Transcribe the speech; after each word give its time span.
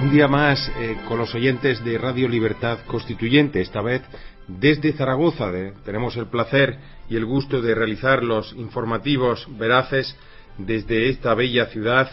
Un 0.00 0.12
día 0.12 0.28
más 0.28 0.70
eh, 0.78 0.96
con 1.08 1.18
los 1.18 1.34
oyentes 1.34 1.84
de 1.84 1.98
Radio 1.98 2.28
Libertad 2.28 2.78
Constituyente, 2.86 3.60
esta 3.60 3.82
vez 3.82 4.00
desde 4.46 4.92
Zaragoza. 4.92 5.50
De, 5.50 5.72
tenemos 5.84 6.16
el 6.16 6.26
placer 6.26 6.78
y 7.10 7.16
el 7.16 7.24
gusto 7.24 7.60
de 7.60 7.74
realizar 7.74 8.22
los 8.22 8.52
informativos 8.52 9.48
veraces 9.58 10.16
desde 10.56 11.08
esta 11.08 11.34
bella 11.34 11.66
ciudad 11.66 12.08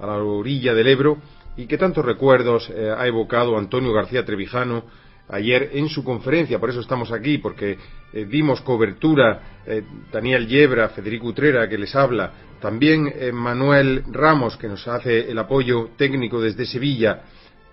a 0.00 0.06
la 0.06 0.14
orilla 0.16 0.74
del 0.74 0.88
Ebro 0.88 1.18
y 1.56 1.66
que 1.66 1.78
tantos 1.78 2.04
recuerdos 2.04 2.68
eh, 2.68 2.92
ha 2.96 3.06
evocado 3.06 3.56
Antonio 3.56 3.92
García 3.92 4.24
Trevijano 4.24 4.82
ayer 5.28 5.70
en 5.74 5.88
su 5.88 6.02
conferencia. 6.02 6.58
Por 6.58 6.70
eso 6.70 6.80
estamos 6.80 7.12
aquí, 7.12 7.38
porque 7.38 7.78
eh, 8.12 8.26
dimos 8.28 8.60
cobertura 8.62 9.60
eh, 9.64 9.82
Daniel 10.10 10.48
Yebra, 10.48 10.88
Federico 10.88 11.28
Utrera, 11.28 11.68
que 11.68 11.78
les 11.78 11.94
habla, 11.94 12.32
también 12.60 13.12
eh, 13.14 13.30
Manuel 13.30 14.02
Ramos, 14.10 14.56
que 14.56 14.66
nos 14.66 14.86
hace 14.88 15.30
el 15.30 15.38
apoyo 15.38 15.90
técnico 15.96 16.40
desde 16.40 16.66
Sevilla, 16.66 17.22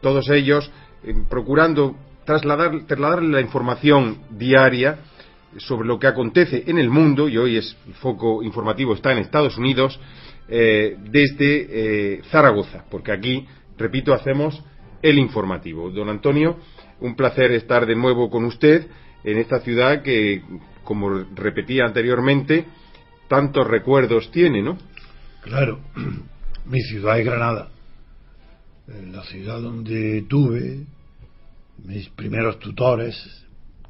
todos 0.02 0.30
ellos 0.30 0.72
procurando 1.30 1.96
trasladar, 2.26 2.86
trasladarle 2.86 3.30
la 3.30 3.42
información 3.42 4.20
diaria 4.30 5.00
sobre 5.58 5.88
lo 5.88 5.98
que 5.98 6.08
acontece 6.08 6.64
en 6.68 6.78
el 6.78 6.90
mundo, 6.90 7.28
y 7.28 7.38
hoy 7.38 7.58
es, 7.58 7.76
el 7.88 7.96
foco 7.96 8.44
informativo 8.44 8.94
está 8.94 9.12
en 9.12 9.20
Estados 9.20 9.58
Unidos, 9.58 10.00
desde 10.48 12.22
Zaragoza, 12.30 12.86
porque 12.90 13.12
aquí, 13.12 13.46
repito, 13.78 14.14
hacemos 14.14 14.64
el 15.02 15.18
informativo. 15.18 15.90
Don 15.90 16.10
Antonio, 16.10 16.58
un 17.00 17.16
placer 17.16 17.52
estar 17.52 17.86
de 17.86 17.96
nuevo 17.96 18.30
con 18.30 18.46
usted 18.46 18.88
en 19.24 19.38
esta 19.38 19.60
ciudad 19.62 20.02
que, 20.02 20.42
como 20.84 21.10
repetía 21.36 21.86
anteriormente, 21.86 22.66
tantos 23.28 23.68
recuerdos 23.68 24.32
tiene, 24.32 24.62
¿no? 24.62 24.78
Claro, 25.42 25.80
mi 26.66 26.82
ciudad 26.82 27.20
es 27.20 27.26
Granada, 27.26 27.70
la 29.12 29.24
ciudad 29.24 29.62
donde 29.62 30.26
tuve 30.30 30.86
mis 31.84 32.10
primeros 32.10 32.60
tutores 32.60 33.16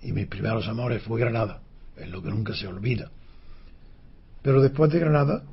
y 0.01 0.11
mis 0.11 0.27
primeros 0.27 0.67
amores 0.67 1.03
fue 1.03 1.19
Granada, 1.19 1.61
es 1.95 2.09
lo 2.09 2.21
que 2.21 2.29
nunca 2.29 2.55
se 2.55 2.67
olvida. 2.67 3.11
Pero 4.41 4.61
después 4.61 4.91
de 4.91 4.99
Granada, 4.99 5.43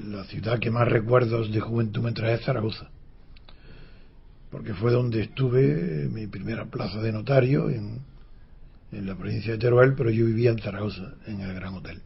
la 0.00 0.24
ciudad 0.24 0.58
que 0.58 0.70
más 0.70 0.88
recuerdos 0.88 1.52
de 1.52 1.60
juventud 1.60 2.02
me 2.02 2.12
trae 2.12 2.34
es 2.34 2.44
Zaragoza, 2.44 2.90
porque 4.50 4.74
fue 4.74 4.92
donde 4.92 5.22
estuve 5.22 6.08
mi 6.08 6.26
primera 6.26 6.66
plaza 6.66 7.00
de 7.00 7.12
notario 7.12 7.68
en, 7.68 8.00
en 8.92 9.06
la 9.06 9.16
provincia 9.16 9.52
de 9.52 9.58
Teruel, 9.58 9.94
pero 9.94 10.10
yo 10.10 10.26
vivía 10.26 10.50
en 10.50 10.58
Zaragoza, 10.58 11.14
en 11.26 11.40
el 11.40 11.54
Gran 11.54 11.74
Hotel. 11.74 12.00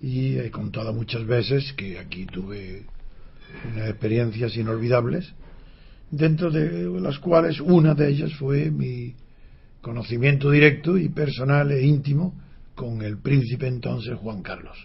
Y 0.00 0.38
he 0.38 0.50
contado 0.50 0.92
muchas 0.92 1.26
veces 1.26 1.72
que 1.74 1.98
aquí 1.98 2.26
tuve 2.26 2.84
unas 3.72 3.90
experiencias 3.90 4.56
inolvidables, 4.56 5.32
dentro 6.10 6.50
de 6.50 6.88
las 7.00 7.18
cuales 7.18 7.60
una 7.60 7.94
de 7.94 8.08
ellas 8.08 8.32
fue 8.34 8.70
mi 8.70 9.14
conocimiento 9.80 10.50
directo 10.50 10.98
y 10.98 11.08
personal 11.08 11.70
e 11.70 11.84
íntimo 11.84 12.34
con 12.74 13.02
el 13.02 13.18
príncipe 13.18 13.66
entonces 13.66 14.14
Juan 14.18 14.42
Carlos, 14.42 14.76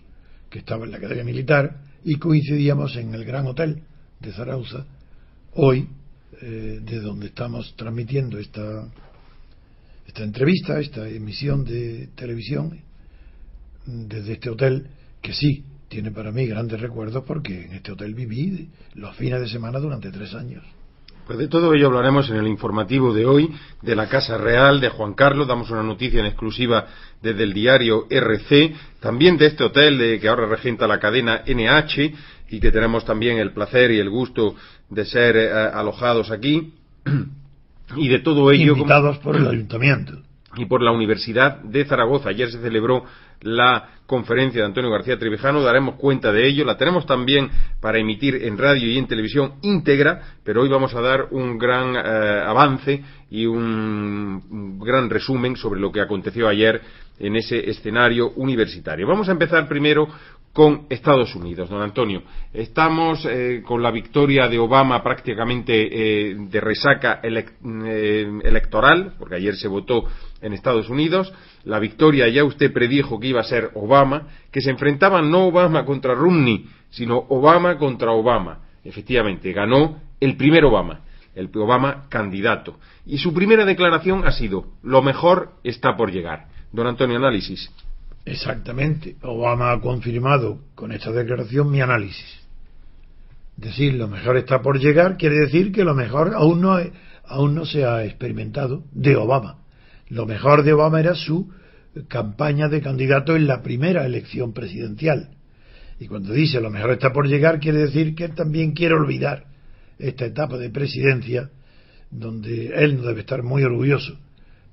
que 0.49 0.59
estaba 0.59 0.85
en 0.85 0.91
la 0.91 0.97
Academia 0.97 1.23
Militar 1.23 1.81
y 2.03 2.15
coincidíamos 2.15 2.95
en 2.95 3.13
el 3.13 3.25
Gran 3.25 3.47
Hotel 3.47 3.83
de 4.19 4.31
Zaragoza, 4.31 4.85
hoy, 5.53 5.87
eh, 6.41 6.79
de 6.83 6.99
donde 6.99 7.27
estamos 7.27 7.75
transmitiendo 7.75 8.37
esta, 8.39 8.87
esta 10.11 10.23
entrevista, 10.25 10.77
esta 10.77 11.07
emisión 11.07 11.63
de 11.63 12.09
televisión, 12.15 12.81
desde 13.85 14.33
este 14.33 14.49
hotel 14.49 14.87
que 15.21 15.31
sí 15.31 15.63
tiene 15.87 16.11
para 16.11 16.33
mí 16.33 16.45
grandes 16.47 16.81
recuerdos 16.81 17.23
porque 17.25 17.63
en 17.63 17.71
este 17.71 17.93
hotel 17.93 18.13
viví 18.13 18.67
los 18.95 19.15
fines 19.15 19.39
de 19.39 19.47
semana 19.47 19.79
durante 19.79 20.11
tres 20.11 20.33
años. 20.33 20.65
Pues 21.25 21.39
de 21.39 21.47
todo 21.47 21.73
ello 21.73 21.87
hablaremos 21.87 22.29
en 22.29 22.35
el 22.35 22.47
informativo 22.49 23.13
de 23.13 23.25
hoy 23.25 23.51
de 23.81 23.95
la 23.95 24.09
Casa 24.09 24.37
Real 24.37 24.81
de 24.81 24.89
Juan 24.89 25.13
Carlos. 25.13 25.47
Damos 25.47 25.71
una 25.71 25.83
noticia 25.83 26.19
en 26.19 26.25
exclusiva 26.25 26.87
desde 27.21 27.43
el 27.43 27.53
diario 27.53 28.07
RC. 28.09 28.73
También 28.99 29.37
de 29.37 29.45
este 29.45 29.63
hotel 29.63 29.97
de, 29.97 30.19
que 30.19 30.27
ahora 30.27 30.45
regenta 30.45 30.87
la 30.87 30.99
cadena 30.99 31.43
NH 31.47 32.13
y 32.49 32.59
que 32.59 32.71
tenemos 32.71 33.05
también 33.05 33.37
el 33.37 33.53
placer 33.53 33.91
y 33.91 33.99
el 33.99 34.09
gusto 34.09 34.55
de 34.89 35.05
ser 35.05 35.37
eh, 35.37 35.49
alojados 35.51 36.31
aquí. 36.31 36.73
y 37.95 38.07
de 38.09 38.19
todo 38.19 38.51
ello. 38.51 38.73
Invitados 38.73 39.17
por 39.19 39.35
el 39.35 39.47
ayuntamiento. 39.47 40.13
Y 40.55 40.65
por 40.65 40.81
la 40.81 40.91
Universidad 40.91 41.61
de 41.61 41.85
Zaragoza. 41.85 42.29
Ayer 42.29 42.51
se 42.51 42.59
celebró 42.59 43.05
la 43.41 43.89
conferencia 44.05 44.61
de 44.61 44.67
Antonio 44.67 44.91
García 44.91 45.17
Trevijano, 45.17 45.61
daremos 45.61 45.95
cuenta 45.95 46.33
de 46.33 46.45
ello, 46.45 46.65
la 46.65 46.75
tenemos 46.75 47.05
también 47.05 47.49
para 47.79 47.97
emitir 47.97 48.35
en 48.43 48.57
radio 48.57 48.91
y 48.91 48.97
en 48.97 49.07
televisión 49.07 49.53
íntegra, 49.61 50.21
pero 50.43 50.61
hoy 50.61 50.69
vamos 50.69 50.93
a 50.93 50.99
dar 50.99 51.27
un 51.31 51.57
gran 51.57 51.95
eh, 51.95 52.43
avance 52.45 53.01
y 53.29 53.45
un, 53.45 54.43
un 54.49 54.79
gran 54.79 55.09
resumen 55.09 55.55
sobre 55.55 55.79
lo 55.79 55.93
que 55.93 56.01
aconteció 56.01 56.49
ayer 56.49 56.81
en 57.19 57.37
ese 57.37 57.69
escenario 57.69 58.31
universitario. 58.31 59.07
Vamos 59.07 59.29
a 59.29 59.31
empezar 59.31 59.67
primero 59.67 60.09
con 60.53 60.87
Estados 60.89 61.33
Unidos, 61.35 61.69
don 61.69 61.81
Antonio. 61.81 62.23
Estamos 62.53 63.25
eh, 63.25 63.63
con 63.65 63.81
la 63.81 63.91
victoria 63.91 64.49
de 64.49 64.59
Obama 64.59 65.01
prácticamente 65.01 65.73
eh, 65.73 66.35
de 66.35 66.61
resaca 66.61 67.21
eh, 67.23 68.39
electoral, 68.43 69.13
porque 69.17 69.35
ayer 69.35 69.55
se 69.55 69.69
votó 69.69 70.05
en 70.41 70.53
Estados 70.53 70.89
Unidos. 70.89 71.31
La 71.63 71.79
victoria 71.79 72.27
ya 72.27 72.43
usted 72.43 72.73
predijo 72.73 73.19
que 73.19 73.27
iba 73.27 73.39
a 73.39 73.45
ser 73.45 73.71
Obama, 73.75 74.27
que 74.51 74.61
se 74.61 74.71
enfrentaba 74.71 75.21
no 75.21 75.45
Obama 75.45 75.85
contra 75.85 76.15
Romney, 76.15 76.65
sino 76.89 77.17
Obama 77.29 77.77
contra 77.77 78.11
Obama. 78.11 78.59
Efectivamente, 78.83 79.53
ganó 79.53 80.01
el 80.19 80.35
primer 80.35 80.65
Obama, 80.65 81.01
el 81.33 81.49
Obama 81.55 82.07
candidato. 82.09 82.77
Y 83.05 83.19
su 83.19 83.33
primera 83.33 83.63
declaración 83.63 84.25
ha 84.25 84.31
sido, 84.31 84.65
lo 84.83 85.01
mejor 85.01 85.53
está 85.63 85.95
por 85.95 86.11
llegar. 86.11 86.47
Don 86.73 86.87
Antonio, 86.87 87.17
análisis. 87.17 87.71
Exactamente. 88.25 89.15
Obama 89.23 89.71
ha 89.71 89.79
confirmado 89.79 90.59
con 90.75 90.91
esta 90.91 91.11
declaración 91.11 91.71
mi 91.71 91.81
análisis. 91.81 92.41
Decir 93.57 93.93
lo 93.95 94.07
mejor 94.07 94.37
está 94.37 94.61
por 94.61 94.79
llegar 94.79 95.17
quiere 95.17 95.39
decir 95.39 95.71
que 95.71 95.83
lo 95.83 95.93
mejor 95.93 96.33
aún 96.35 96.61
no, 96.61 96.77
aún 97.25 97.55
no 97.55 97.65
se 97.65 97.85
ha 97.85 98.03
experimentado 98.05 98.83
de 98.91 99.15
Obama. 99.15 99.59
Lo 100.09 100.25
mejor 100.25 100.63
de 100.63 100.73
Obama 100.73 100.99
era 100.99 101.15
su 101.15 101.49
campaña 102.07 102.69
de 102.69 102.81
candidato 102.81 103.35
en 103.35 103.47
la 103.47 103.61
primera 103.61 104.05
elección 104.05 104.53
presidencial. 104.53 105.29
Y 105.99 106.07
cuando 106.07 106.33
dice 106.33 106.61
lo 106.61 106.69
mejor 106.69 106.91
está 106.91 107.11
por 107.11 107.27
llegar 107.27 107.59
quiere 107.59 107.79
decir 107.79 108.15
que 108.15 108.25
él 108.25 108.35
también 108.35 108.71
quiere 108.73 108.95
olvidar 108.95 109.45
esta 109.99 110.25
etapa 110.25 110.57
de 110.57 110.69
presidencia 110.69 111.49
donde 112.09 112.67
él 112.75 112.97
no 112.97 113.03
debe 113.03 113.21
estar 113.21 113.43
muy 113.43 113.63
orgulloso. 113.63 114.17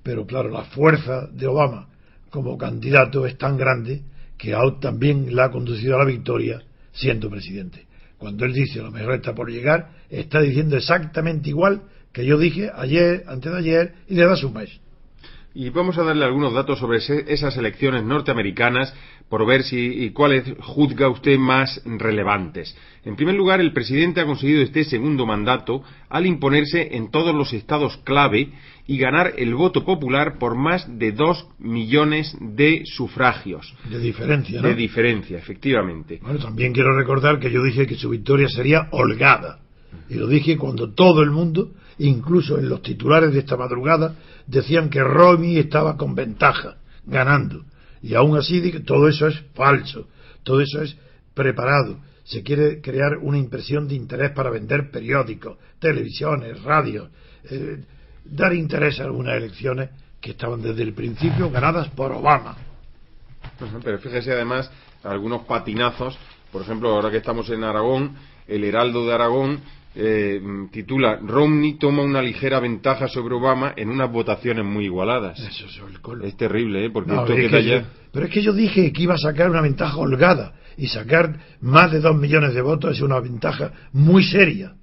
Pero 0.03 0.27
claro, 0.27 0.49
la 0.49 0.65
fuerza 0.65 1.27
de 1.27 1.47
Obama 1.47 1.88
como 2.31 2.57
candidato 2.57 3.27
es 3.27 3.37
tan 3.39 3.57
grande 3.57 4.03
que 4.37 4.55
también 4.81 5.35
la 5.35 5.47
ha 5.47 5.51
conducido 5.51 5.97
a 5.97 5.99
la 5.99 6.05
victoria 6.05 6.63
siendo 6.93 7.29
presidente. 7.29 7.87
Cuando 8.17 8.45
él 8.45 8.53
dice 8.53 8.81
lo 8.81 8.91
mejor 8.91 9.15
está 9.15 9.35
por 9.35 9.51
llegar, 9.51 9.91
está 10.11 10.41
diciendo 10.41 10.77
exactamente 10.77 11.51
igual 11.51 11.83
que 12.13 12.25
yo 12.25 12.39
dije 12.39 12.71
ayer, 12.75 13.25
antes 13.27 13.53
de 13.53 13.59
ayer 13.59 13.95
y 14.09 14.15
le 14.15 14.25
da 14.25 14.35
un 14.45 14.53
mes. 14.55 14.81
Y 15.55 15.71
vamos 15.71 15.99
a 15.99 16.05
darle 16.05 16.25
algunos 16.25 16.53
datos 16.53 16.79
sobre 16.79 16.99
esas 16.99 17.57
elecciones 17.57 18.05
norteamericanas 18.05 18.95
por 19.29 19.47
ver 19.47 19.63
si 19.63 20.05
y 20.05 20.11
cuáles 20.11 20.45
juzga 20.61 21.09
usted 21.09 21.39
más 21.39 21.83
relevantes. 21.85 22.77
En 23.05 23.17
primer 23.17 23.35
lugar, 23.35 23.61
el 23.61 23.73
presidente 23.73 24.21
ha 24.21 24.27
conseguido 24.27 24.63
este 24.63 24.85
segundo 24.85 25.27
mandato 25.27 25.83
al 26.09 26.27
imponerse 26.27 26.97
en 26.97 27.11
todos 27.11 27.35
los 27.35 27.53
estados 27.53 27.97
clave 28.05 28.53
y 28.87 28.99
ganar 28.99 29.35
el 29.37 29.55
voto 29.55 29.85
popular 29.85 30.39
por 30.39 30.55
más 30.55 30.87
de 30.99 31.13
dos 31.13 31.47
millones 31.59 32.37
de 32.41 32.83
sufragios. 32.85 33.75
De 33.91 33.99
diferencia, 33.99 34.63
¿no? 34.63 34.69
De 34.69 34.75
diferencia, 34.75 35.39
efectivamente. 35.39 36.21
Bueno, 36.23 36.39
también 36.39 36.73
quiero 36.73 36.97
recordar 36.97 37.39
que 37.39 37.51
yo 37.51 37.63
dije 37.63 37.87
que 37.87 37.97
su 37.97 38.11
victoria 38.11 38.49
sería 38.49 38.89
holgada. 38.93 39.61
Y 40.09 40.15
lo 40.15 40.27
dije 40.27 40.57
cuando 40.57 40.95
todo 40.95 41.23
el 41.23 41.31
mundo, 41.31 41.73
incluso 41.99 42.59
en 42.59 42.69
los 42.69 42.81
titulares 42.81 43.33
de 43.33 43.41
esta 43.41 43.57
madrugada, 43.57 44.17
decían 44.49 44.89
que 44.89 45.05
Romy 45.05 45.59
estaba 45.59 45.97
con 45.97 46.15
ventaja, 46.15 46.79
ganando. 47.05 47.65
Y 48.03 48.15
aún 48.15 48.37
así 48.37 48.61
todo 48.81 49.09
eso 49.09 49.27
es 49.29 49.41
falso, 49.55 50.09
todo 50.43 50.61
eso 50.61 50.83
es 50.83 50.97
preparado. 51.35 52.01
Se 52.25 52.43
quiere 52.43 52.81
crear 52.81 53.19
una 53.19 53.39
impresión 53.39 53.87
de 53.89 53.95
interés 53.95 54.33
para 54.33 54.51
vender 54.51 54.91
periódicos, 54.91 55.59
televisiones, 55.79 56.63
radios, 56.63 57.09
eh, 57.51 57.83
dar 58.25 58.55
interés 58.55 59.01
a 59.01 59.05
algunas 59.05 59.37
elecciones 59.37 59.91
que 60.21 60.33
estaban 60.33 60.63
desde 60.63 60.83
el 60.83 60.95
principio 60.95 61.51
ganadas 61.51 61.89
por 61.89 62.13
Obama. 62.13 62.57
Pero 63.83 63.99
fíjese 63.99 64.33
además 64.33 64.71
algunos 65.05 65.43
patinazos, 65.43 66.19
por 66.53 66.63
ejemplo, 66.63 66.91
ahora 66.91 67.11
que 67.11 67.19
estamos 67.19 67.49
en 67.51 67.65
Aragón, 67.65 68.17
el 68.47 68.65
Heraldo 68.65 69.07
de 69.07 69.15
Aragón 69.15 69.61
eh, 69.95 70.41
titula 70.71 71.17
Romney 71.17 71.79
toma 71.79 72.03
una 72.03 72.23
ligera 72.23 72.61
ventaja 72.61 73.09
sobre 73.09 73.35
Obama 73.35 73.73
en 73.77 73.89
unas 73.89 74.11
votaciones 74.11 74.65
muy 74.65 74.85
igualadas. 74.85 75.39
Eso 75.41 75.67
es, 75.67 75.79
el 75.79 76.25
es 76.25 76.37
terrible, 76.37 76.85
¿eh? 76.85 76.91
Porque 76.91 77.13
esto 77.13 77.35
que 77.35 77.85
pero 78.13 78.27
es 78.27 78.33
que 78.33 78.43
yo 78.43 78.53
dije 78.53 78.93
que 78.93 79.03
iba 79.03 79.15
a 79.15 79.19
sacar 79.19 79.51
una 79.51 79.61
ventaja 79.61 79.97
holgada 79.97 80.55
y 80.77 80.87
sacar 80.87 81.39
más 81.61 81.93
de 81.93 82.01
dos 82.01 82.17
millones 82.17 82.55
de 82.55 82.63
votos 82.63 82.97
es 82.97 83.03
una 83.03 83.21
ventaja 83.21 83.73
muy 83.93 84.25
seria. 84.25 84.75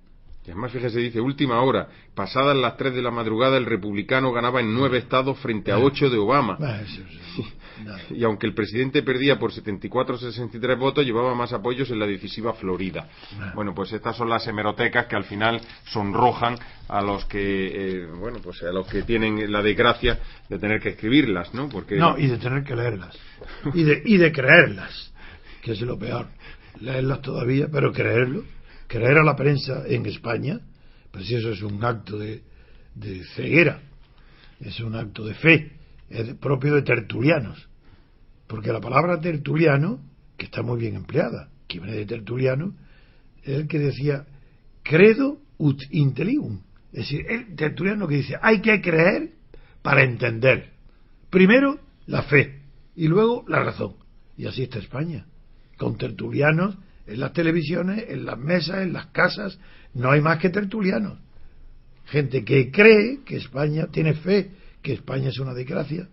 Y 0.45 0.51
además, 0.51 0.71
fíjese, 0.71 0.99
dice, 0.99 1.19
última 1.19 1.59
hora, 1.61 1.87
pasadas 2.13 2.55
las 2.55 2.77
tres 2.77 2.93
de 2.93 3.01
la 3.01 3.09
madrugada, 3.09 3.57
el 3.57 3.65
republicano 3.65 4.31
ganaba 4.31 4.61
en 4.61 4.75
nueve 4.75 4.99
estados 4.99 5.39
frente 5.39 5.71
a 5.71 5.79
ocho 5.79 6.09
de 6.09 6.17
Obama. 6.17 6.57
Y 8.11 8.23
aunque 8.23 8.47
el 8.47 8.53
presidente 8.53 9.03
perdía 9.03 9.37
por 9.37 9.51
74-63 9.51 10.77
votos, 10.77 11.05
llevaba 11.05 11.35
más 11.35 11.53
apoyos 11.53 11.89
en 11.91 11.99
la 11.99 12.07
decisiva 12.07 12.53
Florida. 12.53 13.07
Ah. 13.39 13.51
Bueno, 13.55 13.73
pues 13.73 13.91
estas 13.93 14.15
son 14.15 14.29
las 14.29 14.47
hemerotecas 14.47 15.07
que 15.07 15.15
al 15.15 15.25
final 15.25 15.61
sonrojan 15.85 16.57
a 16.87 17.01
los 17.01 17.25
que, 17.25 18.01
eh, 18.01 18.05
bueno, 18.05 18.39
pues 18.43 18.61
a 18.63 18.71
los 18.71 18.87
que 18.87 19.03
tienen 19.03 19.51
la 19.51 19.61
desgracia 19.61 20.19
de 20.47 20.59
tener 20.59 20.79
que 20.79 20.89
escribirlas, 20.89 21.53
¿no? 21.53 21.69
Porque... 21.69 21.97
No, 21.97 22.17
y 22.17 22.27
de 22.27 22.37
tener 22.37 22.63
que 22.63 22.75
leerlas. 22.75 23.17
Y 23.73 23.83
de, 23.83 24.01
y 24.05 24.17
de 24.17 24.31
creerlas, 24.31 25.13
que 25.61 25.71
es 25.71 25.81
lo 25.81 25.97
peor. 25.97 26.27
Leerlas 26.79 27.21
todavía, 27.21 27.67
pero 27.71 27.91
creerlo 27.91 28.43
creer 28.87 29.17
a 29.17 29.23
la 29.23 29.35
prensa 29.35 29.83
en 29.87 30.05
España, 30.05 30.59
pues 31.11 31.29
eso 31.31 31.51
es 31.51 31.61
un 31.61 31.83
acto 31.83 32.17
de, 32.17 32.41
ceguera, 33.35 33.81
es 34.59 34.79
un 34.79 34.95
acto 34.95 35.25
de 35.25 35.33
fe, 35.33 35.71
es 36.19 36.33
propio 36.35 36.75
de 36.75 36.81
tertulianos. 36.81 37.69
Porque 38.47 38.71
la 38.71 38.81
palabra 38.81 39.19
tertuliano, 39.19 39.99
que 40.37 40.45
está 40.45 40.61
muy 40.61 40.79
bien 40.79 40.95
empleada, 40.95 41.49
que 41.67 41.79
viene 41.79 41.97
de 41.97 42.05
tertuliano, 42.05 42.75
es 43.43 43.55
el 43.55 43.67
que 43.67 43.79
decía 43.79 44.25
credo 44.83 45.39
ut 45.57 45.81
intellium. 45.91 46.61
Es 46.91 47.09
decir, 47.09 47.25
el 47.29 47.55
tertuliano 47.55 48.07
que 48.07 48.15
dice 48.15 48.35
hay 48.41 48.61
que 48.61 48.81
creer 48.81 49.31
para 49.81 50.03
entender. 50.03 50.71
Primero 51.29 51.79
la 52.05 52.23
fe 52.23 52.61
y 52.95 53.07
luego 53.07 53.43
la 53.47 53.63
razón. 53.63 53.95
Y 54.37 54.45
así 54.45 54.63
está 54.63 54.79
España, 54.79 55.25
con 55.77 55.97
tertulianos 55.97 56.77
en 57.07 57.19
las 57.19 57.33
televisiones, 57.33 58.05
en 58.09 58.25
las 58.25 58.37
mesas, 58.37 58.81
en 58.81 58.93
las 58.93 59.07
casas, 59.07 59.59
no 59.93 60.11
hay 60.11 60.21
más 60.21 60.39
que 60.39 60.49
tertulianos. 60.49 61.19
Gente 62.05 62.43
que 62.43 62.71
cree 62.71 63.23
que 63.23 63.37
España 63.37 63.87
tiene 63.91 64.13
fe, 64.13 64.51
que 64.85 64.93
España 64.93 65.29
es 65.29 65.39
una 65.39 65.55
democracia, 65.55 66.07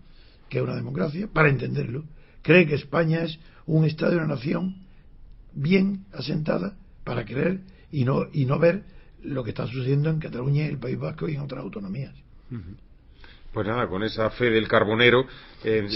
que 0.48 0.56
es 0.56 0.64
una 0.64 0.74
democracia, 0.74 1.28
para 1.30 1.50
entenderlo. 1.50 2.04
Cree 2.40 2.66
que 2.66 2.74
España 2.74 3.22
es 3.22 3.38
un 3.66 3.84
Estado 3.84 4.14
y 4.14 4.16
una 4.16 4.28
nación 4.28 4.76
bien 5.52 6.06
asentada 6.14 6.74
para 7.04 7.26
creer 7.26 7.60
y 7.90 8.06
no, 8.06 8.24
y 8.32 8.46
no 8.46 8.58
ver 8.58 8.84
lo 9.22 9.44
que 9.44 9.50
está 9.50 9.66
sucediendo 9.66 10.08
en 10.08 10.18
Cataluña, 10.18 10.64
el 10.64 10.78
País 10.78 10.98
Vasco 10.98 11.28
y 11.28 11.34
en 11.34 11.42
otras 11.42 11.60
autonomías. 11.60 12.14
Pues 13.52 13.66
nada, 13.66 13.86
con 13.88 14.02
esa 14.04 14.30
fe 14.30 14.48
del 14.50 14.66
carbonero 14.66 15.26
eh, 15.62 15.86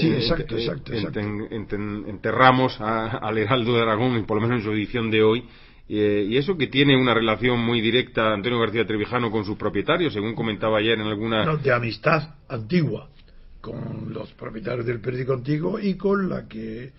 enterramos 2.07 2.79
al 2.79 3.39
Heraldo 3.39 3.75
de 3.75 3.83
Aragón, 3.83 4.27
por 4.27 4.37
lo 4.37 4.47
menos 4.47 4.59
en 4.59 4.65
su 4.65 4.73
edición 4.73 5.11
de 5.11 5.23
hoy, 5.23 5.45
eh, 5.89 6.27
y 6.29 6.37
eso 6.37 6.57
que 6.57 6.67
tiene 6.67 7.01
una 7.01 7.15
relación 7.15 7.61
muy 7.61 7.81
directa 7.81 8.33
Antonio 8.33 8.59
García 8.59 8.87
Trevijano 8.87 9.31
con 9.31 9.45
sus 9.45 9.57
propietarios, 9.57 10.13
según 10.13 10.35
comentaba 10.35 10.79
ayer 10.79 10.99
en 10.99 11.07
alguna... 11.07 11.45
No, 11.45 11.57
de 11.57 11.73
amistad 11.73 12.35
antigua 12.49 13.09
con 13.61 14.13
los 14.13 14.33
propietarios 14.33 14.87
del 14.87 15.01
periódico 15.01 15.35
antiguo 15.35 15.79
y 15.79 15.95
con 15.95 16.29
la 16.29 16.47
que 16.47 16.93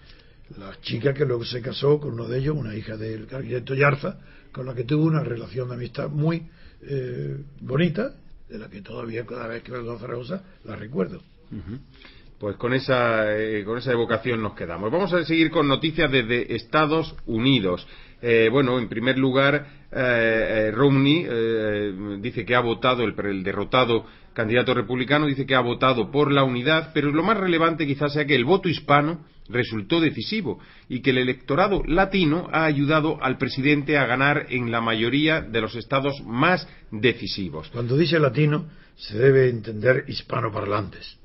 la 0.58 0.80
chica 0.82 1.14
que 1.14 1.26
luego 1.26 1.44
se 1.46 1.62
casó 1.62 2.00
con 2.00 2.14
uno 2.14 2.28
de 2.28 2.40
ellos, 2.40 2.56
una 2.56 2.76
hija 2.76 2.96
del 2.96 3.28
arquitecto 3.32 3.76
Yarza, 3.76 4.20
con 4.52 4.66
la 4.66 4.74
que 4.74 4.84
tuvo 4.84 5.06
una 5.06 5.24
relación 5.24 5.68
de 5.70 5.76
amistad 5.76 6.10
muy 6.10 6.48
eh, 6.82 7.38
bonita 7.62 8.16
de 8.50 8.58
la 8.58 8.70
que 8.70 8.82
todavía 8.82 9.26
cada 9.26 9.48
vez 9.48 9.64
que 9.64 9.72
veo 9.72 9.94
a 9.94 10.00
Zaragoza 10.00 10.44
la 10.64 10.76
recuerdo. 10.76 11.22
Pues 12.40 12.56
con 12.56 12.74
esa, 12.74 13.36
eh, 13.38 13.64
con 13.66 13.78
esa 13.78 13.92
evocación 13.92 14.42
nos 14.42 14.54
quedamos. 14.54 14.92
Vamos 14.92 15.12
a 15.14 15.24
seguir 15.26 15.50
con 15.50 15.68
noticias 15.68 16.12
desde 16.12 16.56
Estados 16.56 17.16
Unidos. 17.26 17.88
Eh, 18.22 18.50
bueno, 18.52 18.80
en 18.80 18.90
primer 18.90 19.18
lugar, 19.18 19.68
eh, 19.92 20.72
Romney 20.74 21.26
dice 22.20 22.46
que 22.46 22.56
ha 22.56 22.62
votado, 22.62 23.04
el, 23.04 23.14
el, 23.26 23.44
derrotado 23.44 24.06
candidato 24.34 24.74
republicano 24.74 25.26
dice 25.26 25.46
que 25.46 25.56
ha 25.56 25.62
votado 25.62 26.12
por 26.12 26.32
la 26.32 26.44
unidad, 26.44 26.92
pero 26.94 27.12
lo 27.12 27.24
más 27.24 27.38
relevante 27.38 27.88
quizás 27.88 28.14
sea 28.14 28.26
que 28.26 28.36
el 28.36 28.46
voto 28.46 28.70
hispano 28.70 29.26
resultó 29.50 30.00
decisivo 30.00 30.60
y 30.90 31.02
que 31.02 31.12
el 31.12 31.20
electorado 31.20 31.84
latino 31.86 32.50
ha 32.52 32.66
ayudado 32.66 33.22
al 33.22 33.38
presidente 33.38 33.98
a 33.98 34.06
ganar 34.06 34.48
en 34.50 34.72
la 34.72 34.82
mayoría 34.82 35.42
de 35.42 35.62
los 35.62 35.76
estados 35.76 36.22
más 36.26 36.68
decisivos. 36.92 37.70
Cuando 37.70 37.98
dice 37.98 38.20
latino, 38.20 38.66
se 38.96 39.18
debe 39.18 39.50
entender 39.50 40.06
hispanoparlantes. 40.08 41.18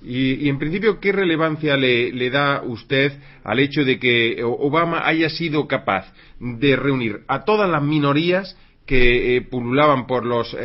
Y, 0.00 0.48
en 0.48 0.58
principio, 0.58 1.00
¿qué 1.00 1.10
relevancia 1.12 1.76
le, 1.76 2.30
da 2.30 2.62
usted 2.62 3.12
al 3.42 3.58
hecho 3.58 3.84
de 3.84 3.98
que 3.98 4.42
Obama 4.44 5.06
haya 5.06 5.28
sido 5.28 5.66
capaz 5.66 6.12
de 6.38 6.76
reunir 6.76 7.22
a 7.26 7.44
todas 7.44 7.68
las 7.68 7.82
minorías 7.82 8.56
que 8.86 9.36
eh, 9.36 9.42
pululaban 9.42 10.06
por, 10.06 10.24
los, 10.24 10.54
eh, 10.54 10.58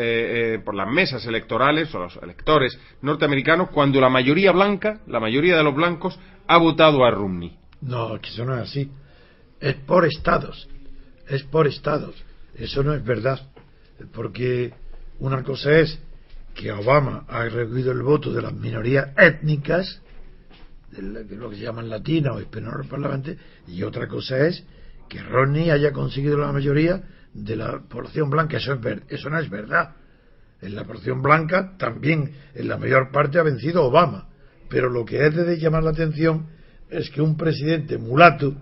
eh, 0.56 0.60
por 0.64 0.76
las 0.76 0.90
mesas 0.90 1.26
electorales 1.26 1.94
o 1.94 2.00
los 2.00 2.18
electores 2.18 2.80
norteamericanos 3.02 3.70
cuando 3.70 4.00
la 4.00 4.10
mayoría 4.10 4.52
blanca, 4.54 5.02
la 5.08 5.20
mayoría 5.20 5.58
de 5.58 5.64
los 5.64 5.76
blancos, 5.76 6.18
ha 6.48 6.58
votado 6.58 7.04
a 7.04 7.12
Romney. 7.12 7.58
No, 7.82 8.18
que 8.22 8.30
eso 8.30 8.46
no 8.46 8.56
es 8.56 8.70
así. 8.70 8.90
Es 9.60 9.76
por 9.76 10.06
estados. 10.06 10.70
Es 11.28 11.44
por 11.44 11.68
estados. 11.68 12.16
Eso 12.56 12.84
no 12.84 12.94
es 12.94 13.04
verdad. 13.04 13.42
Porque 14.14 14.72
una 15.20 15.44
cosa 15.44 15.80
es 15.80 16.00
que 16.54 16.72
Obama 16.72 17.26
ha 17.28 17.46
recogido 17.46 17.92
el 17.92 18.02
voto 18.02 18.32
de 18.32 18.42
las 18.42 18.54
minorías 18.54 19.10
étnicas, 19.18 20.02
de 20.92 21.36
lo 21.36 21.50
que 21.50 21.56
se 21.56 21.64
llaman 21.64 21.90
latinas 21.90 22.36
o 22.36 22.42
hispanos 22.42 22.88
parlamentares, 22.88 23.40
y 23.68 23.82
otra 23.84 24.08
cosa 24.08 24.46
es 24.46 24.64
que 25.10 25.22
Romney 25.22 25.70
haya 25.70 25.92
conseguido 25.92 26.38
la 26.38 26.52
mayoría 26.52 27.04
de 27.34 27.56
la 27.56 27.82
población 27.82 28.30
blanca. 28.30 28.58
Eso, 28.58 28.74
es 28.74 28.80
eso 29.10 29.30
no 29.30 29.40
es 29.40 29.50
verdad. 29.50 29.96
En 30.62 30.76
la 30.76 30.86
población 30.86 31.22
blanca 31.22 31.76
también 31.78 32.32
en 32.54 32.68
la 32.68 32.78
mayor 32.78 33.12
parte 33.12 33.40
ha 33.40 33.44
vencido 33.44 33.84
Obama. 33.84 34.30
Pero 34.70 34.90
lo 34.90 35.06
que 35.06 35.26
es 35.26 35.36
de 35.36 35.58
llamar 35.58 35.84
la 35.84 35.92
atención 35.92 36.48
es 36.90 37.10
que 37.10 37.22
un 37.22 37.36
presidente 37.36 37.98
mulato 37.98 38.56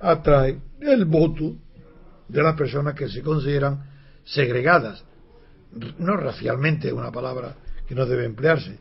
atrae 0.00 0.60
el 0.80 1.04
voto 1.04 1.56
de 2.28 2.42
las 2.42 2.54
personas 2.54 2.94
que 2.94 3.08
se 3.08 3.22
consideran 3.22 3.84
segregadas. 4.24 5.04
No 5.98 6.16
racialmente, 6.16 6.92
una 6.92 7.12
palabra 7.12 7.56
que 7.86 7.94
no 7.94 8.06
debe 8.06 8.24
emplearse, 8.24 8.78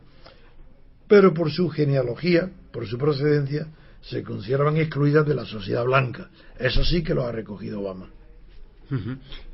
pero 1.08 1.34
por 1.34 1.51
su 1.51 1.70
genealogía, 1.70 2.50
por 2.72 2.86
su 2.88 2.98
procedencia, 2.98 3.67
se 4.01 4.24
consideraban 4.24 4.77
excluidas 4.77 5.25
de 5.25 5.36
la 5.36 5.46
sociedad 5.46 5.84
blanca. 5.86 6.29
Eso 6.60 6.84
sí 6.84 7.03
que 7.03 7.13
lo 7.13 7.25
ha 7.25 7.32
recogido 7.32 7.82
Obama. 7.82 8.10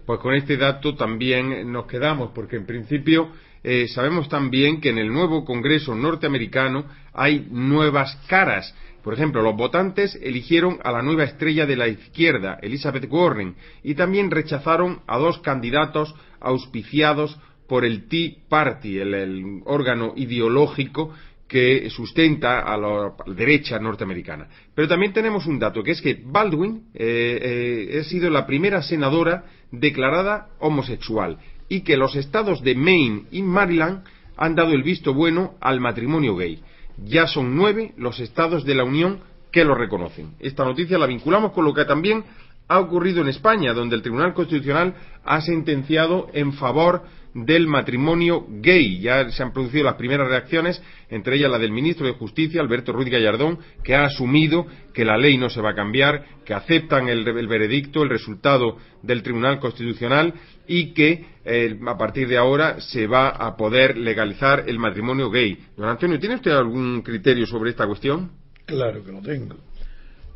Pues 0.05 0.19
con 0.19 0.35
este 0.35 0.57
dato 0.57 0.95
también 0.95 1.71
nos 1.71 1.87
quedamos, 1.87 2.31
porque 2.35 2.57
en 2.57 2.65
principio 2.65 3.31
eh, 3.63 3.87
sabemos 3.87 4.27
también 4.29 4.81
que 4.81 4.89
en 4.89 4.97
el 4.97 5.11
nuevo 5.11 5.45
Congreso 5.45 5.95
norteamericano 5.95 6.85
hay 7.13 7.47
nuevas 7.49 8.15
caras. 8.27 8.73
Por 9.03 9.13
ejemplo, 9.13 9.41
los 9.41 9.55
votantes 9.55 10.17
eligieron 10.21 10.79
a 10.83 10.91
la 10.91 11.01
nueva 11.01 11.25
estrella 11.25 11.65
de 11.65 11.75
la 11.75 11.89
izquierda, 11.89 12.57
Elizabeth 12.61 13.11
Warren, 13.11 13.55
y 13.83 13.95
también 13.95 14.31
rechazaron 14.31 15.01
a 15.07 15.17
dos 15.17 15.39
candidatos 15.39 16.15
auspiciados 16.39 17.37
por 17.67 17.83
el 17.83 18.07
Tea 18.07 18.31
Party, 18.47 18.99
el 18.99 19.61
órgano 19.65 20.13
ideológico 20.15 21.13
que 21.47 21.89
sustenta 21.89 22.61
a 22.61 22.77
la 22.77 23.13
derecha 23.27 23.77
norteamericana. 23.77 24.47
Pero 24.73 24.87
también 24.87 25.13
tenemos 25.13 25.45
un 25.45 25.59
dato, 25.59 25.83
que 25.83 25.91
es 25.91 26.01
que 26.01 26.19
Baldwin 26.23 26.87
eh, 26.93 27.89
eh, 27.91 27.99
ha 27.99 28.03
sido 28.05 28.29
la 28.29 28.47
primera 28.47 28.81
senadora 28.81 29.43
declarada 29.69 30.47
homosexual 30.59 31.37
y 31.67 31.81
que 31.81 31.97
los 31.97 32.15
estados 32.15 32.63
de 32.63 32.75
Maine 32.75 33.23
y 33.31 33.41
Maryland 33.41 34.03
han 34.37 34.55
dado 34.55 34.71
el 34.71 34.81
visto 34.81 35.13
bueno 35.13 35.55
al 35.59 35.79
matrimonio 35.79 36.35
gay. 36.35 36.59
Ya 36.97 37.27
son 37.27 37.55
nueve 37.55 37.93
los 37.97 38.19
estados 38.19 38.65
de 38.65 38.75
la 38.75 38.83
Unión 38.83 39.19
que 39.51 39.65
lo 39.65 39.75
reconocen. 39.75 40.35
Esta 40.39 40.65
noticia 40.65 40.97
la 40.97 41.05
vinculamos 41.05 41.51
con 41.51 41.65
lo 41.65 41.73
que 41.73 41.85
también 41.85 42.23
ha 42.67 42.79
ocurrido 42.79 43.21
en 43.21 43.27
España, 43.27 43.73
donde 43.73 43.95
el 43.95 44.01
Tribunal 44.01 44.33
Constitucional 44.33 44.95
ha 45.23 45.41
sentenciado 45.41 46.27
en 46.33 46.53
favor 46.53 47.03
del 47.33 47.67
matrimonio 47.67 48.45
gay. 48.49 48.99
Ya 48.99 49.29
se 49.29 49.43
han 49.43 49.53
producido 49.53 49.83
las 49.83 49.95
primeras 49.95 50.27
reacciones, 50.27 50.81
entre 51.09 51.35
ellas 51.35 51.51
la 51.51 51.57
del 51.57 51.71
ministro 51.71 52.05
de 52.05 52.13
Justicia, 52.13 52.61
Alberto 52.61 52.91
Ruiz 52.93 53.09
Gallardón, 53.09 53.59
que 53.83 53.95
ha 53.95 54.05
asumido 54.05 54.67
que 54.93 55.05
la 55.05 55.17
ley 55.17 55.37
no 55.37 55.49
se 55.49 55.61
va 55.61 55.71
a 55.71 55.75
cambiar, 55.75 56.25
que 56.45 56.53
aceptan 56.53 57.07
el, 57.07 57.23
veredicto, 57.23 58.03
el 58.03 58.09
resultado 58.09 58.77
del 59.01 59.23
Tribunal 59.23 59.59
Constitucional 59.59 60.33
y 60.67 60.93
que 60.93 61.25
eh, 61.45 61.79
a 61.87 61.97
partir 61.97 62.27
de 62.27 62.37
ahora 62.37 62.79
se 62.79 63.07
va 63.07 63.29
a 63.29 63.57
poder 63.57 63.97
legalizar 63.97 64.63
el 64.67 64.79
matrimonio 64.79 65.29
gay. 65.29 65.57
Don 65.75 65.89
Antonio, 65.89 66.19
¿tiene 66.19 66.35
usted 66.35 66.51
algún 66.51 67.01
criterio 67.01 67.45
sobre 67.45 67.71
esta 67.71 67.87
cuestión? 67.87 68.31
Claro 68.65 69.03
que 69.03 69.11
lo 69.11 69.21
tengo, 69.21 69.55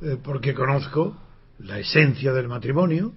eh, 0.01 0.17
porque 0.21 0.53
conozco 0.53 1.17
la 1.59 1.79
esencia 1.79 2.33
del 2.33 2.47
matrimonio, 2.47 3.13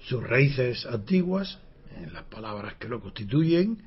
sus 0.00 0.22
raíces 0.22 0.86
antiguas, 0.86 1.58
en 1.96 2.12
las 2.12 2.24
palabras 2.24 2.74
que 2.74 2.88
lo 2.88 3.00
constituyen, 3.00 3.82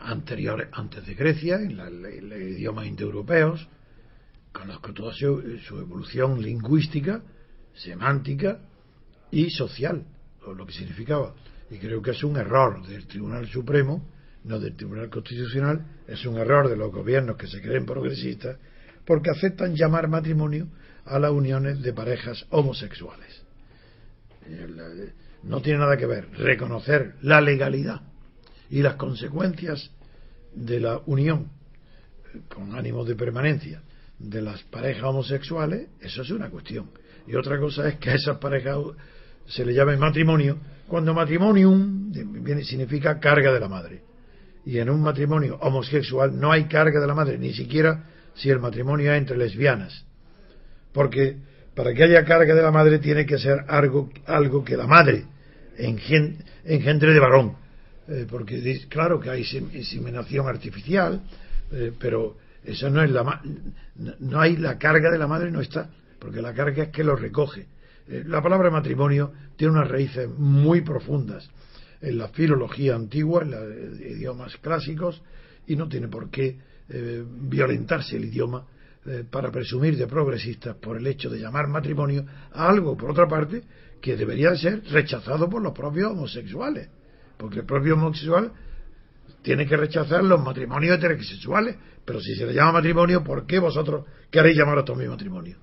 anteriores, 0.00 0.68
antes 0.72 1.06
de 1.06 1.14
Grecia, 1.14 1.56
en, 1.56 1.76
los 1.76 2.38
idiomas 2.38 2.86
indoeuropeos, 2.86 3.68
conozco 4.52 4.92
toda 4.92 5.12
su, 5.12 5.40
evolución 5.78 6.40
lingüística, 6.40 7.22
semántica 7.74 8.60
y 9.30 9.50
social, 9.50 10.04
o 10.46 10.54
lo 10.54 10.66
que 10.66 10.72
significaba. 10.72 11.34
Y 11.70 11.78
creo 11.78 12.00
que 12.00 12.12
es 12.12 12.22
un 12.22 12.36
error 12.36 12.86
del 12.86 13.06
Tribunal 13.06 13.48
Supremo, 13.48 14.06
no 14.44 14.60
del 14.60 14.76
Tribunal 14.76 15.10
Constitucional, 15.10 15.84
es 16.06 16.24
un 16.26 16.38
error 16.38 16.68
de 16.68 16.76
los 16.76 16.92
gobiernos 16.92 17.36
que 17.36 17.46
se 17.46 17.60
creen 17.60 17.86
progresistas, 17.86 18.58
porque 19.04 19.30
aceptan 19.30 19.74
llamar 19.74 20.08
matrimonio 20.08 20.68
a 21.04 21.18
las 21.18 21.30
uniones 21.30 21.82
de 21.82 21.92
parejas 21.92 22.46
homosexuales. 22.50 23.42
No 25.46 25.60
tiene 25.60 25.78
nada 25.78 25.96
que 25.96 26.06
ver 26.06 26.28
reconocer 26.32 27.14
la 27.22 27.40
legalidad 27.40 28.00
y 28.70 28.82
las 28.82 28.94
consecuencias 28.94 29.90
de 30.54 30.80
la 30.80 31.00
unión 31.06 31.48
con 32.48 32.74
ánimo 32.74 33.04
de 33.04 33.14
permanencia 33.14 33.82
de 34.18 34.42
las 34.42 34.62
parejas 34.64 35.04
homosexuales, 35.04 35.88
eso 36.00 36.22
es 36.22 36.30
una 36.30 36.48
cuestión. 36.48 36.90
Y 37.26 37.34
otra 37.34 37.58
cosa 37.58 37.88
es 37.88 37.96
que 37.96 38.10
a 38.10 38.14
esas 38.14 38.38
parejas 38.38 38.78
se 39.46 39.64
le 39.64 39.74
llame 39.74 39.96
matrimonio, 39.96 40.58
cuando 40.88 41.14
matrimonium 41.14 42.12
significa 42.62 43.18
carga 43.20 43.52
de 43.52 43.60
la 43.60 43.68
madre. 43.68 44.02
Y 44.64 44.78
en 44.78 44.88
un 44.88 45.02
matrimonio 45.02 45.58
homosexual 45.60 46.38
no 46.38 46.50
hay 46.50 46.64
carga 46.64 47.00
de 47.00 47.06
la 47.06 47.14
madre, 47.14 47.38
ni 47.38 47.52
siquiera 47.52 48.04
si 48.34 48.50
el 48.50 48.60
matrimonio 48.60 49.12
es 49.12 49.18
entre 49.18 49.36
lesbianas. 49.36 50.04
Porque 50.92 51.36
para 51.74 51.92
que 51.92 52.04
haya 52.04 52.24
carga 52.24 52.54
de 52.54 52.62
la 52.62 52.70
madre 52.70 52.98
tiene 52.98 53.26
que 53.26 53.38
ser 53.38 53.64
algo 53.68 54.10
que 54.64 54.76
la 54.76 54.86
madre 54.86 55.26
engendre 55.76 57.12
de 57.12 57.20
varón. 57.20 57.64
Eh, 58.06 58.26
porque 58.28 58.86
claro 58.88 59.18
que 59.18 59.30
hay 59.30 59.42
inseminación 59.72 60.46
artificial, 60.46 61.22
eh, 61.72 61.90
pero 61.98 62.36
eso 62.62 62.90
no 62.90 63.02
es 63.02 63.10
la 63.10 63.40
no 63.96 64.40
hay 64.40 64.56
la 64.56 64.76
carga 64.76 65.10
de 65.10 65.18
la 65.18 65.26
madre 65.26 65.50
no 65.50 65.60
está, 65.60 65.88
porque 66.18 66.42
la 66.42 66.52
carga 66.52 66.84
es 66.84 66.88
que 66.90 67.02
lo 67.02 67.16
recoge. 67.16 67.66
Eh, 68.08 68.22
la 68.26 68.42
palabra 68.42 68.70
matrimonio 68.70 69.32
tiene 69.56 69.72
unas 69.72 69.88
raíces 69.88 70.28
muy 70.28 70.82
profundas 70.82 71.48
en 72.02 72.18
la 72.18 72.28
filología 72.28 72.94
antigua, 72.94 73.42
en 73.42 73.50
los 73.52 74.00
idiomas 74.00 74.54
clásicos, 74.58 75.22
y 75.66 75.74
no 75.76 75.88
tiene 75.88 76.08
por 76.08 76.28
qué 76.28 76.58
violentarse 76.86 78.18
el 78.18 78.26
idioma 78.26 78.66
para 79.30 79.50
presumir 79.50 79.96
de 79.96 80.06
progresistas 80.06 80.76
por 80.76 80.98
el 80.98 81.06
hecho 81.06 81.30
de 81.30 81.38
llamar 81.38 81.66
matrimonio 81.66 82.26
a 82.52 82.68
algo, 82.68 82.94
por 82.94 83.12
otra 83.12 83.26
parte, 83.26 83.62
que 84.04 84.18
debería 84.18 84.54
ser 84.54 84.84
rechazado 84.90 85.48
por 85.48 85.62
los 85.62 85.72
propios 85.72 86.12
homosexuales, 86.12 86.90
porque 87.38 87.60
el 87.60 87.64
propio 87.64 87.94
homosexual 87.94 88.52
tiene 89.40 89.64
que 89.64 89.78
rechazar 89.78 90.22
los 90.22 90.42
matrimonios 90.42 90.98
heterosexuales, 90.98 91.76
pero 92.04 92.20
si 92.20 92.34
se 92.34 92.44
le 92.44 92.52
llama 92.52 92.72
matrimonio, 92.72 93.24
¿por 93.24 93.46
qué 93.46 93.58
vosotros 93.58 94.04
queréis 94.30 94.58
llamar 94.58 94.84
a 94.86 94.94
mi 94.94 95.08
matrimonio? 95.08 95.56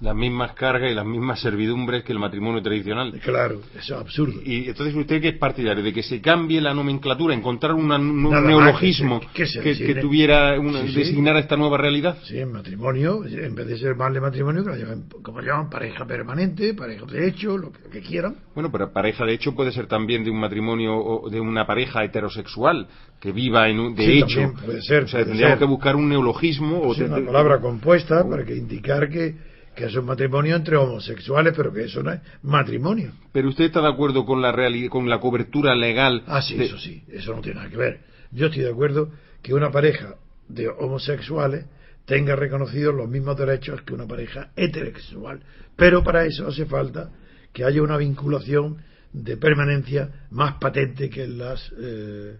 Las 0.00 0.16
mismas 0.16 0.54
cargas 0.54 0.90
y 0.90 0.94
las 0.94 1.04
mismas 1.04 1.40
servidumbres 1.40 2.04
que 2.04 2.12
el 2.12 2.18
matrimonio 2.18 2.62
tradicional. 2.62 3.12
Claro, 3.22 3.60
eso 3.78 3.94
es 3.94 4.00
absurdo. 4.00 4.40
Y 4.44 4.68
entonces 4.68 4.94
usted 4.94 5.20
qué 5.20 5.28
es 5.28 5.38
partidario 5.38 5.84
de 5.84 5.92
que 5.92 6.02
se 6.02 6.20
cambie 6.20 6.60
la 6.60 6.72
nomenclatura, 6.72 7.34
encontrar 7.34 7.74
un 7.74 7.88
neologismo 7.88 9.20
que, 9.34 9.94
tuviera 10.00 10.58
una, 10.58 10.80
designara 10.82 11.38
esta 11.40 11.56
nueva 11.56 11.76
realidad. 11.76 12.18
Sí, 12.24 12.38
en 12.38 12.52
matrimonio, 12.52 13.24
en 13.26 13.54
vez 13.54 13.66
de 13.66 13.78
ser 13.78 13.94
mal 13.94 14.14
de 14.14 14.20
matrimonio, 14.20 14.64
que 14.64 14.78
llaman, 14.78 15.04
como 15.22 15.40
llaman 15.40 15.68
pareja 15.68 16.06
permanente, 16.06 16.72
pareja 16.72 17.04
de 17.04 17.28
hecho, 17.28 17.58
lo 17.58 17.70
que, 17.72 18.00
quieran. 18.00 18.36
Bueno, 18.54 18.72
pero 18.72 18.92
pareja 18.92 19.26
de 19.26 19.34
hecho 19.34 19.54
puede 19.54 19.72
ser 19.72 19.86
también 19.86 20.24
de 20.24 20.30
un 20.30 20.40
matrimonio 20.40 20.96
o 20.96 21.28
de 21.28 21.40
una 21.40 21.66
pareja 21.66 22.02
heterosexual 22.02 22.88
que 23.20 23.32
viva 23.32 23.68
en 23.68 23.78
un, 23.78 23.94
de 23.94 24.18
hecho. 24.18 24.54
Puede 24.64 24.80
ser. 24.80 25.04
O 25.04 25.08
sea, 25.08 25.24
tendríamos 25.24 25.58
que 25.58 25.66
buscar 25.66 25.96
un 25.96 26.08
neologismo 26.08 26.78
o 26.78 26.94
una 26.94 27.26
palabra 27.26 27.60
compuesta 27.60 28.26
para 28.26 28.44
que 28.44 28.56
indicar 28.56 29.10
que 29.10 29.49
que 29.80 29.86
es 29.86 29.96
un 29.96 30.04
matrimonio 30.04 30.56
entre 30.56 30.76
homosexuales, 30.76 31.54
pero 31.56 31.72
que 31.72 31.84
eso 31.84 32.02
no 32.02 32.12
es 32.12 32.20
matrimonio. 32.42 33.12
Pero 33.32 33.48
usted 33.48 33.64
está 33.64 33.80
de 33.80 33.88
acuerdo 33.88 34.26
con 34.26 34.42
la 34.42 34.52
con 34.90 35.08
la 35.08 35.18
cobertura 35.18 35.74
legal. 35.74 36.22
Ah, 36.26 36.42
sí, 36.42 36.60
eso 36.60 36.78
sí, 36.78 37.02
eso 37.08 37.34
no 37.34 37.40
tiene 37.40 37.60
nada 37.60 37.70
que 37.70 37.78
ver. 37.78 38.00
Yo 38.30 38.48
estoy 38.48 38.64
de 38.64 38.70
acuerdo 38.70 39.10
que 39.40 39.54
una 39.54 39.70
pareja 39.70 40.16
de 40.48 40.68
homosexuales 40.68 41.64
tenga 42.04 42.36
reconocidos 42.36 42.94
los 42.94 43.08
mismos 43.08 43.38
derechos 43.38 43.80
que 43.80 43.94
una 43.94 44.06
pareja 44.06 44.50
heterosexual, 44.54 45.40
pero 45.76 46.04
para 46.04 46.26
eso 46.26 46.46
hace 46.46 46.66
falta 46.66 47.10
que 47.54 47.64
haya 47.64 47.80
una 47.82 47.96
vinculación 47.96 48.82
de 49.14 49.38
permanencia 49.38 50.26
más 50.30 50.56
patente 50.60 51.08
que 51.08 51.24
en 51.24 51.38
las 51.38 51.72
eh, 51.80 52.36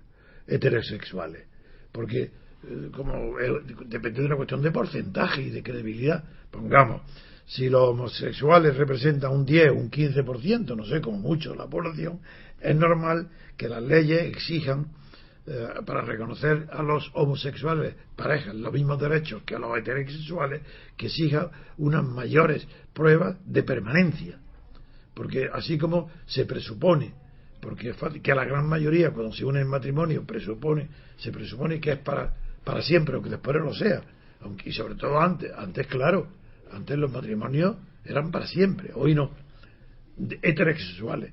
heterosexuales, 0.46 1.46
porque 1.90 2.20
eh, 2.22 2.90
como 2.94 3.38
depende 3.86 4.20
de 4.20 4.26
una 4.26 4.36
cuestión 4.36 4.60
de 4.60 4.70
porcentaje 4.70 5.40
y 5.40 5.50
de 5.50 5.62
credibilidad, 5.62 6.22
pongamos 6.50 7.00
si 7.50 7.68
los 7.68 7.88
homosexuales 7.88 8.76
representan 8.76 9.32
un 9.32 9.44
10 9.44 9.70
o 9.70 9.74
un 9.74 9.90
15%, 9.90 10.76
no 10.76 10.84
sé, 10.84 11.00
como 11.00 11.18
mucho 11.18 11.52
la 11.52 11.66
población, 11.66 12.20
es 12.60 12.76
normal 12.76 13.28
que 13.56 13.68
las 13.68 13.82
leyes 13.82 14.22
exijan 14.22 14.86
eh, 15.48 15.66
para 15.84 16.02
reconocer 16.02 16.68
a 16.70 16.80
los 16.80 17.10
homosexuales 17.12 17.96
parejas 18.14 18.54
los 18.54 18.72
mismos 18.72 19.00
derechos 19.00 19.42
que 19.42 19.56
a 19.56 19.58
los 19.58 19.76
heterosexuales, 19.76 20.62
que 20.96 21.06
exija 21.06 21.50
unas 21.78 22.04
mayores 22.04 22.68
pruebas 22.92 23.36
de 23.44 23.64
permanencia. 23.64 24.38
Porque 25.12 25.50
así 25.52 25.76
como 25.76 26.08
se 26.26 26.44
presupone, 26.44 27.14
porque 27.60 27.92
que 28.22 28.32
la 28.32 28.44
gran 28.44 28.68
mayoría 28.68 29.10
cuando 29.10 29.32
se 29.32 29.44
une 29.44 29.60
en 29.60 29.66
matrimonio 29.66 30.24
presupone, 30.24 30.88
se 31.16 31.32
presupone 31.32 31.80
que 31.80 31.92
es 31.92 31.98
para, 31.98 32.32
para 32.62 32.80
siempre 32.80 33.16
o 33.16 33.22
que 33.22 33.30
después 33.30 33.56
no 33.56 33.64
lo 33.64 33.74
sea, 33.74 34.02
aunque, 34.40 34.68
y 34.70 34.72
sobre 34.72 34.94
todo 34.94 35.20
antes, 35.20 35.50
antes 35.52 35.88
claro, 35.88 36.28
antes 36.72 36.98
los 36.98 37.10
matrimonios 37.10 37.76
eran 38.04 38.30
para 38.30 38.46
siempre, 38.46 38.92
hoy 38.94 39.14
no, 39.14 39.30
heterosexuales. 40.42 41.32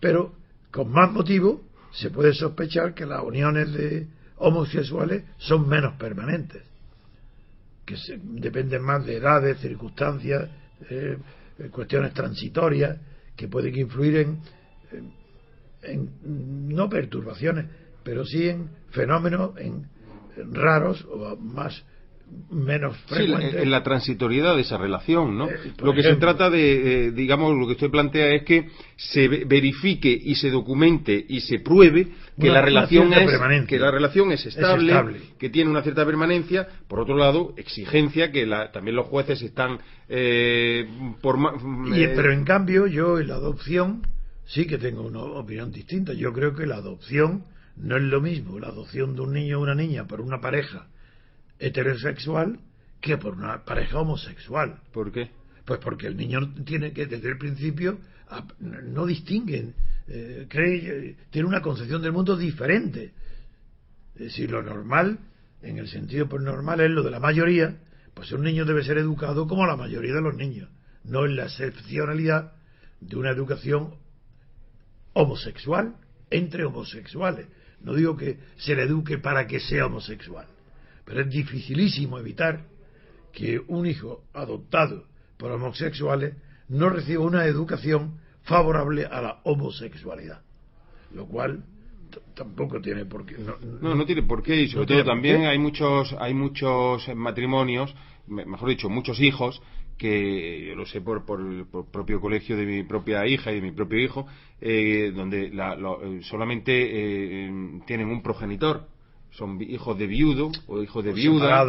Pero 0.00 0.34
con 0.70 0.90
más 0.90 1.10
motivo 1.12 1.62
se 1.92 2.10
puede 2.10 2.32
sospechar 2.34 2.94
que 2.94 3.06
las 3.06 3.22
uniones 3.22 3.72
de 3.72 4.08
homosexuales 4.36 5.24
son 5.38 5.68
menos 5.68 5.94
permanentes, 5.94 6.62
que 7.84 7.96
dependen 8.22 8.82
más 8.82 9.04
de 9.06 9.16
edades, 9.16 9.60
circunstancias, 9.60 10.48
eh, 10.90 11.18
cuestiones 11.70 12.12
transitorias 12.14 12.98
que 13.36 13.48
pueden 13.48 13.76
influir 13.76 14.16
en, 14.16 14.40
en, 15.82 16.68
no 16.74 16.88
perturbaciones, 16.88 17.66
pero 18.02 18.24
sí 18.24 18.48
en 18.48 18.68
fenómenos 18.90 19.56
en 19.58 19.86
raros 20.52 21.06
o 21.10 21.36
más 21.36 21.84
menos 22.50 22.96
en 23.10 23.70
la 23.70 23.82
transitoriedad 23.82 24.54
de 24.54 24.62
esa 24.62 24.76
relación, 24.76 25.36
¿no? 25.36 25.48
Eh, 25.48 25.72
lo 25.82 25.94
que 25.94 26.02
se 26.02 26.16
trata 26.16 26.50
de, 26.50 27.06
eh, 27.06 27.10
digamos, 27.12 27.56
lo 27.56 27.66
que 27.66 27.72
usted 27.72 27.90
plantea 27.90 28.34
es 28.34 28.42
que 28.44 28.68
se 28.96 29.28
verifique 29.28 30.10
y 30.10 30.34
se 30.34 30.50
documente 30.50 31.24
y 31.28 31.40
se 31.40 31.60
pruebe 31.60 32.08
que 32.38 32.50
la 32.50 32.62
relación 32.62 33.12
es 33.12 33.66
que 33.66 33.78
la 33.78 33.90
relación 33.90 34.32
es 34.32 34.44
estable, 34.46 35.20
que 35.38 35.50
tiene 35.50 35.70
una 35.70 35.82
cierta 35.82 36.04
permanencia. 36.04 36.66
Por 36.88 37.00
otro 37.00 37.16
lado, 37.16 37.54
exigencia 37.56 38.30
que 38.30 38.46
también 38.72 38.96
los 38.96 39.06
jueces 39.06 39.40
están 39.42 39.78
eh, 40.08 40.86
por 41.20 41.38
pero 42.14 42.32
en 42.32 42.44
cambio 42.44 42.86
yo 42.86 43.18
en 43.18 43.28
la 43.28 43.34
adopción 43.34 44.02
sí 44.44 44.66
que 44.66 44.78
tengo 44.78 45.02
una 45.02 45.22
opinión 45.22 45.72
distinta. 45.72 46.12
Yo 46.12 46.32
creo 46.32 46.54
que 46.54 46.66
la 46.66 46.76
adopción 46.76 47.44
no 47.76 47.96
es 47.96 48.02
lo 48.02 48.20
mismo 48.20 48.58
la 48.58 48.68
adopción 48.68 49.14
de 49.14 49.22
un 49.22 49.32
niño 49.32 49.58
o 49.58 49.62
una 49.62 49.74
niña 49.74 50.06
por 50.06 50.20
una 50.20 50.40
pareja 50.40 50.88
heterosexual 51.62 52.58
que 53.00 53.16
por 53.16 53.34
una 53.34 53.64
pareja 53.64 54.00
homosexual. 54.00 54.80
¿Por 54.92 55.12
qué? 55.12 55.30
Pues 55.64 55.78
porque 55.80 56.08
el 56.08 56.16
niño 56.16 56.54
tiene 56.64 56.92
que 56.92 57.06
desde 57.06 57.28
el 57.28 57.38
principio 57.38 57.98
no 58.60 59.06
distinguen, 59.06 59.74
eh, 60.08 60.46
cree, 60.48 61.16
tiene 61.30 61.48
una 61.48 61.60
concepción 61.60 62.02
del 62.02 62.12
mundo 62.12 62.36
diferente. 62.36 63.12
Es 64.14 64.20
decir, 64.20 64.50
lo 64.50 64.62
normal, 64.62 65.18
en 65.62 65.78
el 65.78 65.88
sentido 65.88 66.28
pues 66.28 66.42
normal 66.42 66.80
es 66.80 66.90
lo 66.90 67.02
de 67.02 67.10
la 67.10 67.20
mayoría, 67.20 67.76
pues 68.14 68.32
un 68.32 68.42
niño 68.42 68.64
debe 68.64 68.82
ser 68.84 68.98
educado 68.98 69.46
como 69.46 69.66
la 69.66 69.76
mayoría 69.76 70.14
de 70.14 70.20
los 70.20 70.34
niños, 70.34 70.68
no 71.04 71.24
en 71.24 71.36
la 71.36 71.44
excepcionalidad 71.44 72.52
de 73.00 73.16
una 73.16 73.30
educación 73.30 73.94
homosexual 75.12 75.94
entre 76.30 76.64
homosexuales. 76.64 77.46
No 77.82 77.94
digo 77.94 78.16
que 78.16 78.38
se 78.56 78.74
le 78.74 78.82
eduque 78.82 79.18
para 79.18 79.46
que 79.46 79.60
sea 79.60 79.86
homosexual, 79.86 80.46
pero 81.12 81.24
es 81.24 81.30
dificilísimo 81.30 82.18
evitar 82.18 82.64
que 83.34 83.60
un 83.68 83.84
hijo 83.84 84.24
adoptado 84.32 85.04
por 85.36 85.52
homosexuales 85.52 86.36
no 86.68 86.88
reciba 86.88 87.22
una 87.22 87.44
educación 87.44 88.18
favorable 88.44 89.04
a 89.04 89.20
la 89.20 89.40
homosexualidad, 89.44 90.40
lo 91.14 91.26
cual 91.26 91.64
tampoco 92.34 92.80
tiene 92.80 93.04
por 93.04 93.26
qué. 93.26 93.36
No, 93.82 93.94
no, 93.94 94.06
tiene 94.06 94.22
por 94.22 94.42
qué 94.42 94.62
y 94.62 94.68
sobre 94.68 94.86
todo 94.86 95.04
también 95.04 95.44
hay 95.44 95.58
muchos 95.58 96.16
hay 96.18 96.32
muchos 96.32 97.06
matrimonios, 97.14 97.94
mejor 98.26 98.70
dicho, 98.70 98.88
muchos 98.88 99.20
hijos 99.20 99.60
que 99.98 100.68
yo 100.68 100.74
lo 100.74 100.86
sé 100.86 101.02
por, 101.02 101.26
por 101.26 101.40
el 101.40 101.66
propio 101.92 102.22
colegio 102.22 102.56
de 102.56 102.64
mi 102.64 102.84
propia 102.84 103.26
hija 103.26 103.52
y 103.52 103.56
de 103.56 103.60
mi 103.60 103.72
propio 103.72 103.98
hijo, 103.98 104.26
eh, 104.62 105.12
donde 105.14 105.52
eh, 105.52 106.20
solamente 106.22 106.72
eh, 106.72 107.52
tienen 107.86 108.08
un 108.08 108.22
progenitor, 108.22 108.88
son 109.32 109.60
hijos 109.60 109.98
de 109.98 110.06
viudo 110.06 110.50
o 110.66 110.82
hijos 110.82 111.04
de 111.04 111.12
viuda, 111.12 111.64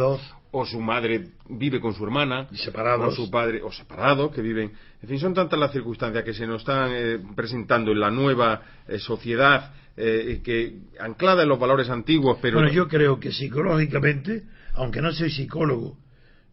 o 0.50 0.64
su 0.64 0.80
madre 0.80 1.30
vive 1.48 1.80
con 1.80 1.94
su 1.94 2.04
hermana, 2.04 2.48
separados. 2.52 3.12
o 3.12 3.24
su 3.24 3.30
padre, 3.30 3.60
o 3.62 3.72
separados, 3.72 4.32
que 4.32 4.40
viven. 4.40 4.72
En 5.02 5.08
fin, 5.08 5.18
son 5.18 5.34
tantas 5.34 5.58
las 5.58 5.72
circunstancias 5.72 6.22
que 6.24 6.32
se 6.32 6.46
nos 6.46 6.60
están 6.60 7.34
presentando 7.34 7.90
en 7.90 8.00
la 8.00 8.10
nueva 8.10 8.62
sociedad, 8.98 9.72
que 9.96 10.78
anclada 11.00 11.42
en 11.42 11.48
los 11.48 11.58
valores 11.58 11.90
antiguos, 11.90 12.38
pero. 12.40 12.58
Bueno, 12.58 12.72
yo 12.72 12.86
creo 12.86 13.18
que 13.18 13.32
psicológicamente, 13.32 14.44
aunque 14.74 15.02
no 15.02 15.12
soy 15.12 15.30
psicólogo, 15.30 15.98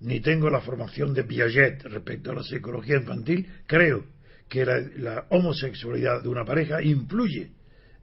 ni 0.01 0.19
tengo 0.19 0.49
la 0.49 0.61
formación 0.61 1.13
de 1.13 1.23
Piaget 1.23 1.83
respecto 1.83 2.31
a 2.31 2.35
la 2.35 2.43
psicología 2.43 2.97
infantil, 2.97 3.47
creo 3.67 4.03
que 4.49 4.65
la, 4.65 5.25
homosexualidad 5.29 6.23
de 6.23 6.29
una 6.29 6.43
pareja 6.43 6.81
influye 6.81 7.51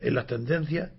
en 0.01 0.15
las 0.15 0.27
tendencias 0.27 0.93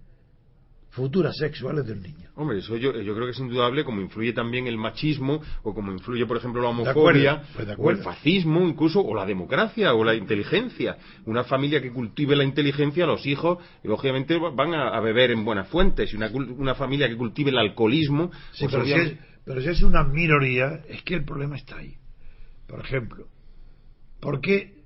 futuras 0.90 1.36
sexuales 1.38 1.86
del 1.86 2.02
niño. 2.02 2.30
Hombre, 2.36 2.60
eso 2.60 2.76
yo, 2.78 2.92
creo 2.92 3.26
que 3.26 3.32
es 3.32 3.40
indudable, 3.40 3.84
como 3.84 4.02
influye 4.02 4.34
también 4.34 4.68
el 4.68 4.78
machismo, 4.78 5.42
o 5.64 5.74
como 5.74 5.92
influye, 5.92 6.26
por 6.26 6.38
ejemplo, 6.38 6.62
la 6.62 6.70
homofobia, 6.70 7.44
pues 7.54 7.68
o 7.78 7.92
el 7.92 7.98
fascismo, 7.98 8.68
incluso, 8.68 9.02
o 9.02 9.14
la 9.14 9.26
democracia, 9.26 9.94
o 9.94 10.04
la 10.04 10.16
inteligencia. 10.16 10.98
Una 11.26 11.44
familia 11.44 11.82
que 11.82 11.92
cultive 11.92 12.36
la 12.36 12.44
inteligencia, 12.44 13.06
los 13.06 13.26
hijos, 13.26 13.60
lógicamente, 13.84 14.38
van 14.38 14.74
a, 14.74 15.00
beber 15.00 15.32
en 15.32 15.46
buenas 15.46 15.68
fuentes. 15.68 16.14
Y 16.14 16.16
una, 16.16 16.30
una 16.30 16.76
familia 16.76 17.08
que 17.08 17.18
cultive 17.18 17.52
el 17.52 17.58
alcoholismo, 17.58 18.32
pues 18.60 18.72
pero 19.46 19.62
si 19.62 19.70
es 19.70 19.82
una 19.82 20.04
minoría, 20.04 20.84
es 20.88 21.02
que 21.02 21.16
el 21.16 21.26
problema 21.26 21.56
está 21.56 21.78
ahí. 21.78 21.96
Por 22.68 22.82
ejemplo, 22.82 23.28
¿por 24.20 24.42
qué 24.42 24.79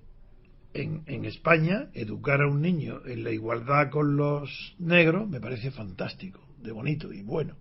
en, 0.74 1.04
en, 1.06 1.26
España 1.26 1.90
educar 1.94 2.42
a 2.42 2.48
un 2.48 2.62
niño 2.62 3.02
en 3.06 3.24
la 3.24 3.32
igualdad 3.32 3.90
con 3.90 4.18
los 4.18 4.76
negros 4.80 5.30
me 5.30 5.40
parece 5.40 5.72
fantástico, 5.72 6.40
de 6.62 6.72
bonito 6.72 7.14
y 7.14 7.22
bueno? 7.22 7.56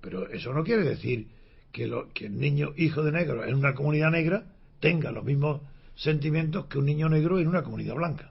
Pero 0.00 0.28
eso 0.30 0.52
no 0.52 0.64
quiere 0.64 0.84
decir 0.84 1.28
que, 1.72 1.86
lo, 1.86 2.12
que 2.12 2.26
el 2.26 2.38
niño 2.38 2.72
hijo 2.76 3.02
de 3.02 3.12
negro 3.12 3.44
en 3.44 3.54
una 3.54 3.74
comunidad 3.74 4.10
negra 4.10 4.44
tenga 4.80 5.10
los 5.10 5.24
mismos 5.24 5.60
sentimientos 5.96 6.66
que 6.66 6.78
un 6.78 6.86
niño 6.86 7.08
negro 7.08 7.38
en 7.38 7.48
una 7.48 7.62
comunidad 7.62 7.94
blanca. 7.94 8.30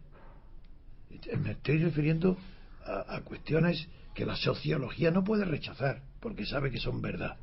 Me 1.43 1.51
estoy 1.51 1.77
refiriendo 1.79 2.37
a, 2.85 3.15
a 3.15 3.21
cuestiones 3.21 3.87
que 4.15 4.25
la 4.25 4.35
sociología 4.35 5.11
no 5.11 5.23
puede 5.23 5.45
rechazar 5.45 6.01
porque 6.19 6.45
sabe 6.45 6.71
que 6.71 6.79
son 6.79 7.01
verdad. 7.01 7.37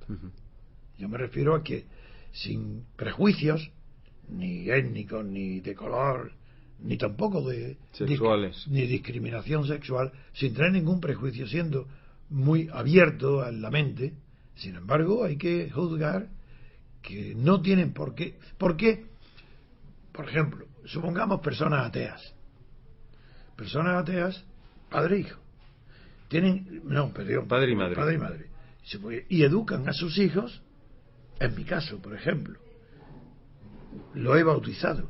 Yo 0.99 1.09
me 1.09 1.19
refiero 1.19 1.55
a 1.55 1.63
que 1.63 1.85
sin 2.33 2.85
prejuicios, 2.97 3.71
ni 4.29 4.69
étnicos, 4.71 5.25
ni 5.25 5.61
de 5.61 5.75
color, 5.75 6.33
ni 6.81 6.97
tampoco 6.97 7.43
de 7.49 7.79
sexuales, 7.93 8.67
ni 8.69 8.87
discriminación 8.87 9.67
sexual, 9.67 10.13
sin 10.33 10.55
tener 10.55 10.73
ningún 10.73 11.01
prejuicio, 11.01 11.47
siendo 11.47 11.87
muy 12.29 12.69
abierto 12.73 13.43
a 13.43 13.51
la 13.51 13.71
mente, 13.71 14.15
sin 14.57 14.77
embargo, 14.77 15.25
hay 15.25 15.37
que 15.37 15.71
juzgar 15.71 16.29
que 17.03 17.35
no 17.35 17.61
tienen 17.61 17.93
por 17.93 18.15
qué. 18.15 18.39
¿Por 18.59 18.77
qué? 18.77 19.07
Por 20.13 20.29
ejemplo, 20.29 20.67
supongamos 20.87 21.41
personas 21.41 21.87
ateas. 21.87 22.35
Personas 23.57 24.03
ateas, 24.03 24.45
padre 24.91 25.17
e 25.17 25.21
hijo. 25.21 25.41
Tienen, 26.29 26.83
no, 26.85 27.13
perdón, 27.13 27.47
padre 27.47 27.73
y 27.73 27.77
madre. 27.77 27.95
Padre 27.95 28.15
y 28.15 28.19
madre 28.19 28.57
y 29.29 29.43
educan 29.43 29.89
a 29.89 29.93
sus 29.93 30.19
hijos, 30.19 30.63
en 31.41 31.55
mi 31.55 31.65
caso, 31.65 32.01
por 32.01 32.15
ejemplo, 32.15 32.59
lo 34.15 34.37
he 34.37 34.43
bautizado. 34.43 35.09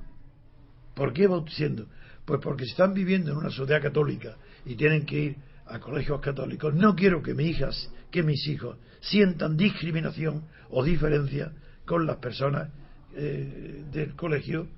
¿Por 0.96 1.12
qué 1.12 1.28
bautizando? 1.28 1.87
Pues 2.24 2.40
porque 2.42 2.64
están 2.64 2.94
viviendo 2.94 3.30
en 3.30 3.37
una 3.37 3.50
sociedad 3.50 3.82
católica 3.82 4.37
y 4.64 4.74
tienen 4.74 5.04
que 5.04 5.20
ir 5.20 5.37
a 5.66 5.78
colegios 5.78 6.20
católicos. 6.20 6.74
No 6.74 6.96
quiero 6.96 7.22
que 7.22 7.35
mis 7.35 7.50
hijas, 7.50 7.92
que 8.11 8.22
mis 8.22 8.48
hijos 8.48 8.78
sientan 9.00 9.56
discriminación 9.56 10.44
o 10.70 10.82
diferencia 10.82 11.52
con 11.85 12.06
las 12.06 12.16
personas 12.16 12.70
eh, 13.14 13.85
del 13.92 14.16
colegio 14.16 14.68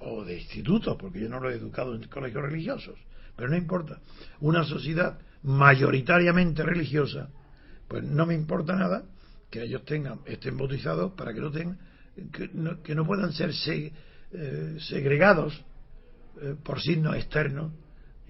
o 0.00 0.22
de 0.22 0.38
institutos, 0.38 0.96
porque 1.00 1.20
yo 1.20 1.30
no 1.30 1.40
lo 1.40 1.50
he 1.50 1.54
educado 1.54 1.94
en 1.94 2.04
colegios 2.04 2.42
religiosos. 2.42 2.98
Pero 3.34 3.48
no 3.48 3.56
importa. 3.56 4.00
Una 4.40 4.64
sociedad 4.64 5.18
mayoritariamente 5.42 6.62
religiosa 6.62 7.30
pues 7.92 8.04
no 8.04 8.24
me 8.24 8.34
importa 8.34 8.74
nada 8.74 9.04
que 9.50 9.62
ellos 9.62 9.84
tengan 9.84 10.20
estén 10.24 10.56
bautizados 10.56 11.12
para 11.12 11.34
que 11.34 11.40
no 11.40 11.50
tengan 11.50 11.78
que 12.82 12.94
no, 12.94 13.06
puedan 13.06 13.32
ser 13.32 13.52
eh, 14.32 14.76
segregados 14.80 15.62
eh, 16.40 16.54
por 16.62 16.80
signos 16.80 17.16
externos 17.16 17.72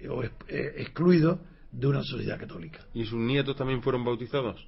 o 0.09 0.23
eh, 0.23 0.31
excluidos 0.77 1.39
de 1.71 1.87
una 1.87 2.03
sociedad 2.03 2.39
católica. 2.39 2.79
¿Y 2.93 3.05
sus 3.05 3.19
nietos 3.19 3.55
también 3.55 3.81
fueron 3.81 4.03
bautizados? 4.03 4.67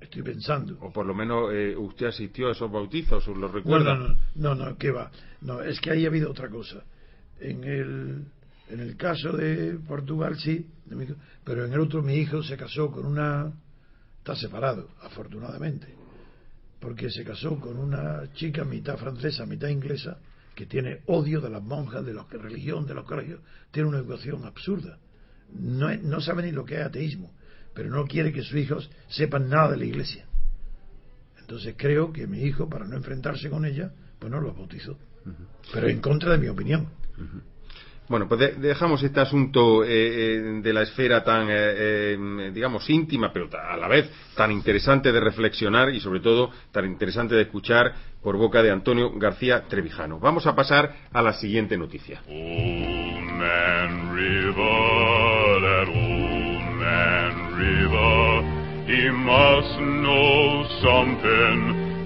Estoy 0.00 0.22
pensando. 0.22 0.76
O 0.80 0.92
por 0.92 1.06
lo 1.06 1.14
menos 1.14 1.52
usted 1.76 2.06
asistió 2.06 2.48
a 2.48 2.52
esos 2.52 2.70
bautizos, 2.70 3.26
¿lo 3.28 3.46
recuerda? 3.48 3.94
No, 3.94 4.08
no, 4.08 4.14
no, 4.34 4.54
no, 4.54 4.66
no, 4.66 4.76
¿qué 4.76 4.90
va? 4.90 5.10
No, 5.40 5.62
es 5.62 5.80
que 5.80 5.92
ahí 5.92 6.04
ha 6.04 6.08
habido 6.08 6.30
otra 6.30 6.48
cosa. 6.48 6.82
En 7.38 7.62
el 7.62 8.24
en 8.70 8.80
el 8.80 8.96
caso 8.96 9.32
de 9.32 9.78
Portugal 9.86 10.38
sí, 10.38 10.66
pero 11.44 11.64
en 11.64 11.72
el 11.72 11.80
otro 11.80 12.02
mi 12.02 12.14
hijo 12.14 12.42
se 12.42 12.56
casó 12.56 12.90
con 12.90 13.04
una... 13.04 13.52
Está 14.18 14.36
separado, 14.36 14.90
afortunadamente, 15.00 15.94
porque 16.80 17.10
se 17.10 17.24
casó 17.24 17.60
con 17.60 17.76
una 17.76 18.32
chica 18.32 18.64
mitad 18.64 18.96
francesa, 18.96 19.46
mitad 19.46 19.68
inglesa, 19.68 20.18
que 20.54 20.66
tiene 20.66 21.00
odio 21.06 21.40
de 21.40 21.50
las 21.50 21.62
monjas, 21.62 22.04
de 22.04 22.14
la 22.14 22.24
religión, 22.24 22.86
de 22.86 22.94
los 22.94 23.04
colegios, 23.04 23.40
tiene 23.70 23.88
una 23.88 23.98
educación 23.98 24.44
absurda. 24.44 24.98
No, 25.52 25.94
no 25.96 26.20
sabe 26.20 26.42
ni 26.42 26.52
lo 26.52 26.64
que 26.64 26.76
es 26.76 26.86
ateísmo, 26.86 27.32
pero 27.74 27.90
no 27.90 28.06
quiere 28.06 28.32
que 28.32 28.42
sus 28.42 28.56
hijos 28.56 28.90
sepan 29.08 29.48
nada 29.48 29.72
de 29.72 29.76
la 29.76 29.84
iglesia. 29.84 30.26
Entonces 31.38 31.74
creo 31.76 32.12
que 32.12 32.26
mi 32.26 32.42
hijo, 32.42 32.68
para 32.68 32.86
no 32.86 32.96
enfrentarse 32.96 33.50
con 33.50 33.64
ella, 33.64 33.92
pues 34.18 34.30
no 34.30 34.40
lo 34.40 34.54
bautizó. 34.54 34.98
Pero 35.72 35.88
en 35.88 36.00
contra 36.00 36.32
de 36.32 36.38
mi 36.38 36.48
opinión. 36.48 36.88
Bueno, 38.10 38.26
pues 38.26 38.60
dejamos 38.60 39.00
este 39.04 39.20
asunto 39.20 39.84
eh, 39.84 39.88
eh, 39.88 40.60
de 40.60 40.72
la 40.72 40.82
esfera 40.82 41.22
tan, 41.22 41.46
eh, 41.48 42.50
digamos, 42.52 42.90
íntima, 42.90 43.32
pero 43.32 43.48
a 43.56 43.76
la 43.76 43.86
vez 43.86 44.10
tan 44.34 44.50
interesante 44.50 45.12
de 45.12 45.20
reflexionar 45.20 45.90
y 45.94 46.00
sobre 46.00 46.18
todo 46.18 46.50
tan 46.72 46.86
interesante 46.86 47.36
de 47.36 47.42
escuchar 47.42 47.94
por 48.20 48.36
boca 48.36 48.64
de 48.64 48.72
Antonio 48.72 49.12
García 49.14 49.62
Trevijano. 49.68 50.18
Vamos 50.18 50.44
a 50.48 50.56
pasar 50.56 50.92
a 51.12 51.22
la 51.22 51.34
siguiente 51.34 51.78
noticia. 51.78 52.20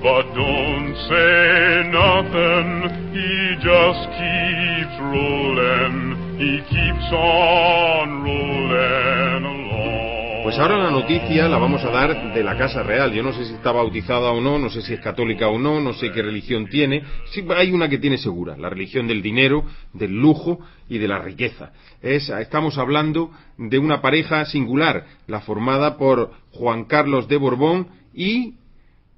But 0.04 0.34
don't 0.34 0.94
say 1.08 1.88
nothing, 1.88 2.92
he 3.16 3.56
just 3.56 4.04
keeps 4.12 4.96
rolling, 5.00 6.36
he 6.36 6.60
keeps 6.68 7.08
on 7.10 8.22
rolling. 8.22 9.24
Pues 10.44 10.58
ahora 10.58 10.76
la 10.76 10.90
noticia 10.90 11.48
la 11.48 11.56
vamos 11.56 11.82
a 11.84 11.90
dar 11.90 12.34
de 12.34 12.44
la 12.44 12.58
Casa 12.58 12.82
Real. 12.82 13.14
Yo 13.14 13.22
no 13.22 13.32
sé 13.32 13.46
si 13.46 13.54
está 13.54 13.72
bautizada 13.72 14.30
o 14.30 14.42
no, 14.42 14.58
no 14.58 14.68
sé 14.68 14.82
si 14.82 14.92
es 14.92 15.00
católica 15.00 15.48
o 15.48 15.58
no, 15.58 15.80
no 15.80 15.94
sé 15.94 16.12
qué 16.12 16.20
religión 16.20 16.68
tiene. 16.68 17.02
Sí, 17.30 17.42
hay 17.56 17.72
una 17.72 17.88
que 17.88 17.96
tiene 17.96 18.18
segura, 18.18 18.58
la 18.58 18.68
religión 18.68 19.08
del 19.08 19.22
dinero, 19.22 19.64
del 19.94 20.12
lujo 20.12 20.58
y 20.86 20.98
de 20.98 21.08
la 21.08 21.18
riqueza. 21.18 21.72
Es, 22.02 22.28
estamos 22.28 22.76
hablando 22.76 23.30
de 23.56 23.78
una 23.78 24.02
pareja 24.02 24.44
singular, 24.44 25.06
la 25.28 25.40
formada 25.40 25.96
por 25.96 26.32
Juan 26.52 26.84
Carlos 26.84 27.26
de 27.26 27.38
Borbón 27.38 27.88
y 28.12 28.56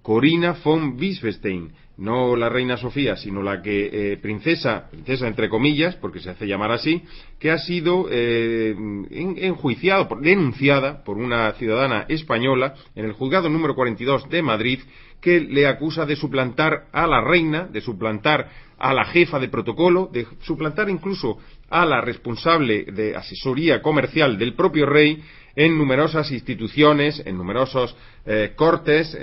Corina 0.07 0.55
von 0.63 0.97
Wiesbestein, 0.97 1.73
no 1.97 2.37
la 2.37 2.49
reina 2.49 2.77
Sofía, 2.77 3.17
sino 3.17 3.43
la 3.43 3.61
que 3.61 4.13
eh, 4.13 4.17
princesa, 4.19 4.89
princesa 4.89 5.27
entre 5.27 5.49
comillas, 5.49 5.97
porque 5.97 6.21
se 6.21 6.31
hace 6.31 6.47
llamar 6.47 6.71
así, 6.71 7.03
que 7.41 7.51
ha 7.51 7.59
sido 7.59 8.07
eh, 8.09 8.77
enjuiciada, 9.11 10.09
denunciada 10.21 11.03
por 11.03 11.17
una 11.17 11.51
ciudadana 11.55 12.07
española 12.09 12.75
en 12.95 13.07
el 13.07 13.15
juzgado 13.15 13.49
número 13.49 13.75
42 13.75 14.29
de 14.31 14.43
Madrid, 14.43 14.79
que 15.21 15.41
le 15.41 15.67
acusa 15.67 16.07
de 16.07 16.15
suplantar 16.15 16.87
a 16.93 17.09
la 17.09 17.21
reina, 17.21 17.67
de 17.67 17.81
suplantar 17.81 18.49
a 18.79 18.95
la 18.95 19.07
jefa 19.07 19.41
de 19.41 19.49
protocolo, 19.49 20.09
de 20.13 20.25
suplantar 20.43 20.89
incluso 20.89 21.39
a 21.69 21.85
la 21.85 22.01
responsable 22.01 22.85
de 22.85 23.17
asesoría 23.17 23.83
comercial 23.83 24.39
del 24.39 24.55
propio 24.55 24.87
rey 24.87 25.21
en 25.57 25.77
numerosas 25.77 26.31
instituciones, 26.31 27.23
en 27.25 27.37
numerosos 27.37 27.97
eh, 28.27 28.53
cortes, 28.55 29.17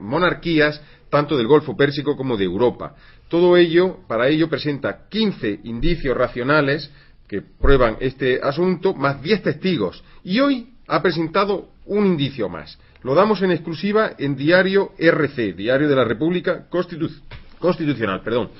monarquías, 0.00 0.80
tanto 1.10 1.36
del 1.36 1.46
Golfo 1.46 1.76
Pérsico 1.76 2.16
como 2.16 2.36
de 2.36 2.44
Europa. 2.44 2.94
Todo 3.28 3.56
ello, 3.56 3.98
para 4.06 4.28
ello, 4.28 4.48
presenta 4.48 5.08
15 5.08 5.60
indicios 5.64 6.16
racionales 6.16 6.90
que 7.28 7.42
prueban 7.42 7.96
este 8.00 8.40
asunto, 8.42 8.94
más 8.94 9.20
10 9.22 9.42
testigos. 9.42 10.02
Y 10.22 10.40
hoy 10.40 10.74
ha 10.86 11.02
presentado 11.02 11.68
un 11.86 12.06
indicio 12.06 12.48
más. 12.48 12.78
Lo 13.02 13.14
damos 13.14 13.42
en 13.42 13.50
exclusiva 13.50 14.12
en 14.18 14.36
Diario 14.36 14.92
RC, 14.98 15.52
Diario 15.54 15.88
de 15.88 15.96
la 15.96 16.04
República 16.04 16.66
Constitucional. 16.68 18.22
Perdón. 18.22 18.50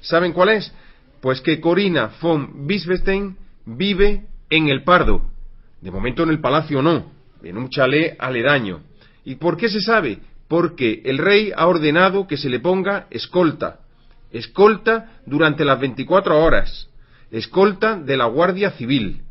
¿Saben 0.00 0.32
cuál 0.32 0.50
es? 0.50 0.72
Pues 1.20 1.40
que 1.40 1.60
Corina 1.60 2.12
von 2.20 2.66
Wittgenstein 2.68 3.36
vive 3.64 4.26
en 4.50 4.68
el 4.68 4.84
Pardo. 4.84 5.30
De 5.80 5.90
momento 5.90 6.22
en 6.22 6.30
el 6.30 6.40
Palacio 6.40 6.82
no, 6.82 7.12
en 7.42 7.56
un 7.56 7.68
chalet 7.68 8.16
aledaño. 8.18 8.80
¿Y 9.24 9.36
por 9.36 9.56
qué 9.56 9.68
se 9.68 9.80
sabe? 9.80 10.20
porque 10.48 11.02
el 11.04 11.18
rey 11.18 11.52
ha 11.56 11.66
ordenado 11.66 12.26
que 12.26 12.36
se 12.36 12.48
le 12.48 12.60
ponga 12.60 13.06
escolta, 13.10 13.80
escolta 14.30 15.20
durante 15.26 15.64
las 15.64 15.80
24 15.80 16.38
horas, 16.42 16.88
escolta 17.30 17.96
de 17.96 18.16
la 18.16 18.26
Guardia 18.26 18.70
Civil, 18.72 19.22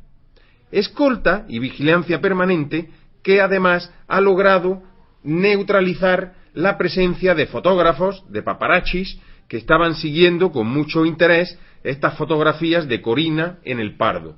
escolta 0.72 1.46
y 1.48 1.60
vigilancia 1.60 2.20
permanente 2.20 2.90
que 3.24 3.42
además 3.42 3.92
ha 4.08 4.20
logrado 4.22 4.84
neutralizar 5.24 6.34
la 6.54 6.78
presencia 6.78 7.34
de 7.34 7.48
fotógrafos, 7.48 8.24
de 8.30 8.44
paparachis, 8.44 9.20
que 9.48 9.58
estaban 9.58 9.96
siguiendo 9.96 10.52
con 10.52 10.68
mucho 10.68 11.06
interés 11.06 11.58
estas 11.84 12.18
fotografías 12.18 12.88
de 12.88 13.02
Corina 13.02 13.60
en 13.64 13.80
el 13.80 13.96
Pardo. 13.96 14.38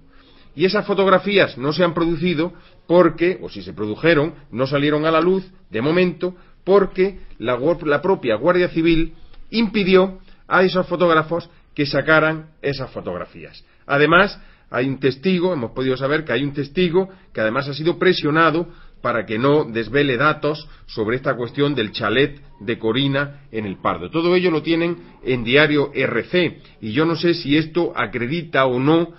Y 0.58 0.65
esas 0.65 0.88
fotografías 0.88 1.56
no 1.60 1.72
se 1.72 1.84
han 1.84 1.93
producido 1.93 2.52
porque, 2.88 3.38
o 3.43 3.48
si 3.48 3.62
se 3.62 3.74
produjeron, 3.74 4.34
no 4.50 4.65
salieron 4.65 5.06
a 5.06 5.12
la 5.12 5.22
luz, 5.22 5.46
de 5.70 5.84
momento, 5.84 6.36
porque 6.63 7.20
la, 7.38 8.02
propia 8.02 8.38
Guardia 8.38 8.67
Civil 8.70 9.13
impidió 9.52 10.17
a 10.48 10.63
esos 10.63 10.88
fotógrafos 10.88 11.48
que 11.76 11.86
sacaran 11.86 12.48
esas 12.63 12.89
fotografías. 12.89 13.63
Además, 13.86 14.41
hay 14.72 14.89
un 14.89 15.00
testigo, 15.00 15.54
hemos 15.54 15.74
podido 15.74 15.96
saber 15.96 16.26
que 16.26 16.34
hay 16.34 16.43
un 16.43 16.54
testigo 16.54 17.08
que 17.32 17.41
además 17.41 17.67
ha 17.67 17.76
sido 17.76 18.00
presionado 18.00 18.67
para 19.04 19.28
que 19.28 19.38
no 19.38 19.63
desvele 19.63 20.17
datos 20.17 20.67
sobre 20.88 21.17
esta 21.17 21.36
cuestión 21.36 21.76
del 21.76 21.91
chalet 21.91 22.41
de 22.62 22.80
Corina 22.80 23.41
en 23.52 23.67
el 23.67 23.78
Pardo. 23.78 24.10
Todo 24.10 24.36
ello 24.36 24.50
lo 24.50 24.63
tienen 24.63 24.98
en 25.24 25.43
diario 25.43 25.91
RC 25.93 26.62
y 26.82 26.93
yo 26.93 27.06
no 27.06 27.15
sé 27.15 27.36
si 27.36 27.56
esto 27.56 27.93
acredita 27.96 28.65
o 28.65 28.80
no, 28.80 29.13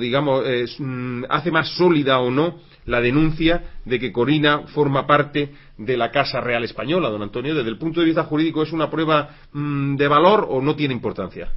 digamos, 0.00 0.44
mm, 0.78 1.24
hace 1.28 1.50
más 1.50 1.76
sólida 1.76 2.18
o 2.20 2.30
no 2.30 2.60
la 2.86 3.00
denuncia 3.00 3.80
de 3.84 3.98
que 3.98 4.12
Corina 4.12 4.66
forma 4.68 5.06
parte 5.06 5.52
de 5.78 5.96
la 5.96 6.10
Casa 6.10 6.40
Real 6.40 6.64
Española, 6.64 7.08
don 7.08 7.22
Antonio. 7.22 7.54
Desde 7.54 7.70
el 7.70 7.78
punto 7.78 8.00
de 8.00 8.06
vista 8.06 8.24
jurídico, 8.24 8.62
¿es 8.62 8.72
una 8.72 8.90
prueba 8.90 9.36
mm, 9.52 9.96
de 9.96 10.08
valor 10.08 10.46
o 10.48 10.60
no 10.60 10.74
tiene 10.76 10.94
importancia? 10.94 11.52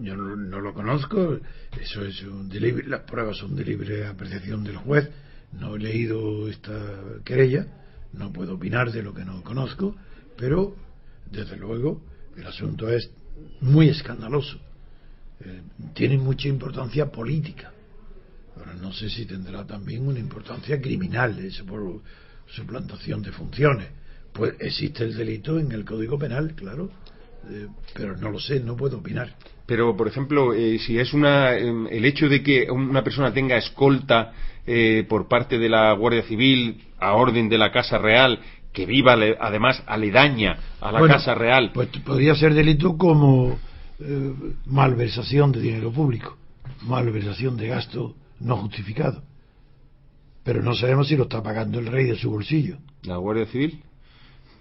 Yo 0.00 0.16
no, 0.16 0.60
lo 0.60 0.72
conozco, 0.72 1.38
eso 1.78 2.02
es 2.02 2.22
un 2.22 2.48
las 2.86 3.02
pruebas 3.02 3.36
son 3.36 3.54
de 3.54 3.64
libre 3.64 4.06
apreciación 4.06 4.64
del 4.64 4.76
juez. 4.76 5.10
No 5.52 5.76
he 5.76 5.78
leído 5.78 6.48
esta 6.48 6.72
querella, 7.24 7.66
no 8.14 8.32
puedo 8.32 8.54
opinar 8.54 8.90
de 8.90 9.02
lo 9.02 9.12
que 9.12 9.26
no 9.26 9.42
conozco, 9.42 9.94
pero 10.38 10.74
desde 11.30 11.56
luego 11.58 12.00
el 12.36 12.46
asunto 12.46 12.88
es 12.88 13.10
muy 13.60 13.88
escandaloso. 13.90 14.58
Eh, 15.40 15.62
tiene 15.94 16.18
mucha 16.18 16.48
importancia 16.48 17.10
política 17.10 17.72
Ahora 18.58 18.74
no 18.74 18.92
sé 18.92 19.08
si 19.08 19.26
tendrá 19.26 19.64
también 19.66 20.06
una 20.06 20.18
importancia 20.18 20.80
criminal, 20.80 21.38
eso 21.38 21.64
por 21.64 22.00
suplantación 22.46 23.22
de 23.22 23.32
funciones. 23.32 23.88
Pues 24.32 24.54
existe 24.58 25.04
el 25.04 25.16
delito 25.16 25.58
en 25.58 25.70
el 25.72 25.84
Código 25.84 26.18
Penal, 26.18 26.54
claro, 26.54 26.90
eh, 27.50 27.68
pero 27.94 28.16
no 28.16 28.30
lo 28.30 28.40
sé, 28.40 28.60
no 28.60 28.76
puedo 28.76 28.98
opinar. 28.98 29.34
Pero, 29.66 29.96
por 29.96 30.08
ejemplo, 30.08 30.54
eh, 30.54 30.78
si 30.78 30.98
es 30.98 31.12
una, 31.12 31.54
em, 31.56 31.86
el 31.88 32.04
hecho 32.04 32.28
de 32.28 32.42
que 32.42 32.70
una 32.70 33.04
persona 33.04 33.32
tenga 33.32 33.56
escolta 33.56 34.32
eh, 34.66 35.06
por 35.08 35.28
parte 35.28 35.58
de 35.58 35.68
la 35.68 35.92
Guardia 35.92 36.22
Civil 36.22 36.82
a 36.98 37.14
orden 37.14 37.48
de 37.48 37.58
la 37.58 37.70
Casa 37.70 37.98
Real, 37.98 38.40
que 38.72 38.86
viva 38.86 39.16
además 39.40 39.82
aledaña 39.86 40.58
a 40.80 40.92
la 40.92 41.06
Casa 41.06 41.34
Real. 41.34 41.70
Pues 41.72 41.88
podría 42.04 42.34
ser 42.34 42.54
delito 42.54 42.96
como 42.96 43.58
malversación 44.66 45.52
de 45.52 45.60
dinero 45.60 45.92
público, 45.92 46.36
malversación 46.82 47.56
de 47.56 47.68
gasto 47.68 48.14
no 48.40 48.56
justificado. 48.56 49.22
Pero 50.44 50.62
no 50.62 50.74
sabemos 50.74 51.08
si 51.08 51.16
lo 51.16 51.24
está 51.24 51.42
pagando 51.42 51.78
el 51.78 51.86
rey 51.86 52.06
de 52.06 52.16
su 52.16 52.30
bolsillo. 52.30 52.78
¿La 53.02 53.16
Guardia 53.16 53.46
Civil? 53.46 53.82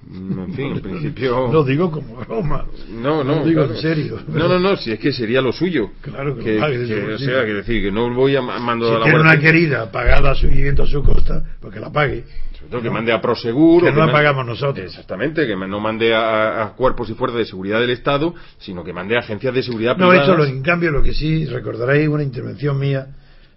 Mm, 0.09 0.39
en 0.39 0.53
fin, 0.55 0.71
en 0.73 0.81
principio. 0.81 1.49
No 1.51 1.63
digo 1.63 1.91
como 1.91 2.15
broma. 2.15 2.65
No, 2.89 3.23
no. 3.23 3.43
digo 3.45 3.63
en 3.63 3.75
serio. 3.77 4.19
No, 4.27 4.47
no, 4.47 4.59
no, 4.59 4.77
si 4.77 4.91
es 4.91 4.99
que 4.99 5.11
sería 5.11 5.41
lo 5.41 5.51
suyo. 5.51 5.91
Claro 6.01 6.37
que, 6.37 6.43
que, 6.43 6.59
pague 6.59 6.87
que 6.87 7.13
o 7.13 7.17
sea, 7.17 7.45
que 7.45 7.53
decir, 7.53 7.83
que 7.83 7.91
no 7.91 8.13
voy 8.13 8.35
a 8.35 8.41
mandar 8.41 8.95
a 8.95 8.99
la 8.99 9.03
tiene 9.03 9.19
una 9.19 9.39
querida 9.39 9.91
pagada 9.91 10.31
a 10.31 10.35
su 10.35 10.47
vivienda 10.47 10.83
a 10.83 10.87
su 10.87 11.03
costa, 11.03 11.43
porque 11.59 11.79
la 11.79 11.91
pague. 11.91 12.23
Sobre 12.57 12.71
todo 12.71 12.81
que 12.81 12.89
mande 12.89 13.11
a 13.11 13.21
Prosegur. 13.21 13.83
Que 13.83 13.91
no 13.91 14.05
la 14.05 14.11
pagamos 14.11 14.45
nosotros. 14.45 14.85
Exactamente, 14.85 15.45
que 15.45 15.55
no 15.55 15.79
mande 15.79 16.15
a, 16.15 16.73
cuerpos 16.75 17.09
y 17.09 17.13
fuerzas 17.13 17.39
de 17.39 17.45
seguridad 17.45 17.79
del 17.79 17.91
Estado, 17.91 18.33
sino 18.59 18.83
que 18.83 18.93
mande 18.93 19.15
a 19.15 19.19
agencias 19.19 19.53
de 19.53 19.63
seguridad 19.63 19.95
privadas. 19.95 20.27
No, 20.27 20.33
esto, 20.33 20.45
en 20.45 20.63
cambio, 20.63 20.91
lo 20.91 21.03
que 21.03 21.13
sí 21.13 21.45
recordaréis 21.45 22.07
una 22.07 22.23
intervención 22.23 22.79
mía 22.79 23.07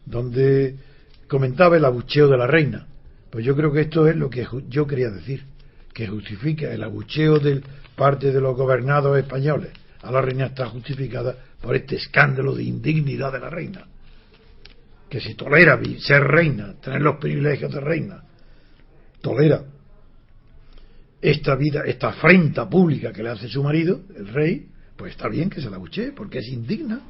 donde 0.05 0.75
comentaba 1.29 1.77
el 1.77 1.85
abucheo 1.85 2.29
de 2.29 2.37
la 2.37 2.47
reina. 2.47 2.87
Pues 3.31 3.45
yo 3.45 3.55
creo 3.55 3.73
que 3.73 3.83
esto 3.83 4.09
es 4.09 4.17
lo 4.17 4.29
que 4.29 4.47
yo 4.69 4.87
quería 4.87 5.11
decir, 5.11 5.45
que 5.93 6.07
justifica 6.07 6.73
el 6.73 6.83
abucheo 6.83 7.39
de 7.39 7.63
parte 7.97 8.33
de 8.33 8.41
los 8.41 8.57
gobernados 8.57 9.19
españoles 9.19 9.73
a 10.03 10.11
la 10.11 10.23
reina 10.23 10.47
está 10.47 10.67
justificada 10.67 11.37
por 11.61 11.77
este 11.77 11.97
escándalo 11.97 12.55
de 12.55 12.63
indignidad 12.63 13.33
de 13.33 13.41
la 13.41 13.51
reina. 13.51 13.87
Que 15.09 15.21
si 15.21 15.35
tolera 15.35 15.79
ser 15.99 16.23
reina, 16.23 16.75
tener 16.81 17.03
los 17.03 17.17
privilegios 17.17 17.73
de 17.73 17.81
reina, 17.81 18.23
tolera 19.21 19.63
esta 21.21 21.55
vida, 21.57 21.83
esta 21.85 22.09
afrenta 22.09 22.69
pública 22.69 23.13
que 23.13 23.23
le 23.23 23.31
hace 23.31 23.49
su 23.49 23.63
marido, 23.63 24.01
el 24.17 24.29
rey, 24.29 24.69
pues 24.97 25.13
está 25.13 25.29
bien 25.29 25.51
que 25.51 25.61
se 25.61 25.69
la 25.69 25.77
abuchee, 25.77 26.13
porque 26.13 26.39
es 26.39 26.49
indigna. 26.49 27.01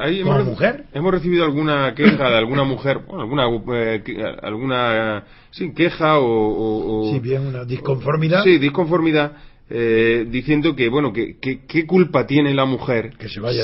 Ahí 0.00 0.20
hemos, 0.20 0.44
mujer? 0.44 0.84
Hemos 0.92 1.12
recibido 1.12 1.44
alguna 1.44 1.94
queja 1.94 2.28
de 2.28 2.36
alguna 2.36 2.64
mujer, 2.64 3.00
alguna, 3.08 3.44
eh, 3.74 4.02
alguna 4.42 5.24
sí, 5.52 5.72
queja 5.74 6.18
o, 6.18 7.12
Sí, 7.12 7.20
bien, 7.20 7.46
una 7.46 7.64
disconformidad. 7.64 8.42
sí, 8.42 8.58
disconformidad. 8.58 9.32
Eh, 9.68 10.26
diciendo 10.28 10.76
que 10.76 10.88
bueno 10.88 11.12
que, 11.12 11.38
qué 11.40 11.86
culpa 11.86 12.24
tiene 12.24 12.54
la 12.54 12.66
mujer 12.66 13.14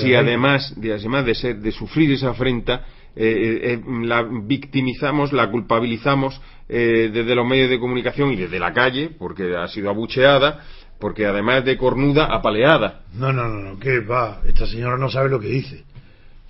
si 0.00 0.16
además 0.16 0.74
de, 0.76 0.94
además 0.94 1.24
de 1.24 1.34
ser 1.36 1.58
de 1.58 1.70
sufrir 1.70 2.10
esa 2.10 2.30
afrenta 2.30 2.84
eh, 3.14 3.80
la 4.02 4.24
victimizamos 4.24 5.32
la 5.32 5.48
culpabilizamos 5.48 6.40
desde 6.68 7.34
los 7.36 7.46
medios 7.46 7.70
de 7.70 7.78
comunicación 7.78 8.32
y 8.32 8.36
desde 8.36 8.58
la 8.58 8.72
calle 8.72 9.10
porque 9.16 9.54
ha 9.56 9.68
sido 9.68 9.90
abucheada 9.90 10.64
porque 10.98 11.24
además 11.24 11.64
de 11.64 11.76
cornuda 11.76 12.24
apaleada 12.24 13.02
no 13.14 13.32
no 13.32 13.46
no 13.46 13.60
no 13.60 13.78
que 13.78 14.00
va 14.00 14.40
esta 14.44 14.66
señora 14.66 14.98
no 14.98 15.08
sabe 15.08 15.28
lo 15.28 15.38
que 15.38 15.46
dice 15.50 15.84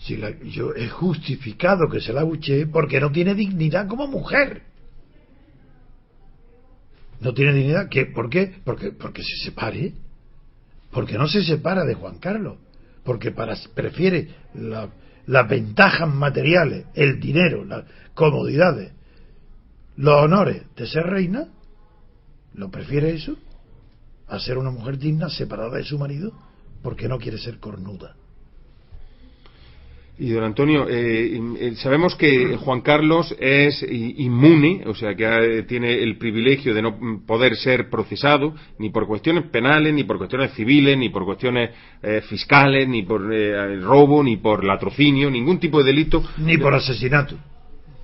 si 0.04 0.16
la, 0.16 0.30
yo 0.40 0.74
he 0.74 0.88
justificado 0.88 1.88
que 1.88 2.00
se 2.00 2.12
la 2.12 2.24
buche 2.24 2.66
porque 2.66 3.00
no 3.00 3.12
tiene 3.12 3.34
dignidad 3.34 3.86
como 3.86 4.06
mujer. 4.06 4.62
No 7.20 7.32
tiene 7.32 7.52
dignidad. 7.52 7.88
¿Qué? 7.88 8.06
¿Por 8.06 8.28
qué? 8.28 8.52
Porque, 8.64 8.90
porque 8.90 9.22
se 9.22 9.36
separe. 9.44 9.94
Porque 10.90 11.16
no 11.16 11.28
se 11.28 11.44
separa 11.44 11.84
de 11.84 11.94
Juan 11.94 12.18
Carlos. 12.18 12.58
Porque 13.04 13.30
para, 13.30 13.56
prefiere 13.74 14.28
las 15.26 15.48
ventajas 15.48 16.12
materiales, 16.12 16.86
el 16.94 17.20
dinero, 17.20 17.64
las 17.64 17.84
comodidades, 18.14 18.92
los 19.96 20.14
honores 20.20 20.62
de 20.74 20.86
ser 20.86 21.04
reina. 21.04 21.46
¿Lo 22.54 22.70
prefiere 22.70 23.14
eso? 23.14 23.36
A 24.26 24.40
ser 24.40 24.58
una 24.58 24.70
mujer 24.70 24.98
digna 24.98 25.28
separada 25.30 25.76
de 25.76 25.84
su 25.84 25.98
marido 25.98 26.32
porque 26.82 27.08
no 27.08 27.18
quiere 27.18 27.38
ser 27.38 27.58
cornuda. 27.58 28.16
Y 30.18 30.30
don 30.30 30.44
Antonio, 30.44 30.86
eh, 30.90 31.40
eh, 31.58 31.74
sabemos 31.76 32.14
que 32.16 32.56
Juan 32.58 32.82
Carlos 32.82 33.34
es 33.40 33.82
inmune, 33.82 34.82
o 34.86 34.94
sea, 34.94 35.14
que 35.14 35.24
eh, 35.24 35.62
tiene 35.62 36.02
el 36.02 36.18
privilegio 36.18 36.74
de 36.74 36.82
no 36.82 37.22
poder 37.26 37.56
ser 37.56 37.88
procesado 37.88 38.54
ni 38.78 38.90
por 38.90 39.06
cuestiones 39.06 39.44
penales, 39.44 39.94
ni 39.94 40.04
por 40.04 40.18
cuestiones 40.18 40.52
civiles, 40.52 40.98
ni 40.98 41.08
por 41.08 41.24
cuestiones 41.24 41.70
fiscales, 42.28 42.86
ni 42.88 43.02
por 43.02 43.22
robo, 43.82 44.22
ni 44.22 44.36
por 44.36 44.64
latrocinio, 44.64 45.30
ningún 45.30 45.58
tipo 45.58 45.78
de 45.78 45.84
delito. 45.84 46.22
Ni 46.38 46.58
por 46.58 46.74
asesinato. 46.74 47.36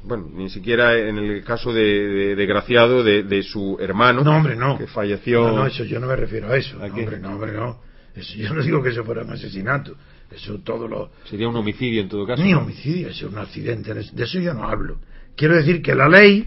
Bueno, 0.05 0.29
ni 0.33 0.49
siquiera 0.49 0.97
en 0.97 1.19
el 1.19 1.45
caso 1.45 1.73
de, 1.73 2.35
de, 2.35 2.47
Graciado, 2.47 3.05
de, 3.05 3.43
su 3.43 3.77
hermano. 3.81 4.23
No, 4.23 4.37
hombre, 4.37 4.57
no. 4.57 4.79
Que 4.79 4.87
falleció. 4.87 5.49
No, 5.49 5.57
no, 5.57 5.67
eso 5.67 5.85
yo 5.85 6.01
no 6.01 6.07
me 6.07 6.17
refiero 6.17 6.51
a 6.51 6.57
eso. 6.57 6.79
hombre, 6.81 7.19
no, 7.19 7.33
hombre, 7.33 7.53
no. 7.53 7.81
yo 8.17 8.55
no 8.55 8.63
digo 8.63 8.83
que 8.83 8.91
eso 8.91 9.05
fuera 9.05 9.23
un 9.23 9.33
asesinato. 9.33 9.95
Eso 10.31 10.59
todo 10.59 10.87
lo. 10.87 11.11
Sería 11.25 11.49
un 11.49 11.57
homicidio 11.57 12.03
en 12.03 12.09
todo 12.09 12.27
caso. 12.27 12.43
Ni 12.43 12.55
homicidio, 12.55 13.09
es 13.09 13.23
un 13.23 13.39
accidente. 13.39 13.95
De 13.95 14.25
eso 14.25 14.39
yo 14.39 14.53
no 14.55 14.65
hablo. 14.65 14.99
Quiero 15.37 15.57
decir 15.57 15.81
que 15.83 15.95
la 15.95 16.09
ley 16.09 16.47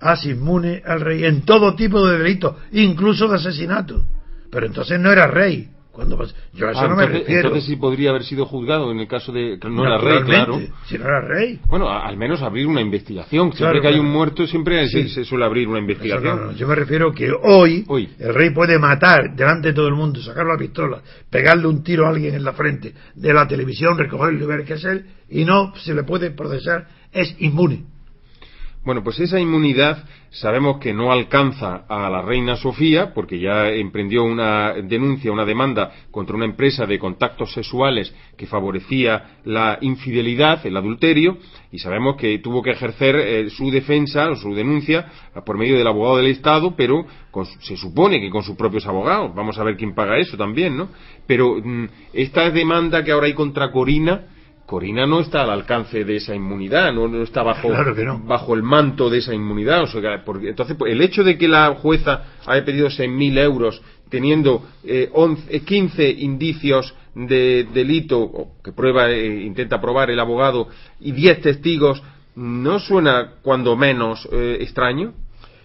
hace 0.00 0.30
inmune 0.30 0.82
al 0.84 1.00
rey 1.00 1.24
en 1.24 1.42
todo 1.42 1.74
tipo 1.74 2.06
de 2.06 2.18
delitos, 2.18 2.56
incluso 2.72 3.26
de 3.28 3.36
asesinato. 3.36 4.04
Pero 4.50 4.66
entonces 4.66 4.98
no 5.00 5.10
era 5.10 5.26
rey. 5.26 5.68
Cuando 5.98 6.16
yo 6.52 6.68
a 6.68 6.70
eso 6.70 6.80
ah, 6.80 6.86
no 6.86 6.94
me 6.94 7.06
refiero. 7.06 7.48
Entonces 7.48 7.64
sí 7.64 7.74
podría 7.74 8.10
haber 8.10 8.22
sido 8.22 8.46
juzgado 8.46 8.92
en 8.92 9.00
el 9.00 9.08
caso 9.08 9.32
de 9.32 9.58
no 9.68 9.84
era 9.84 9.98
rey, 9.98 10.22
claro. 10.22 10.60
Si 10.86 10.96
no 10.96 11.04
era 11.04 11.20
rey. 11.22 11.58
Bueno, 11.66 11.90
al 11.90 12.16
menos 12.16 12.40
abrir 12.40 12.68
una 12.68 12.80
investigación. 12.80 13.52
Siempre 13.52 13.80
que 13.80 13.88
hay 13.88 13.98
un 13.98 14.06
muerto, 14.06 14.46
siempre 14.46 14.86
se, 14.88 15.24
suele 15.24 15.44
abrir 15.44 15.66
una 15.66 15.80
investigación. 15.80 16.54
yo 16.54 16.68
me 16.68 16.76
refiero 16.76 17.12
que 17.12 17.32
hoy, 17.32 17.84
hoy, 17.88 18.10
el 18.20 18.32
rey 18.32 18.50
puede 18.50 18.78
matar 18.78 19.34
delante 19.34 19.68
de 19.68 19.74
todo 19.74 19.88
el 19.88 19.94
mundo, 19.94 20.22
sacar 20.22 20.46
la 20.46 20.56
pistola, 20.56 21.02
pegarle 21.28 21.66
un 21.66 21.82
tiro 21.82 22.06
a 22.06 22.10
alguien 22.10 22.32
en 22.32 22.44
la 22.44 22.52
frente 22.52 22.94
de 23.16 23.34
la 23.34 23.48
televisión, 23.48 23.98
recogerlo 23.98 24.44
y 24.44 24.46
ver 24.46 24.64
que 24.64 24.74
es 24.74 24.84
él, 24.84 25.04
y 25.28 25.44
no 25.44 25.74
se 25.78 25.94
le 25.94 26.04
puede 26.04 26.30
procesar, 26.30 26.86
es 27.10 27.34
inmune. 27.40 27.97
Bueno, 28.88 29.04
pues 29.04 29.20
esa 29.20 29.38
inmunidad 29.38 30.06
sabemos 30.30 30.78
que 30.78 30.94
no 30.94 31.12
alcanza 31.12 31.84
a 31.90 32.08
la 32.08 32.22
reina 32.22 32.56
Sofía, 32.56 33.12
porque 33.12 33.38
ya 33.38 33.68
emprendió 33.68 34.24
una 34.24 34.72
denuncia, 34.72 35.30
una 35.30 35.44
demanda 35.44 35.92
contra 36.10 36.34
una 36.34 36.46
empresa 36.46 36.86
de 36.86 36.98
contactos 36.98 37.52
sexuales 37.52 38.14
que 38.34 38.46
favorecía 38.46 39.40
la 39.44 39.76
infidelidad, 39.82 40.64
el 40.64 40.74
adulterio, 40.74 41.36
y 41.70 41.80
sabemos 41.80 42.16
que 42.16 42.38
tuvo 42.38 42.62
que 42.62 42.70
ejercer 42.70 43.16
eh, 43.16 43.50
su 43.50 43.70
defensa 43.70 44.30
o 44.30 44.36
su 44.36 44.54
denuncia 44.54 45.04
por 45.44 45.58
medio 45.58 45.76
del 45.76 45.86
abogado 45.86 46.16
del 46.16 46.28
Estado, 46.28 46.74
pero 46.74 47.04
se 47.60 47.76
supone 47.76 48.18
que 48.22 48.30
con 48.30 48.42
sus 48.42 48.56
propios 48.56 48.86
abogados. 48.86 49.34
Vamos 49.34 49.58
a 49.58 49.64
ver 49.64 49.76
quién 49.76 49.94
paga 49.94 50.16
eso 50.16 50.38
también, 50.38 50.78
¿no? 50.78 50.88
Pero 51.26 51.60
mm, 51.62 51.88
esta 52.14 52.48
demanda 52.50 53.04
que 53.04 53.12
ahora 53.12 53.26
hay 53.26 53.34
contra 53.34 53.70
Corina, 53.70 54.22
Corina 54.68 55.06
no 55.06 55.20
está 55.20 55.44
al 55.44 55.50
alcance 55.50 56.04
de 56.04 56.16
esa 56.16 56.34
inmunidad, 56.34 56.92
no, 56.92 57.22
está 57.22 57.42
bajo, 57.42 57.70
bajo 58.24 58.54
el 58.54 58.62
manto 58.62 59.08
de 59.08 59.16
esa 59.16 59.32
inmunidad. 59.32 59.84
O 59.84 59.86
sea, 59.86 60.22
porque, 60.22 60.50
entonces, 60.50 60.76
pues, 60.76 60.92
el 60.92 61.00
hecho 61.00 61.24
de 61.24 61.38
que 61.38 61.48
la 61.48 61.74
jueza 61.76 62.24
haya 62.44 62.66
pedido 62.66 62.88
6.000 62.88 63.38
euros 63.38 63.80
teniendo 64.10 64.68
eh, 64.84 65.10
15 65.64 66.10
indicios 66.10 66.94
de 67.14 67.66
delito 67.72 68.48
que 68.62 68.72
prueba, 68.72 69.10
eh, 69.10 69.42
intenta 69.42 69.80
probar 69.80 70.10
el 70.10 70.20
abogado 70.20 70.68
y 71.00 71.12
10 71.12 71.40
testigos, 71.40 72.02
¿no 72.36 72.78
suena 72.78 73.36
cuando 73.40 73.74
menos 73.74 74.28
eh, 74.30 74.58
extraño? 74.60 75.14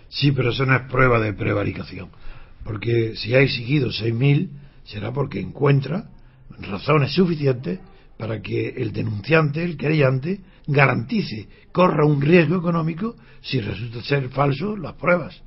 Sí, 0.08 0.32
pero 0.32 0.52
eso 0.52 0.66
no 0.66 0.78
es 0.78 0.84
prueba 0.84 1.20
de 1.20 1.34
prevaricación. 1.34 2.08
Porque 2.64 3.18
si 3.18 3.36
ha 3.36 3.42
exigido 3.42 3.90
6.000, 3.90 4.48
será 4.86 5.12
porque 5.12 5.42
encuentra 5.42 6.06
razones 6.58 7.12
suficientes 7.12 7.82
para 8.18 8.42
que 8.42 8.70
el 8.70 8.92
denunciante, 8.94 9.64
el 9.64 9.78
querellante, 9.78 10.42
garantice, 10.68 11.48
corra 11.72 12.06
un 12.06 12.22
riesgo 12.22 12.58
económico 12.58 13.16
si 13.42 13.60
resulta 13.60 14.02
ser 14.02 14.30
falso 14.30 14.78
las 14.78 14.94
pruebas. 14.94 15.42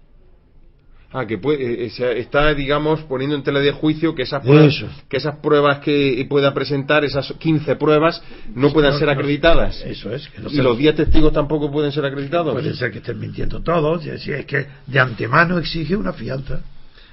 Ah, 1.12 1.24
que 1.24 1.38
puede, 1.38 1.86
eh, 1.86 2.18
está, 2.18 2.52
digamos, 2.52 3.00
poniendo 3.04 3.36
en 3.36 3.42
tela 3.42 3.60
de 3.60 3.70
juicio 3.70 4.14
que 4.14 4.22
esas 4.22 4.42
pruebas, 4.42 4.84
que 5.08 5.16
esas 5.16 5.36
pruebas 5.36 5.78
que 5.78 6.26
pueda 6.28 6.52
presentar, 6.52 7.04
esas 7.04 7.32
15 7.32 7.76
pruebas, 7.76 8.22
no 8.54 8.72
puedan 8.72 8.98
ser 8.98 9.08
acreditadas. 9.08 9.82
eso 9.86 10.12
es. 10.12 10.28
y 10.50 10.56
los 10.56 10.76
10 10.76 10.96
testigos 10.96 11.32
tampoco 11.32 11.70
pueden 11.70 11.92
ser 11.92 12.04
acreditados. 12.04 12.52
Puede 12.52 12.74
ser 12.74 12.90
que 12.90 12.98
estén 12.98 13.18
mintiendo 13.18 13.62
todos, 13.62 14.04
es 14.04 14.46
que 14.46 14.66
de 14.86 14.98
antemano 14.98 15.58
exige 15.58 15.96
una 15.96 16.12
fianza. 16.12 16.60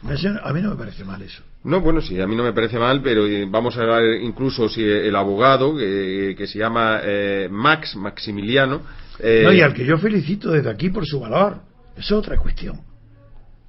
A 0.06 0.52
mí 0.52 0.62
no 0.62 0.72
me 0.72 0.76
parece 0.76 1.06
mal 1.06 1.22
eso. 1.22 1.42
No, 1.64 1.80
bueno, 1.80 2.02
sí, 2.02 2.20
a 2.20 2.28
mí 2.28 2.36
no 2.36 2.44
me 2.44 2.52
parece 2.52 2.78
mal, 2.78 3.02
pero 3.02 3.26
eh, 3.26 3.48
vamos 3.50 3.78
a 3.78 3.86
ver 3.86 4.22
incluso 4.22 4.68
si 4.68 4.84
el 4.84 5.16
abogado, 5.16 5.78
que 5.78 6.46
se 6.46 6.60
llama 6.60 7.00
eh, 7.04 7.48
Max, 7.50 7.96
Maximiliano. 7.96 8.82
Eh, 9.20 9.44
no, 9.46 9.54
y 9.54 9.62
al 9.62 9.74
que 9.74 9.86
yo 9.86 9.98
felicito 9.98 10.52
desde 10.52 10.70
aquí 10.70 10.90
por 10.90 11.06
su 11.06 11.22
valor. 11.22 11.62
Es 11.96 12.12
otra 12.12 12.38
cuestión. 12.38 12.82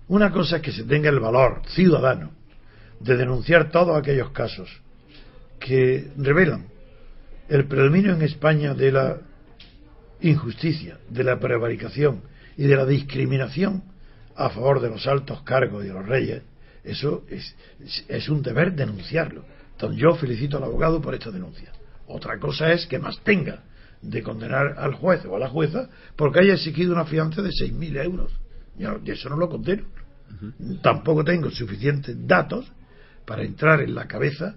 Una 0.08 0.32
cosa 0.32 0.56
es 0.56 0.62
que 0.62 0.72
se 0.72 0.82
tenga 0.84 1.08
el 1.08 1.20
valor 1.20 1.62
ciudadano 1.68 2.32
de 2.98 3.16
denunciar 3.16 3.70
todos 3.70 3.96
aquellos 3.96 4.30
casos 4.30 4.68
que 5.60 6.08
revelan 6.16 6.66
el 7.48 7.66
predominio 7.66 8.12
en 8.14 8.22
España 8.22 8.74
de 8.74 8.90
la 8.90 9.18
injusticia, 10.20 10.98
de 11.08 11.22
la 11.22 11.38
prevaricación 11.38 12.22
y 12.56 12.64
de 12.64 12.76
la 12.76 12.86
discriminación 12.86 13.93
a 14.36 14.50
favor 14.50 14.80
de 14.80 14.90
los 14.90 15.06
altos 15.06 15.42
cargos 15.42 15.84
y 15.84 15.88
de 15.88 15.94
los 15.94 16.06
reyes, 16.06 16.42
eso 16.82 17.24
es, 17.28 17.54
es 18.08 18.28
un 18.28 18.42
deber 18.42 18.74
denunciarlo. 18.74 19.44
Entonces 19.72 20.00
yo 20.00 20.14
felicito 20.14 20.58
al 20.58 20.64
abogado 20.64 21.00
por 21.00 21.14
esta 21.14 21.30
denuncia. 21.30 21.72
Otra 22.06 22.38
cosa 22.38 22.72
es 22.72 22.86
que 22.86 22.98
más 22.98 23.18
tenga 23.20 23.62
de 24.02 24.22
condenar 24.22 24.74
al 24.78 24.94
juez 24.94 25.24
o 25.24 25.36
a 25.36 25.38
la 25.38 25.48
jueza 25.48 25.88
porque 26.16 26.40
haya 26.40 26.54
exigido 26.54 26.92
una 26.92 27.06
fianza 27.06 27.42
de 27.42 27.50
6.000 27.50 28.04
euros. 28.04 28.32
Yo 28.76 29.00
eso 29.06 29.28
no 29.30 29.36
lo 29.36 29.48
condeno. 29.48 29.84
Tampoco 30.82 31.24
tengo 31.24 31.50
suficientes 31.50 32.16
datos 32.26 32.70
para 33.24 33.42
entrar 33.42 33.80
en 33.80 33.94
la 33.94 34.06
cabeza 34.06 34.56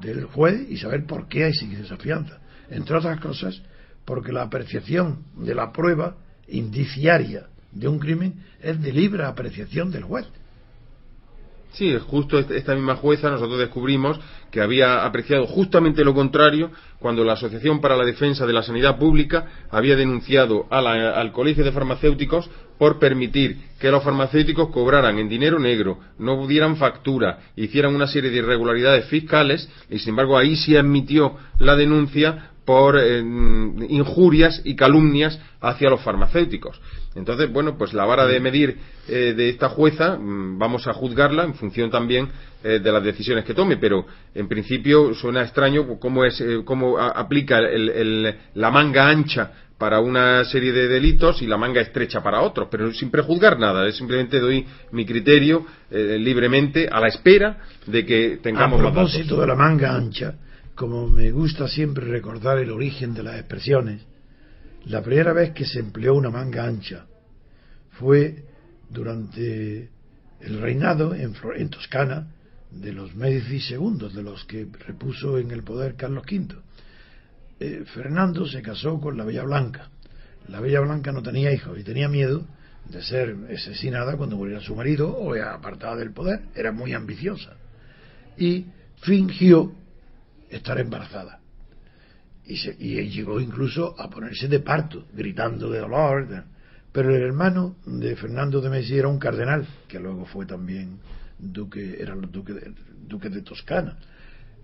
del 0.00 0.24
juez 0.24 0.68
y 0.68 0.78
saber 0.78 1.06
por 1.06 1.28
qué 1.28 1.44
ha 1.44 1.48
exigido 1.48 1.84
esa 1.84 1.96
fianza. 1.96 2.40
Entre 2.70 2.96
otras 2.96 3.20
cosas, 3.20 3.62
porque 4.04 4.32
la 4.32 4.42
apreciación 4.42 5.24
de 5.36 5.54
la 5.54 5.70
prueba 5.72 6.16
indiciaria 6.48 7.46
de 7.72 7.88
un 7.88 7.98
crimen 7.98 8.34
es 8.60 8.80
de 8.80 8.92
libre 8.92 9.24
apreciación 9.24 9.90
del 9.90 10.04
juez. 10.04 10.26
Sí, 11.72 11.96
justo 12.06 12.38
esta 12.38 12.74
misma 12.74 12.96
jueza 12.96 13.30
nosotros 13.30 13.58
descubrimos 13.58 14.20
que 14.50 14.60
había 14.60 15.06
apreciado 15.06 15.46
justamente 15.46 16.04
lo 16.04 16.12
contrario 16.12 16.70
cuando 16.98 17.24
la 17.24 17.32
Asociación 17.32 17.80
para 17.80 17.96
la 17.96 18.04
Defensa 18.04 18.44
de 18.44 18.52
la 18.52 18.62
Sanidad 18.62 18.98
Pública 18.98 19.46
había 19.70 19.96
denunciado 19.96 20.66
al 20.70 21.32
Colegio 21.32 21.64
de 21.64 21.72
Farmacéuticos 21.72 22.50
por 22.76 22.98
permitir 22.98 23.56
que 23.78 23.90
los 23.90 24.02
farmacéuticos 24.02 24.70
cobraran 24.70 25.18
en 25.18 25.28
dinero 25.28 25.58
negro, 25.58 25.98
no 26.18 26.46
dieran 26.46 26.76
factura, 26.76 27.38
hicieran 27.56 27.94
una 27.94 28.06
serie 28.06 28.30
de 28.30 28.38
irregularidades 28.38 29.06
fiscales 29.06 29.70
y 29.88 29.98
sin 29.98 30.10
embargo 30.10 30.36
ahí 30.36 30.56
sí 30.56 30.76
admitió 30.76 31.36
la 31.58 31.76
denuncia 31.76 32.50
por 32.64 32.96
eh, 32.98 33.18
injurias 33.88 34.62
y 34.64 34.76
calumnias 34.76 35.38
hacia 35.60 35.90
los 35.90 36.00
farmacéuticos. 36.02 36.80
Entonces, 37.14 37.52
bueno, 37.52 37.76
pues 37.76 37.92
la 37.92 38.04
vara 38.04 38.26
de 38.26 38.40
medir 38.40 38.78
eh, 39.08 39.34
de 39.36 39.48
esta 39.48 39.68
jueza 39.68 40.16
mm, 40.16 40.58
vamos 40.58 40.86
a 40.86 40.92
juzgarla 40.92 41.44
en 41.44 41.54
función 41.54 41.90
también 41.90 42.28
eh, 42.62 42.78
de 42.78 42.92
las 42.92 43.02
decisiones 43.02 43.44
que 43.44 43.54
tome, 43.54 43.76
pero 43.78 44.06
en 44.34 44.48
principio 44.48 45.12
suena 45.14 45.42
extraño 45.42 45.98
cómo, 45.98 46.24
es, 46.24 46.42
cómo 46.64 46.98
aplica 46.98 47.60
la 47.60 48.70
manga 48.70 49.08
ancha 49.08 49.52
para 49.76 49.98
una 49.98 50.44
serie 50.44 50.72
de 50.72 50.86
delitos 50.86 51.42
y 51.42 51.48
la 51.48 51.56
manga 51.56 51.80
estrecha 51.80 52.22
para 52.22 52.40
otros, 52.42 52.68
pero 52.70 52.92
sin 52.92 53.10
prejuzgar 53.10 53.58
nada, 53.58 53.90
simplemente 53.90 54.38
doy 54.38 54.64
mi 54.92 55.04
criterio 55.04 55.66
libremente 55.90 56.88
a 56.88 57.00
la 57.00 57.08
espera 57.08 57.58
de 57.86 58.06
que 58.06 58.38
tengamos. 58.40 58.78
A 58.78 58.82
propósito 58.84 59.40
de 59.40 59.46
la 59.48 59.56
manga 59.56 59.92
ancha, 59.96 60.34
como 60.74 61.08
me 61.08 61.30
gusta 61.30 61.68
siempre 61.68 62.06
recordar 62.06 62.58
el 62.58 62.70
origen 62.70 63.14
de 63.14 63.22
las 63.22 63.36
expresiones, 63.36 64.02
la 64.84 65.02
primera 65.02 65.32
vez 65.32 65.52
que 65.52 65.64
se 65.64 65.78
empleó 65.78 66.14
una 66.14 66.30
manga 66.30 66.64
ancha 66.64 67.06
fue 67.90 68.44
durante 68.90 69.90
el 70.40 70.60
reinado 70.60 71.14
en, 71.14 71.34
Toscana 71.68 72.28
de 72.70 72.92
los 72.92 73.14
Medici 73.14 73.74
II, 73.74 74.08
de 74.12 74.22
los 74.22 74.44
que 74.44 74.66
repuso 74.86 75.38
en 75.38 75.50
el 75.50 75.62
poder 75.62 75.94
Carlos 75.94 76.24
V. 76.24 76.56
Eh, 77.60 77.84
Fernando 77.94 78.46
se 78.46 78.60
casó 78.60 78.98
con 79.00 79.16
la 79.16 79.24
Bella 79.24 79.44
Blanca. 79.44 79.90
La 80.48 80.60
Bella 80.60 80.80
Blanca 80.80 81.12
no 81.12 81.22
tenía 81.22 81.52
hijos 81.52 81.78
y 81.78 81.84
tenía 81.84 82.08
miedo 82.08 82.44
de 82.88 83.02
ser 83.02 83.36
asesinada 83.54 84.16
cuando 84.16 84.36
muriera 84.36 84.60
su 84.60 84.74
marido 84.74 85.10
o 85.10 85.34
apartada 85.34 85.96
del 85.96 86.12
poder. 86.12 86.40
Era 86.56 86.72
muy 86.72 86.92
ambiciosa. 86.92 87.56
Y 88.36 88.66
fingió 89.02 89.72
estar 90.52 90.78
embarazada. 90.78 91.40
Y, 92.44 92.56
se, 92.56 92.76
y 92.78 93.08
llegó 93.08 93.40
incluso 93.40 93.94
a 93.98 94.10
ponerse 94.10 94.48
de 94.48 94.60
parto, 94.60 95.06
gritando 95.14 95.70
de 95.70 95.80
dolor. 95.80 96.44
Pero 96.92 97.14
el 97.14 97.22
hermano 97.22 97.76
de 97.86 98.14
Fernando 98.16 98.60
de 98.60 98.68
Messi 98.68 98.98
era 98.98 99.08
un 99.08 99.18
cardenal, 99.18 99.66
que 99.88 99.98
luego 99.98 100.26
fue 100.26 100.44
también 100.44 100.98
duque, 101.38 101.96
era 102.00 102.14
el 102.14 102.30
duque 102.30 102.52
de, 102.52 102.72
duque 103.06 103.28
de 103.28 103.42
Toscana. 103.42 103.96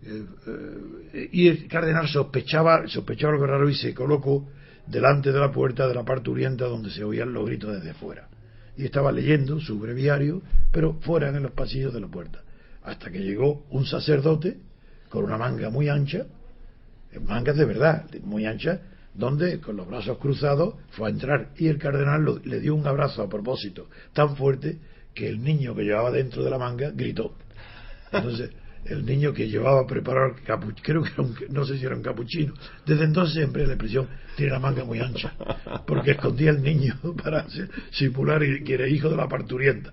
eh, 0.03 1.29
y 1.33 1.49
el 1.49 1.67
cardenal 1.67 2.09
sospechaba, 2.09 2.87
sospechaba 2.87 3.33
algo 3.33 3.47
raro 3.47 3.69
y 3.69 3.75
se 3.75 3.95
colocó 3.95 4.49
delante 4.87 5.33
de 5.33 5.39
la 5.39 5.51
puerta 5.51 5.89
de 5.89 5.95
la 5.95 6.05
parte 6.05 6.31
oriente 6.31 6.65
donde 6.65 6.91
se 6.91 7.05
oían 7.05 7.33
los 7.33 7.47
gritos 7.47 7.75
desde 7.75 7.95
fuera. 7.95 8.29
Y 8.77 8.85
estaba 8.85 9.11
leyendo 9.11 9.61
su 9.61 9.79
breviario, 9.79 10.43
pero 10.71 10.95
fuera 11.01 11.29
en 11.31 11.43
los 11.43 11.53
pasillos 11.53 11.93
de 11.93 12.01
la 12.01 12.07
puerta. 12.07 12.43
Hasta 12.83 13.11
que 13.11 13.19
llegó 13.19 13.67
un 13.71 13.87
sacerdote 13.87 14.59
con 15.09 15.25
una 15.25 15.39
manga 15.39 15.71
muy 15.71 15.89
ancha, 15.89 16.27
mangas 17.27 17.57
de 17.57 17.65
verdad, 17.65 18.07
muy 18.23 18.47
ancha, 18.47 18.81
donde 19.15 19.61
con 19.61 19.77
los 19.77 19.89
brazos 19.89 20.19
cruzados 20.19 20.75
fue 20.91 21.09
a 21.09 21.13
entrar 21.13 21.49
y 21.57 21.67
el 21.67 21.79
cardenal 21.79 22.41
le 22.45 22.61
dio 22.61 22.75
un 22.75 22.87
abrazo 22.87 23.23
a 23.23 23.29
propósito 23.29 23.89
tan 24.13 24.37
fuerte 24.37 24.79
que 25.15 25.29
el 25.29 25.43
niño 25.43 25.75
que 25.75 25.83
llevaba 25.83 26.13
dentro 26.13 26.45
de 26.45 26.51
la 26.51 26.59
manga 26.59 26.93
gritó. 26.95 27.35
Entonces, 28.13 28.51
el 28.85 29.05
niño 29.05 29.33
que 29.33 29.49
llevaba 29.49 29.87
preparado, 29.87 30.37
creo 30.83 31.03
que 31.03 31.11
era 31.11 31.23
un, 31.23 31.37
no 31.51 31.65
sé 31.65 31.79
si 31.79 31.85
era 31.85 31.97
un 31.97 32.03
capuchino, 32.03 32.55
desde 32.87 33.05
entonces 33.05 33.35
siempre 33.35 33.67
la 33.67 33.75
expresión 33.75 34.09
tiene 34.37 34.53
la 34.53 34.61
manga 34.61 34.85
muy 34.85 35.01
ancha, 35.01 35.33
porque 35.87 36.13
escondía 36.13 36.51
el 36.51 36.63
niño 36.63 36.95
para 37.23 37.47
simular 37.91 38.41
que 38.65 38.75
era 38.75 38.89
hijo 38.89 39.11
de 39.11 39.17
la 39.17 39.29
parturienta. 39.29 39.93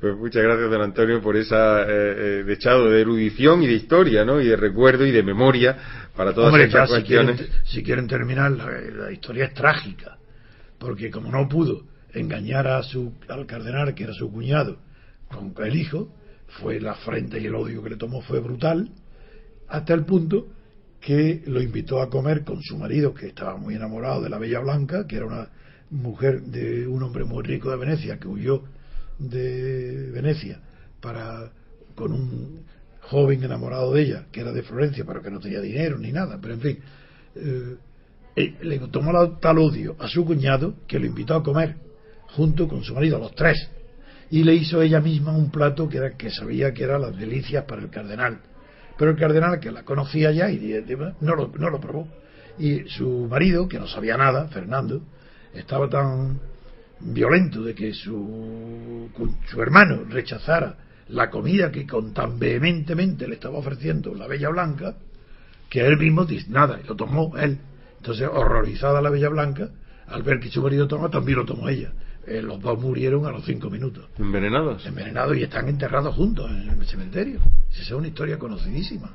Pues 0.00 0.16
muchas 0.16 0.42
gracias, 0.42 0.70
don 0.70 0.80
Antonio, 0.80 1.20
por 1.20 1.36
esa 1.36 1.82
eh, 1.82 1.86
eh 1.88 2.44
dechado 2.44 2.88
de 2.88 3.02
erudición 3.02 3.62
y 3.62 3.66
de 3.66 3.74
historia, 3.74 4.24
¿no? 4.24 4.40
Y 4.40 4.48
de 4.48 4.56
recuerdo 4.56 5.04
y 5.04 5.10
de 5.10 5.22
memoria 5.22 5.76
para 6.16 6.32
todas 6.32 6.58
estas 6.58 6.88
cuestiones. 6.88 7.46
Si 7.64 7.82
quieren, 7.82 8.06
terminar, 8.06 8.50
la, 8.50 9.12
historia 9.12 9.44
es 9.44 9.54
trágica, 9.54 10.16
porque 10.78 11.10
como 11.10 11.30
no 11.30 11.46
pudo 11.48 11.82
engañar 12.14 12.66
a 12.66 12.82
su, 12.82 13.12
al 13.28 13.44
cardenal, 13.44 13.94
que 13.94 14.04
era 14.04 14.14
su 14.14 14.32
cuñado, 14.32 14.78
con 15.28 15.52
el 15.62 15.76
hijo, 15.76 16.08
fue 16.60 16.80
la 16.80 16.94
frente 16.94 17.38
y 17.38 17.46
el 17.46 17.54
odio 17.54 17.82
que 17.82 17.90
le 17.90 17.96
tomó 17.96 18.22
fue 18.22 18.40
brutal, 18.40 18.90
hasta 19.68 19.92
el 19.92 20.06
punto 20.06 20.48
que 20.98 21.42
lo 21.46 21.60
invitó 21.60 22.00
a 22.00 22.08
comer 22.08 22.42
con 22.42 22.62
su 22.62 22.78
marido, 22.78 23.12
que 23.12 23.26
estaba 23.26 23.58
muy 23.58 23.74
enamorado 23.74 24.22
de 24.22 24.30
la 24.30 24.38
Bella 24.38 24.60
Blanca, 24.60 25.06
que 25.06 25.16
era 25.16 25.26
una 25.26 25.48
mujer 25.90 26.40
de 26.40 26.86
un 26.86 27.02
hombre 27.02 27.24
muy 27.24 27.42
rico 27.42 27.70
de 27.70 27.76
Venecia, 27.76 28.18
que 28.18 28.26
huyó 28.26 28.64
de 29.20 30.10
Venecia 30.10 30.60
para 31.00 31.52
con 31.94 32.12
un 32.12 32.64
joven 33.02 33.42
enamorado 33.44 33.92
de 33.92 34.02
ella, 34.02 34.26
que 34.32 34.40
era 34.40 34.52
de 34.52 34.62
Florencia, 34.62 35.04
pero 35.04 35.22
que 35.22 35.30
no 35.30 35.40
tenía 35.40 35.60
dinero 35.60 35.98
ni 35.98 36.12
nada, 36.12 36.38
pero 36.40 36.54
en 36.54 36.60
fin, 36.60 36.78
eh, 37.36 37.76
eh, 38.36 38.54
le 38.62 38.78
tomó 38.88 39.38
tal 39.38 39.58
odio 39.58 39.96
a 39.98 40.08
su 40.08 40.24
cuñado 40.24 40.74
que 40.86 40.98
lo 40.98 41.06
invitó 41.06 41.34
a 41.34 41.42
comer 41.42 41.76
junto 42.28 42.68
con 42.68 42.82
su 42.84 42.94
marido, 42.94 43.18
los 43.18 43.34
tres, 43.34 43.68
y 44.30 44.44
le 44.44 44.54
hizo 44.54 44.80
ella 44.80 45.00
misma 45.00 45.36
un 45.36 45.50
plato 45.50 45.88
que, 45.88 45.98
era, 45.98 46.16
que 46.16 46.30
sabía 46.30 46.72
que 46.72 46.84
era 46.84 46.98
las 46.98 47.16
delicias 47.16 47.64
para 47.64 47.82
el 47.82 47.90
cardenal. 47.90 48.38
Pero 48.96 49.10
el 49.10 49.16
cardenal, 49.16 49.58
que 49.58 49.72
la 49.72 49.82
conocía 49.82 50.30
ya, 50.30 50.50
y 50.50 50.84
no 51.20 51.34
lo, 51.34 51.48
no 51.48 51.70
lo 51.70 51.80
probó. 51.80 52.06
Y 52.58 52.84
su 52.88 53.26
marido, 53.28 53.66
que 53.66 53.78
no 53.78 53.88
sabía 53.88 54.16
nada, 54.16 54.46
Fernando, 54.48 55.02
estaba 55.54 55.88
tan 55.88 56.38
violento 57.00 57.62
de 57.62 57.74
que 57.74 57.92
su, 57.94 59.10
su 59.46 59.62
hermano 59.62 60.04
rechazara 60.08 60.76
la 61.08 61.30
comida 61.30 61.72
que 61.72 61.86
con 61.86 62.12
tan 62.14 62.38
vehementemente 62.38 63.26
le 63.26 63.34
estaba 63.34 63.58
ofreciendo 63.58 64.14
la 64.14 64.26
Bella 64.26 64.48
Blanca, 64.50 64.94
que 65.68 65.80
él 65.80 65.98
mismo 65.98 66.24
dice 66.24 66.46
nada, 66.50 66.78
y 66.82 66.86
lo 66.86 66.94
tomó 66.94 67.36
él. 67.36 67.58
Entonces, 67.96 68.28
horrorizada 68.32 69.02
la 69.02 69.10
Bella 69.10 69.28
Blanca, 69.28 69.70
al 70.06 70.22
ver 70.22 70.40
que 70.40 70.50
su 70.50 70.62
marido 70.62 70.86
tomó, 70.86 71.10
también 71.10 71.38
lo 71.38 71.44
tomó 71.44 71.68
ella. 71.68 71.92
Eh, 72.26 72.42
los 72.42 72.60
dos 72.60 72.78
murieron 72.80 73.26
a 73.26 73.30
los 73.30 73.44
cinco 73.44 73.70
minutos. 73.70 74.08
¿Envenenados? 74.18 74.86
Envenenados 74.86 75.36
y 75.36 75.42
están 75.42 75.68
enterrados 75.68 76.14
juntos 76.14 76.50
en 76.50 76.68
el 76.68 76.86
cementerio. 76.86 77.40
Esa 77.72 77.82
es 77.82 77.90
una 77.90 78.08
historia 78.08 78.38
conocidísima 78.38 79.10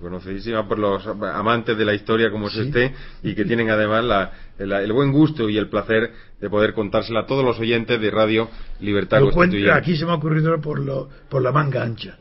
conocidísima 0.00 0.66
por 0.66 0.78
los 0.78 1.06
amantes 1.06 1.76
de 1.76 1.84
la 1.84 1.94
historia 1.94 2.30
como 2.30 2.48
es 2.48 2.56
este 2.56 2.94
y 3.22 3.34
que 3.34 3.44
tienen 3.44 3.70
además 3.70 4.30
el 4.58 4.92
buen 4.92 5.12
gusto 5.12 5.48
y 5.48 5.58
el 5.58 5.68
placer 5.68 6.10
de 6.40 6.50
poder 6.50 6.74
contársela 6.74 7.20
a 7.20 7.26
todos 7.26 7.44
los 7.44 7.58
oyentes 7.58 8.00
de 8.00 8.10
Radio 8.10 8.48
Libertad 8.80 9.20
Constituyente. 9.20 9.72
Aquí 9.72 9.96
se 9.96 10.04
me 10.04 10.12
ha 10.12 10.14
ocurrido 10.14 10.60
por, 10.60 10.80
lo, 10.80 11.08
por 11.28 11.42
la 11.42 11.52
manga 11.52 11.82
ancha. 11.82 12.18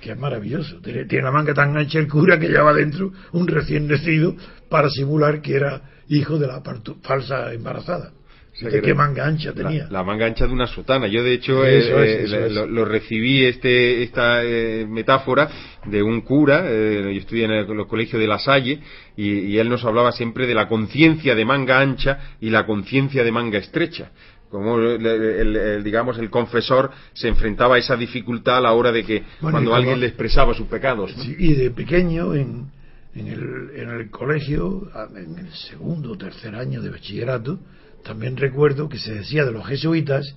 Que 0.00 0.12
es 0.12 0.18
maravilloso. 0.18 0.80
Tiene, 0.80 1.06
la 1.22 1.30
manga 1.30 1.54
tan 1.54 1.76
ancha 1.76 1.98
el 1.98 2.08
cura 2.08 2.38
que 2.38 2.48
lleva 2.48 2.72
dentro 2.72 3.12
un 3.32 3.46
recién 3.46 3.88
nacido 3.88 4.34
para 4.68 4.88
simular 4.90 5.40
que 5.40 5.56
era 5.56 5.82
hijo 6.08 6.38
de 6.38 6.46
la 6.46 6.62
falsa 7.02 7.52
embarazada 7.52 8.12
qué 8.58 8.94
manga 8.94 9.26
ancha 9.26 9.52
tenía? 9.52 9.88
La, 9.90 10.02
manga 10.02 10.26
ancha 10.26 10.46
de 10.46 10.52
una 10.52 10.66
sotana. 10.66 11.06
Yo, 11.06 11.22
de 11.22 11.34
hecho, 11.34 11.64
eh, 11.64 12.24
eh, 12.24 12.48
lo, 12.50 12.84
recibí 12.84 13.44
este, 13.44 14.02
esta 14.02 14.42
eh, 14.42 14.86
metáfora 14.88 15.48
de 15.84 16.02
un 16.02 16.22
cura. 16.22 16.64
yo 16.64 17.10
estudié 17.10 17.44
en 17.44 17.52
el, 17.52 17.86
colegio 17.86 18.18
de 18.18 18.26
La 18.26 18.38
Salle 18.38 18.80
y, 19.16 19.56
él 19.58 19.68
nos 19.68 19.84
hablaba 19.84 20.12
siempre 20.12 20.46
de 20.46 20.54
la 20.54 20.68
conciencia 20.68 21.34
de 21.34 21.44
manga 21.44 21.80
ancha 21.80 22.36
y 22.40 22.50
la 22.50 22.66
conciencia 22.66 23.24
de 23.24 23.32
manga 23.32 23.58
estrecha 23.58 24.10
como 24.50 24.78
el, 24.78 25.82
digamos 25.82 26.18
el 26.18 26.30
confesor 26.30 26.92
se 27.12 27.26
enfrentaba 27.26 27.74
a 27.74 27.78
esa 27.78 27.96
dificultad 27.96 28.58
a 28.58 28.60
la 28.60 28.72
hora 28.74 28.92
de 28.92 29.04
que 29.04 29.24
cuando 29.40 29.74
alguien 29.74 29.98
le 29.98 30.06
expresaba 30.06 30.54
sus 30.54 30.68
pecados 30.68 31.12
y 31.26 31.54
de 31.54 31.70
pequeño 31.72 32.32
en, 32.32 32.70
en, 33.16 33.26
el, 33.26 33.70
en 33.74 33.90
el 33.90 34.08
colegio 34.08 34.88
en 35.16 35.38
el 35.38 35.52
segundo 35.52 36.12
o 36.12 36.16
tercer 36.16 36.54
año 36.54 36.80
de 36.80 36.90
bachillerato 36.90 37.58
también 38.06 38.36
recuerdo 38.36 38.88
que 38.88 38.98
se 38.98 39.14
decía 39.14 39.44
de 39.44 39.50
los 39.50 39.66
jesuitas 39.66 40.36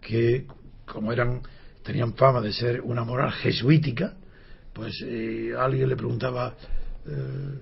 que, 0.00 0.46
como 0.84 1.12
eran 1.12 1.42
tenían 1.84 2.14
fama 2.14 2.40
de 2.40 2.52
ser 2.52 2.80
una 2.80 3.04
moral 3.04 3.30
jesuítica, 3.30 4.14
pues 4.72 5.00
eh, 5.06 5.52
alguien 5.56 5.88
le 5.88 5.96
preguntaba, 5.96 6.54
eh, 7.06 7.58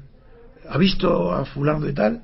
¿ha 0.69 0.79
visto 0.79 1.33
a 1.33 1.45
fulano 1.45 1.85
de 1.85 1.93
tal? 1.93 2.23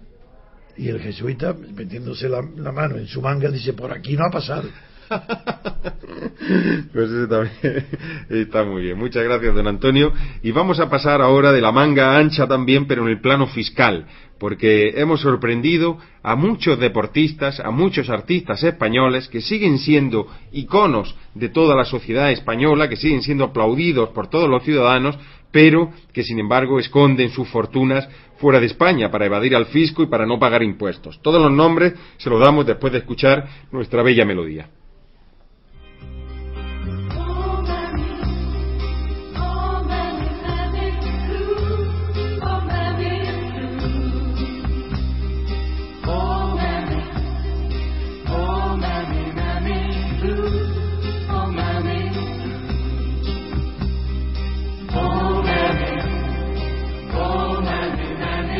Y 0.78 0.88
el 0.88 1.00
jesuita, 1.00 1.52
metiéndose 1.52 2.30
la, 2.30 2.40
mano 2.40 2.96
en 2.96 3.08
su 3.08 3.20
manga, 3.20 3.50
dice, 3.50 3.74
por 3.74 3.92
aquí 3.92 4.16
no 4.16 4.24
ha 4.24 4.30
pasado. 4.30 4.68
pues 6.92 7.10
eso 7.10 7.28
también 7.28 7.86
está 8.28 8.64
muy 8.64 8.82
bien. 8.82 8.98
Muchas 8.98 9.24
gracias, 9.24 9.54
don 9.54 9.66
Antonio. 9.66 10.12
Y 10.42 10.50
vamos 10.50 10.80
a 10.80 10.88
pasar 10.88 11.20
ahora 11.20 11.52
de 11.52 11.60
la 11.60 11.72
manga 11.72 12.16
ancha 12.16 12.46
también, 12.46 12.86
pero 12.86 13.02
en 13.02 13.08
el 13.08 13.20
plano 13.20 13.46
fiscal, 13.46 14.06
porque 14.38 14.94
hemos 14.96 15.20
sorprendido 15.20 15.98
a 16.22 16.36
muchos 16.36 16.78
deportistas, 16.78 17.60
a 17.60 17.70
muchos 17.70 18.10
artistas 18.10 18.62
españoles 18.62 19.28
que 19.28 19.40
siguen 19.40 19.78
siendo 19.78 20.28
iconos 20.52 21.16
de 21.34 21.48
toda 21.48 21.74
la 21.74 21.84
sociedad 21.84 22.30
española, 22.30 22.88
que 22.88 22.96
siguen 22.96 23.22
siendo 23.22 23.44
aplaudidos 23.44 24.10
por 24.10 24.28
todos 24.28 24.48
los 24.48 24.62
ciudadanos, 24.62 25.18
pero 25.50 25.90
que 26.12 26.22
sin 26.22 26.38
embargo 26.38 26.78
esconden 26.78 27.30
sus 27.30 27.48
fortunas 27.48 28.08
fuera 28.36 28.60
de 28.60 28.66
España 28.66 29.10
para 29.10 29.26
evadir 29.26 29.56
al 29.56 29.66
fisco 29.66 30.02
y 30.02 30.06
para 30.06 30.26
no 30.26 30.38
pagar 30.38 30.62
impuestos. 30.62 31.20
Todos 31.22 31.40
los 31.40 31.50
nombres 31.50 31.94
se 32.18 32.30
los 32.30 32.40
damos 32.40 32.66
después 32.66 32.92
de 32.92 33.00
escuchar 33.00 33.48
nuestra 33.72 34.02
bella 34.02 34.24
melodía. 34.24 34.68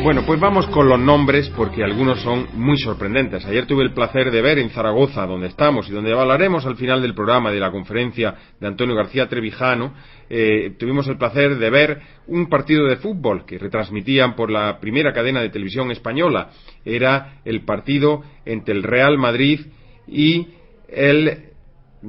Bueno, 0.09 0.25
pues 0.25 0.39
vamos 0.39 0.65
con 0.69 0.89
los 0.89 0.99
nombres 0.99 1.49
porque 1.55 1.83
algunos 1.83 2.19
son 2.21 2.47
muy 2.55 2.79
sorprendentes. 2.79 3.45
Ayer 3.45 3.67
tuve 3.67 3.83
el 3.83 3.93
placer 3.93 4.31
de 4.31 4.41
ver 4.41 4.57
en 4.57 4.71
Zaragoza, 4.71 5.27
donde 5.27 5.45
estamos 5.45 5.87
y 5.87 5.91
donde 5.91 6.19
hablaremos 6.19 6.65
al 6.65 6.77
final 6.77 7.03
del 7.03 7.13
programa 7.13 7.51
de 7.51 7.59
la 7.59 7.69
conferencia 7.69 8.33
de 8.59 8.65
Antonio 8.65 8.95
García 8.95 9.29
Trevijano, 9.29 9.93
eh, 10.27 10.73
tuvimos 10.79 11.07
el 11.09 11.19
placer 11.19 11.59
de 11.59 11.69
ver 11.69 12.01
un 12.25 12.49
partido 12.49 12.87
de 12.87 12.95
fútbol 12.95 13.45
que 13.45 13.59
retransmitían 13.59 14.35
por 14.35 14.49
la 14.49 14.79
primera 14.79 15.13
cadena 15.13 15.41
de 15.41 15.49
televisión 15.49 15.91
española. 15.91 16.49
Era 16.83 17.41
el 17.45 17.63
partido 17.63 18.23
entre 18.45 18.73
el 18.73 18.81
Real 18.81 19.19
Madrid 19.19 19.59
y 20.07 20.47
el, 20.87 21.51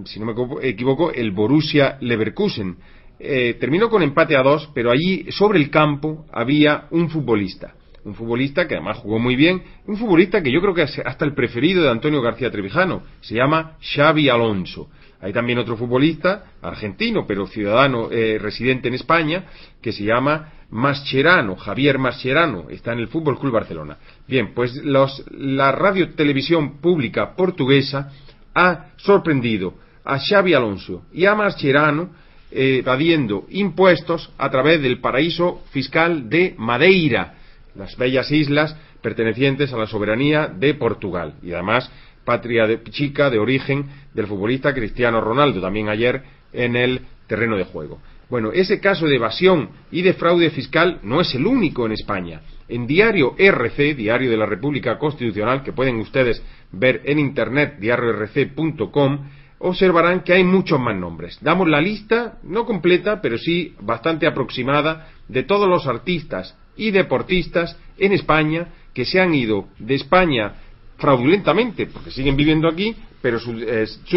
si 0.04 0.18
no 0.18 0.24
me 0.24 0.32
equivoco, 0.66 1.12
el 1.12 1.32
Borussia 1.32 1.98
Leverkusen. 2.00 2.78
Eh, 3.18 3.58
terminó 3.60 3.90
con 3.90 4.02
empate 4.02 4.38
a 4.38 4.42
dos, 4.42 4.70
pero 4.74 4.90
allí 4.90 5.26
sobre 5.32 5.58
el 5.58 5.68
campo 5.68 6.24
había 6.32 6.86
un 6.92 7.10
futbolista 7.10 7.74
un 8.04 8.14
futbolista 8.14 8.66
que 8.66 8.74
además 8.74 8.98
jugó 8.98 9.18
muy 9.18 9.36
bien, 9.36 9.62
un 9.86 9.96
futbolista 9.96 10.42
que 10.42 10.50
yo 10.50 10.60
creo 10.60 10.74
que 10.74 10.82
es 10.82 10.98
hasta 11.04 11.24
el 11.24 11.34
preferido 11.34 11.82
de 11.82 11.90
Antonio 11.90 12.22
García 12.22 12.50
Trevijano, 12.50 13.02
se 13.20 13.34
llama 13.34 13.76
Xavi 13.80 14.28
Alonso. 14.28 14.88
Hay 15.20 15.32
también 15.32 15.58
otro 15.58 15.76
futbolista, 15.76 16.44
argentino, 16.62 17.26
pero 17.26 17.46
ciudadano 17.46 18.10
eh, 18.10 18.38
residente 18.40 18.88
en 18.88 18.94
España, 18.94 19.44
que 19.82 19.92
se 19.92 20.04
llama 20.04 20.52
Mascherano, 20.70 21.56
Javier 21.56 21.98
Mascherano, 21.98 22.70
está 22.70 22.92
en 22.94 23.00
el 23.00 23.08
Fútbol 23.08 23.38
Club 23.38 23.52
Barcelona. 23.52 23.98
Bien, 24.27 24.54
pues 24.54 24.75
los, 24.83 25.22
la 25.31 25.72
radio 25.72 26.14
televisión 26.14 26.81
pública 26.81 27.35
portuguesa 27.37 28.10
ha 28.54 28.92
sorprendido 28.96 29.75
a 30.04 30.18
Xavi 30.18 30.54
Alonso 30.54 31.04
y 31.12 31.27
a 31.27 31.35
Mascherano 31.35 32.10
evadiendo 32.50 33.46
impuestos 33.50 34.33
a 34.37 34.50
través 34.50 34.83
del 34.83 35.00
paraíso 35.00 35.62
fiscal 35.70 36.29
de 36.29 36.54
Madeira, 36.58 37.35
las 37.75 37.96
bellas 37.96 38.31
islas 38.31 38.77
pertenecientes 39.02 39.73
a 39.73 39.77
la 39.77 39.87
soberanía 39.87 40.46
de 40.46 40.75
Portugal 40.75 41.35
y 41.42 41.52
además 41.52 41.90
patria 42.25 42.66
chica 42.90 43.31
de 43.31 43.38
origen 43.38 43.87
del 44.14 44.27
futbolista 44.27 44.75
Cristiano 44.75 45.21
Ronaldo, 45.21 45.60
también 45.60 45.88
ayer 45.88 46.23
en 46.52 46.77
el 46.77 47.00
terreno 47.27 47.56
de 47.56 47.64
juego. 47.64 48.00
Bueno, 48.29 48.52
ese 48.52 48.81
caso 48.81 49.06
de 49.06 49.16
evasión 49.16 49.71
y 49.90 50.02
de 50.02 50.14
fraude 50.14 50.50
fiscal 50.50 51.00
no 51.02 51.21
es 51.21 51.35
el 51.35 51.46
único 51.46 51.87
en 51.87 51.92
España. 51.92 52.42
En 52.68 52.87
Diario 52.87 53.35
RC, 53.37 53.94
Diario 53.94 54.31
de 54.31 54.37
la 54.37 54.46
República 54.46 54.98
Constitucional, 54.98 55.64
que 55.64 55.73
pueden 55.73 55.96
ustedes 55.96 56.40
ver 56.71 57.02
en 57.04 57.18
internet, 57.18 57.79
diariorc.com, 57.81 59.29
observarán 59.58 60.21
que 60.21 60.33
hay 60.33 60.44
muchos 60.44 60.79
más 60.79 60.96
nombres. 60.96 61.38
Damos 61.40 61.68
la 61.68 61.81
lista, 61.81 62.38
no 62.44 62.64
completa, 62.64 63.21
pero 63.21 63.37
sí 63.37 63.75
bastante 63.81 64.29
aproximada, 64.29 65.08
de 65.27 65.42
todos 65.42 65.68
los 65.68 65.88
artistas 65.88 66.56
y 66.81 66.90
deportistas 66.90 67.76
en 67.98 68.12
España 68.14 68.68
que 68.94 69.04
se 69.04 69.20
han 69.20 69.35
ido 69.35 69.68
de 69.78 69.96
España 69.96 70.54
fraudulentamente, 70.96 71.87
porque 71.87 72.10
siguen 72.10 72.37
viviendo 72.37 72.68
aquí, 72.68 72.96
pero 73.20 73.38
su, 73.38 73.52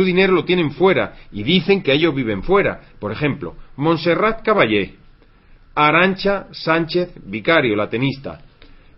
dinero 0.04 0.34
lo 0.34 0.46
tienen 0.46 0.72
fuera 0.72 1.14
y 1.32 1.44
dicen 1.44 1.84
que 1.84 1.92
ellos 1.92 2.16
viven 2.16 2.42
fuera. 2.42 2.82
Por 3.00 3.12
ejemplo, 3.12 3.56
Montserrat 3.76 4.44
Caballé, 4.44 4.96
Arancha 5.76 6.48
Sánchez 6.52 7.10
Vicario, 7.26 7.76
la 7.76 7.90
tenista, 7.90 8.42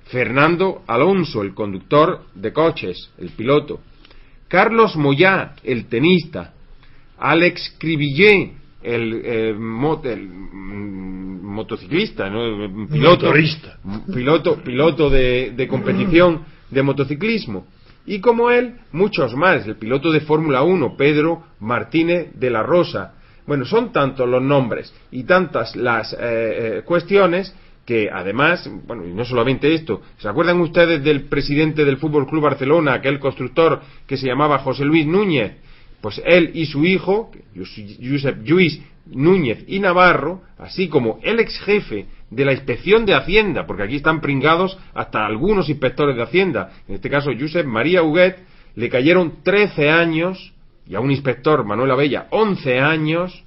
Fernando 0.06 0.84
Alonso, 0.86 1.42
el 1.42 1.56
conductor 1.56 2.26
de 2.36 2.54
coches, 2.54 3.10
el 3.18 3.30
piloto, 3.32 3.82
Carlos 4.48 4.96
Moyá, 4.96 5.56
el 5.64 5.88
tenista, 5.88 6.54
Alex 7.18 7.76
Cribillé, 7.80 8.54
el, 8.86 9.22
eh, 9.24 9.54
mm, 9.54 11.42
motociclista, 11.44 12.32
piloto, 12.92 13.34
piloto, 14.14 14.64
piloto 14.64 15.10
de 15.10 15.68
competición 15.70 16.42
de 16.70 16.84
motociclismo, 16.84 17.66
y 18.06 18.20
como 18.20 18.52
él, 18.52 18.76
muchos 18.92 19.36
más, 19.36 19.66
el 19.66 19.78
piloto 19.78 20.12
de 20.12 20.22
Fórmula 20.22 20.62
1, 20.62 20.96
Pedro 20.96 21.44
Martínez 21.60 22.34
de 22.36 22.50
la 22.52 22.62
Rosa. 22.62 23.16
Bueno, 23.48 23.66
son 23.66 23.92
tantos 23.92 24.28
los 24.30 24.42
nombres 24.42 24.94
y 25.12 25.24
tantas 25.24 25.76
las 25.76 26.14
eh, 26.14 26.18
eh, 26.20 26.82
cuestiones 26.86 27.56
que 27.86 28.10
además, 28.12 28.68
bueno, 28.88 29.06
y 29.06 29.14
no 29.14 29.26
solamente 29.26 29.74
esto, 29.74 30.02
¿se 30.18 30.28
acuerdan 30.28 30.60
ustedes 30.60 31.04
del 31.04 31.26
presidente 31.26 31.86
del 31.86 31.98
Fútbol 31.98 32.26
Club 32.26 32.44
Barcelona, 32.44 32.94
aquel 32.94 33.20
constructor 33.20 33.82
que 34.08 34.18
se 34.18 34.26
llamaba 34.26 34.60
José 34.60 34.86
Luis 34.86 35.06
Núñez? 35.06 35.54
Pues 36.06 36.22
él 36.24 36.52
y 36.54 36.68
su 36.68 36.86
hijo, 36.86 37.32
Josep 37.56 38.44
Lluís 38.44 38.80
Núñez 39.08 39.66
y 39.66 39.80
Navarro, 39.80 40.44
así 40.60 40.88
como 40.88 41.18
el 41.24 41.40
ex 41.40 41.60
jefe 41.62 42.06
de 42.30 42.46
la 42.46 42.52
inspección 42.52 43.08
de 43.08 43.16
Hacienda, 43.16 43.66
porque 43.66 43.82
aquí 43.82 43.96
están 43.96 44.22
pringados 44.22 44.78
hasta 44.94 45.26
algunos 45.26 45.68
inspectores 45.68 46.16
de 46.16 46.22
Hacienda, 46.22 46.74
en 46.88 46.94
este 46.94 47.10
caso 47.10 47.32
Josep 47.36 47.66
María 47.66 48.04
Huguet, 48.04 48.38
le 48.76 48.88
cayeron 48.88 49.42
13 49.42 49.90
años, 49.90 50.54
y 50.86 50.94
a 50.94 51.00
un 51.00 51.10
inspector, 51.10 51.66
Manuel 51.66 51.90
Abella, 51.90 52.28
11 52.30 52.80
años, 52.82 53.44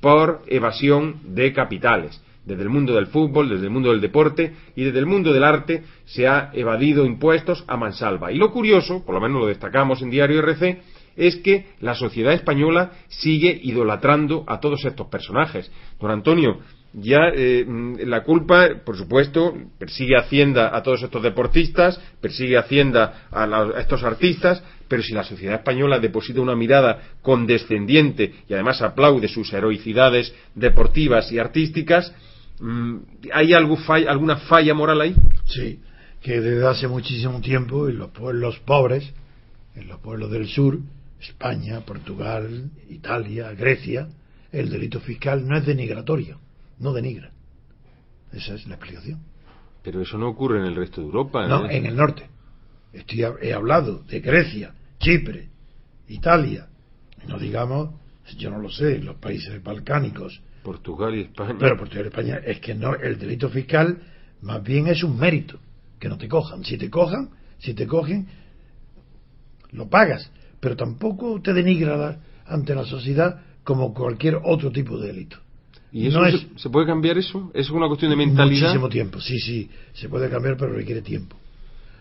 por 0.00 0.42
evasión 0.48 1.20
de 1.22 1.52
capitales. 1.52 2.20
Desde 2.44 2.64
el 2.64 2.68
mundo 2.68 2.96
del 2.96 3.06
fútbol, 3.06 3.48
desde 3.48 3.66
el 3.66 3.70
mundo 3.70 3.92
del 3.92 4.00
deporte 4.00 4.52
y 4.74 4.82
desde 4.82 4.98
el 4.98 5.06
mundo 5.06 5.32
del 5.32 5.44
arte 5.44 5.84
se 6.06 6.26
ha 6.26 6.50
evadido 6.52 7.04
impuestos 7.04 7.64
a 7.68 7.76
mansalva. 7.76 8.32
Y 8.32 8.38
lo 8.38 8.50
curioso, 8.50 9.04
por 9.04 9.14
lo 9.14 9.20
menos 9.20 9.42
lo 9.42 9.46
destacamos 9.46 10.02
en 10.02 10.10
Diario 10.10 10.40
RC, 10.40 10.82
es 11.16 11.36
que 11.36 11.66
la 11.80 11.94
sociedad 11.94 12.32
española 12.32 12.92
sigue 13.08 13.58
idolatrando 13.62 14.44
a 14.46 14.60
todos 14.60 14.84
estos 14.84 15.08
personajes. 15.08 15.70
Don 16.00 16.10
Antonio, 16.10 16.60
ya 16.94 17.30
eh, 17.34 17.64
la 18.04 18.22
culpa, 18.22 18.68
por 18.84 18.96
supuesto, 18.96 19.54
persigue 19.78 20.16
Hacienda 20.16 20.76
a 20.76 20.82
todos 20.82 21.02
estos 21.02 21.22
deportistas, 21.22 21.98
persigue 22.20 22.58
Hacienda 22.58 23.28
a, 23.30 23.80
estos 23.80 24.02
artistas, 24.04 24.62
pero 24.88 25.02
si 25.02 25.14
la 25.14 25.24
sociedad 25.24 25.54
española 25.54 25.98
deposita 25.98 26.40
una 26.40 26.54
mirada 26.54 27.00
condescendiente 27.22 28.34
y 28.46 28.52
además 28.52 28.82
aplaude 28.82 29.28
sus 29.28 29.52
heroicidades 29.54 30.34
deportivas 30.54 31.32
y 31.32 31.38
artísticas, 31.38 32.14
mm, 32.60 32.96
¿hay 33.32 33.54
alguna 33.54 34.36
falla 34.36 34.74
moral 34.74 35.00
ahí? 35.00 35.14
Sí, 35.46 35.80
que 36.20 36.40
desde 36.40 36.66
hace 36.66 36.88
muchísimo 36.88 37.40
tiempo 37.40 37.88
en 37.88 37.98
los 37.98 38.10
pueblos 38.10 38.58
pobres, 38.58 39.12
en 39.74 39.88
los 39.88 39.98
pueblos 40.00 40.30
del 40.30 40.46
sur, 40.46 40.78
España, 41.22 41.80
Portugal, 41.80 42.70
Italia, 42.90 43.52
Grecia, 43.52 44.08
el 44.50 44.68
delito 44.68 45.00
fiscal 45.00 45.46
no 45.46 45.56
es 45.56 45.64
denigratorio 45.64 46.38
no 46.82 46.92
denigra. 46.92 47.30
Esa 48.32 48.54
es 48.54 48.66
la 48.66 48.74
explicación. 48.74 49.20
Pero 49.82 50.02
eso 50.02 50.18
no 50.18 50.28
ocurre 50.28 50.58
en 50.58 50.66
el 50.66 50.76
resto 50.76 51.00
de 51.00 51.06
Europa. 51.06 51.46
No, 51.46 51.68
en 51.68 51.86
el 51.86 51.96
norte. 51.96 52.26
Estoy, 52.92 53.24
he 53.40 53.52
hablado 53.54 54.00
de 54.02 54.20
Grecia, 54.20 54.74
Chipre, 54.98 55.48
Italia, 56.08 56.68
no 57.26 57.38
digamos, 57.38 57.94
yo 58.36 58.50
no 58.50 58.58
lo 58.58 58.68
sé, 58.68 58.98
los 58.98 59.16
países 59.16 59.62
balcánicos. 59.62 60.42
Portugal 60.62 61.14
y 61.14 61.22
España. 61.22 61.56
Pero 61.58 61.76
Portugal 61.76 62.04
y 62.04 62.08
España 62.08 62.40
es 62.44 62.60
que 62.60 62.74
no, 62.74 62.94
el 62.94 63.18
delito 63.18 63.48
fiscal 63.48 64.02
más 64.42 64.62
bien 64.62 64.88
es 64.88 65.02
un 65.02 65.18
mérito, 65.18 65.58
que 65.98 66.08
no 66.08 66.18
te 66.18 66.28
cojan. 66.28 66.64
Si 66.64 66.76
te 66.76 66.90
cojan, 66.90 67.30
si 67.58 67.74
te 67.74 67.86
cogen, 67.86 68.26
lo 69.70 69.88
pagas, 69.88 70.30
pero 70.62 70.76
tampoco 70.76 71.42
te 71.42 71.52
denigra 71.52 72.20
ante 72.46 72.72
la 72.72 72.84
sociedad 72.84 73.40
como 73.64 73.92
cualquier 73.92 74.38
otro 74.44 74.70
tipo 74.70 74.96
de 74.96 75.08
delito. 75.08 75.36
¿Y 75.90 76.06
eso 76.06 76.20
se, 76.54 76.70
puede 76.70 76.86
cambiar 76.86 77.18
eso? 77.18 77.50
¿Es 77.52 77.68
una 77.68 77.88
cuestión 77.88 78.12
de 78.12 78.16
mentalidad? 78.16 78.68
Muchísimo 78.68 78.88
tiempo, 78.88 79.20
sí, 79.20 79.40
sí, 79.40 79.68
se 79.92 80.08
puede 80.08 80.30
cambiar, 80.30 80.56
pero 80.56 80.72
requiere 80.72 81.02
tiempo. 81.02 81.36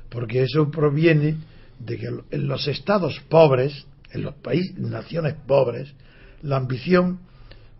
Porque 0.09 0.43
eso 0.43 0.69
proviene 0.69 1.37
de 1.79 1.97
que 1.97 2.07
en 2.29 2.47
los 2.47 2.67
estados 2.67 3.19
pobres, 3.29 3.87
en 4.11 4.21
los 4.21 4.35
países, 4.35 4.77
naciones 4.77 5.33
pobres, 5.47 5.95
la 6.43 6.57
ambición 6.57 7.19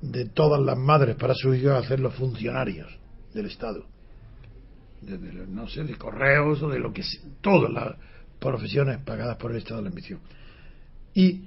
de 0.01 0.25
todas 0.25 0.59
las 0.59 0.79
madres 0.79 1.15
para 1.15 1.36
sus 1.36 1.57
hijos 1.57 1.73
es 1.73 1.86
hacerlos 1.86 2.15
funcionarios 2.15 2.91
del 3.36 3.45
Estado. 3.45 3.86
De, 5.01 5.15
no 5.47 5.67
sé, 5.67 5.84
de 5.84 5.95
correos 5.95 6.63
o 6.63 6.69
de 6.69 6.79
lo 6.79 6.91
que 6.91 7.03
sea, 7.03 7.21
todas 7.41 7.71
las 7.71 7.95
profesiones 8.39 8.97
pagadas 9.05 9.38
por 9.38 9.51
el 9.51 9.57
Estado, 9.57 9.84
la 9.84 9.89
ambición. 9.89 10.19
Y 11.14 11.45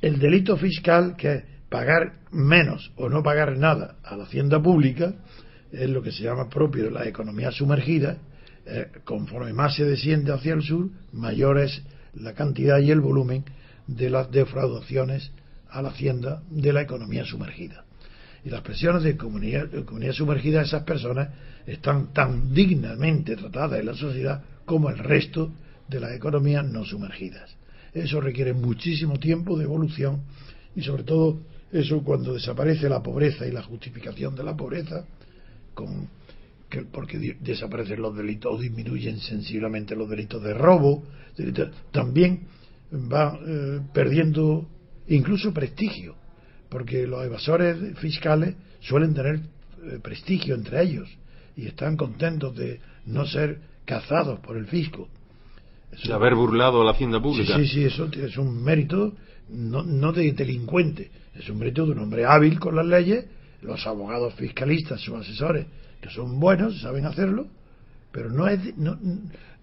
el 0.00 0.18
delito 0.18 0.56
fiscal, 0.56 1.16
que 1.16 1.44
pagar 1.68 2.20
menos 2.32 2.92
o 2.96 3.08
no 3.08 3.22
pagar 3.22 3.56
nada 3.56 3.96
a 4.02 4.16
la 4.16 4.24
hacienda 4.24 4.60
pública 4.60 5.14
es 5.72 5.88
lo 5.88 6.02
que 6.02 6.12
se 6.12 6.24
llama 6.24 6.48
propio 6.48 6.84
de 6.84 6.90
la 6.90 7.06
economía 7.06 7.50
sumergida. 7.52 8.18
Eh, 8.66 8.88
conforme 9.04 9.52
más 9.52 9.76
se 9.76 9.84
desciende 9.84 10.32
hacia 10.32 10.54
el 10.54 10.62
sur, 10.62 10.88
mayor 11.12 11.58
es 11.58 11.82
la 12.14 12.34
cantidad 12.34 12.78
y 12.78 12.90
el 12.90 13.00
volumen 13.00 13.44
de 13.86 14.10
las 14.10 14.30
defraudaciones 14.30 15.30
a 15.70 15.82
la 15.82 15.90
hacienda 15.90 16.42
de 16.50 16.72
la 16.72 16.82
economía 16.82 17.24
sumergida. 17.24 17.84
Y 18.44 18.50
las 18.50 18.62
presiones 18.62 19.02
de 19.02 19.10
economía, 19.10 19.64
de 19.64 19.80
economía 19.80 20.12
sumergida, 20.12 20.62
esas 20.62 20.82
personas 20.82 21.28
están 21.66 22.12
tan 22.12 22.52
dignamente 22.52 23.36
tratadas 23.36 23.80
en 23.80 23.86
la 23.86 23.94
sociedad 23.94 24.42
como 24.64 24.90
el 24.90 24.98
resto 24.98 25.52
de 25.88 26.00
las 26.00 26.12
economías 26.12 26.64
no 26.64 26.84
sumergidas. 26.84 27.54
Eso 27.92 28.20
requiere 28.20 28.52
muchísimo 28.52 29.18
tiempo 29.18 29.58
de 29.58 29.64
evolución 29.64 30.22
y 30.74 30.82
sobre 30.82 31.02
todo 31.02 31.40
eso 31.72 32.02
cuando 32.02 32.34
desaparece 32.34 32.88
la 32.88 33.02
pobreza 33.02 33.46
y 33.46 33.52
la 33.52 33.62
justificación 33.62 34.34
de 34.34 34.44
la 34.44 34.56
pobreza, 34.56 35.04
con, 35.74 36.08
que, 36.68 36.82
porque 36.82 37.36
desaparecen 37.40 38.02
los 38.02 38.16
delitos 38.16 38.54
o 38.54 38.58
disminuyen 38.58 39.18
sensiblemente 39.18 39.96
los 39.96 40.08
delitos 40.08 40.42
de 40.42 40.54
robo, 40.54 41.04
también 41.92 42.46
va 42.92 43.38
eh, 43.46 43.80
perdiendo 43.92 44.68
incluso 45.08 45.52
prestigio, 45.52 46.16
porque 46.68 47.06
los 47.06 47.24
evasores 47.24 47.98
fiscales 47.98 48.54
suelen 48.80 49.14
tener 49.14 49.36
eh, 49.36 49.98
prestigio 50.02 50.54
entre 50.54 50.82
ellos 50.82 51.08
y 51.56 51.66
están 51.66 51.96
contentos 51.96 52.56
de 52.56 52.80
no 53.06 53.26
ser 53.26 53.60
cazados 53.84 54.40
por 54.40 54.56
el 54.56 54.66
fisco. 54.66 55.08
De 55.90 56.12
haber 56.12 56.34
burlado 56.34 56.82
a 56.82 56.84
la 56.84 56.92
hacienda 56.92 57.20
pública. 57.20 57.56
Sí, 57.56 57.66
sí, 57.66 57.84
eso 57.84 58.08
es 58.12 58.36
un 58.36 58.62
mérito 58.62 59.14
no, 59.48 59.82
no 59.82 60.12
de 60.12 60.32
delincuente, 60.32 61.10
es 61.34 61.48
un 61.48 61.58
mérito 61.58 61.84
de 61.86 61.92
un 61.92 61.98
hombre 61.98 62.24
hábil 62.24 62.58
con 62.58 62.76
las 62.76 62.86
leyes, 62.86 63.26
los 63.62 63.86
abogados 63.86 64.34
fiscalistas, 64.34 65.00
sus 65.00 65.14
asesores, 65.16 65.66
que 66.00 66.10
son 66.10 66.38
buenos, 66.40 66.80
saben 66.80 67.04
hacerlo, 67.06 67.48
pero 68.12 68.30
no, 68.30 68.46
es, 68.48 68.76
no, 68.76 68.98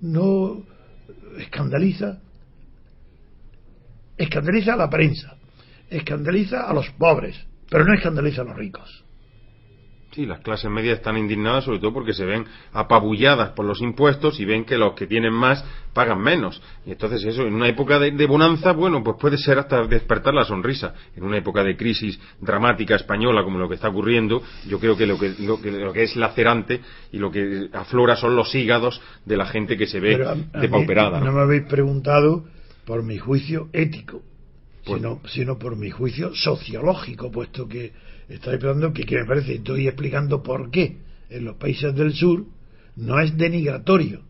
no 0.02 0.64
escandaliza, 1.38 2.20
escandaliza 4.18 4.74
a 4.74 4.78
la 4.78 4.90
prensa, 4.90 5.36
escandaliza 5.90 6.70
a 6.70 6.74
los 6.74 6.90
pobres, 6.92 7.36
pero 7.70 7.86
no 7.86 7.94
escandaliza 7.94 8.42
a 8.42 8.46
los 8.46 8.56
ricos. 8.56 9.04
Sí, 10.18 10.26
las 10.26 10.40
clases 10.40 10.72
medias 10.72 10.98
están 10.98 11.16
indignadas 11.16 11.66
sobre 11.66 11.78
todo 11.78 11.94
porque 11.94 12.12
se 12.12 12.26
ven 12.26 12.44
apabulladas 12.74 13.52
por 13.52 13.66
los 13.66 13.84
impuestos 13.84 14.40
y 14.40 14.46
ven 14.46 14.66
que 14.66 14.76
los 14.76 14.96
que 14.96 15.06
tienen 15.06 15.32
más 15.32 15.64
pagan 15.94 16.20
menos. 16.20 16.60
Y 16.88 16.92
entonces 16.94 17.24
eso, 17.24 17.44
en 17.44 17.54
una 17.54 17.68
época 17.68 18.00
de, 18.00 18.26
bonanza, 18.26 18.72
bueno, 18.72 19.04
pues 19.04 19.18
puede 19.20 19.38
ser 19.38 19.60
hasta 19.60 19.86
despertar 19.86 20.34
la 20.34 20.44
sonrisa. 20.44 20.96
En 21.16 21.24
una 21.24 21.38
época 21.38 21.64
de 21.64 21.78
crisis 21.78 22.20
dramática 22.42 22.96
española 22.96 23.44
como 23.44 23.60
lo 23.60 23.70
que 23.70 23.76
está 23.76 23.90
ocurriendo, 23.90 24.42
yo 24.68 24.80
creo 24.80 24.98
que 24.98 25.06
lo 25.06 25.20
que, 25.20 25.36
lo 25.38 25.62
que, 25.62 26.02
es 26.02 26.16
lacerante 26.16 26.82
y 27.12 27.20
lo 27.20 27.30
que 27.30 27.70
aflora 27.72 28.16
son 28.16 28.36
los 28.36 28.56
hígados 28.56 29.00
de 29.24 29.38
la 29.38 29.46
gente 29.46 29.78
que 29.78 29.86
se 29.86 30.00
ve 30.00 30.18
depauperada. 30.60 31.20
¿no? 31.20 31.32
me 31.32 31.42
habéis 31.42 31.68
preguntado 31.68 32.44
por 32.86 33.04
mi 33.04 33.20
juicio 33.20 33.70
ético, 33.72 34.24
pues 34.84 35.00
sino, 35.00 35.22
sino 35.28 35.60
por 35.60 35.76
mi 35.76 35.92
juicio 35.92 36.34
sociológico, 36.34 37.30
puesto 37.30 37.68
que 37.68 37.94
Estoy 38.30 38.56
explicando 38.56 38.94
que, 38.94 39.04
que 39.04 39.16
me 39.18 39.26
parece, 39.26 39.56
estoy 39.56 39.88
explicando 39.88 40.44
por 40.44 40.70
qué 40.70 40.98
en 41.30 41.46
los 41.46 41.56
países 41.58 41.96
del 41.96 42.14
sur 42.14 42.46
no 42.96 43.20
es 43.20 43.38
denigratorio. 43.38 44.22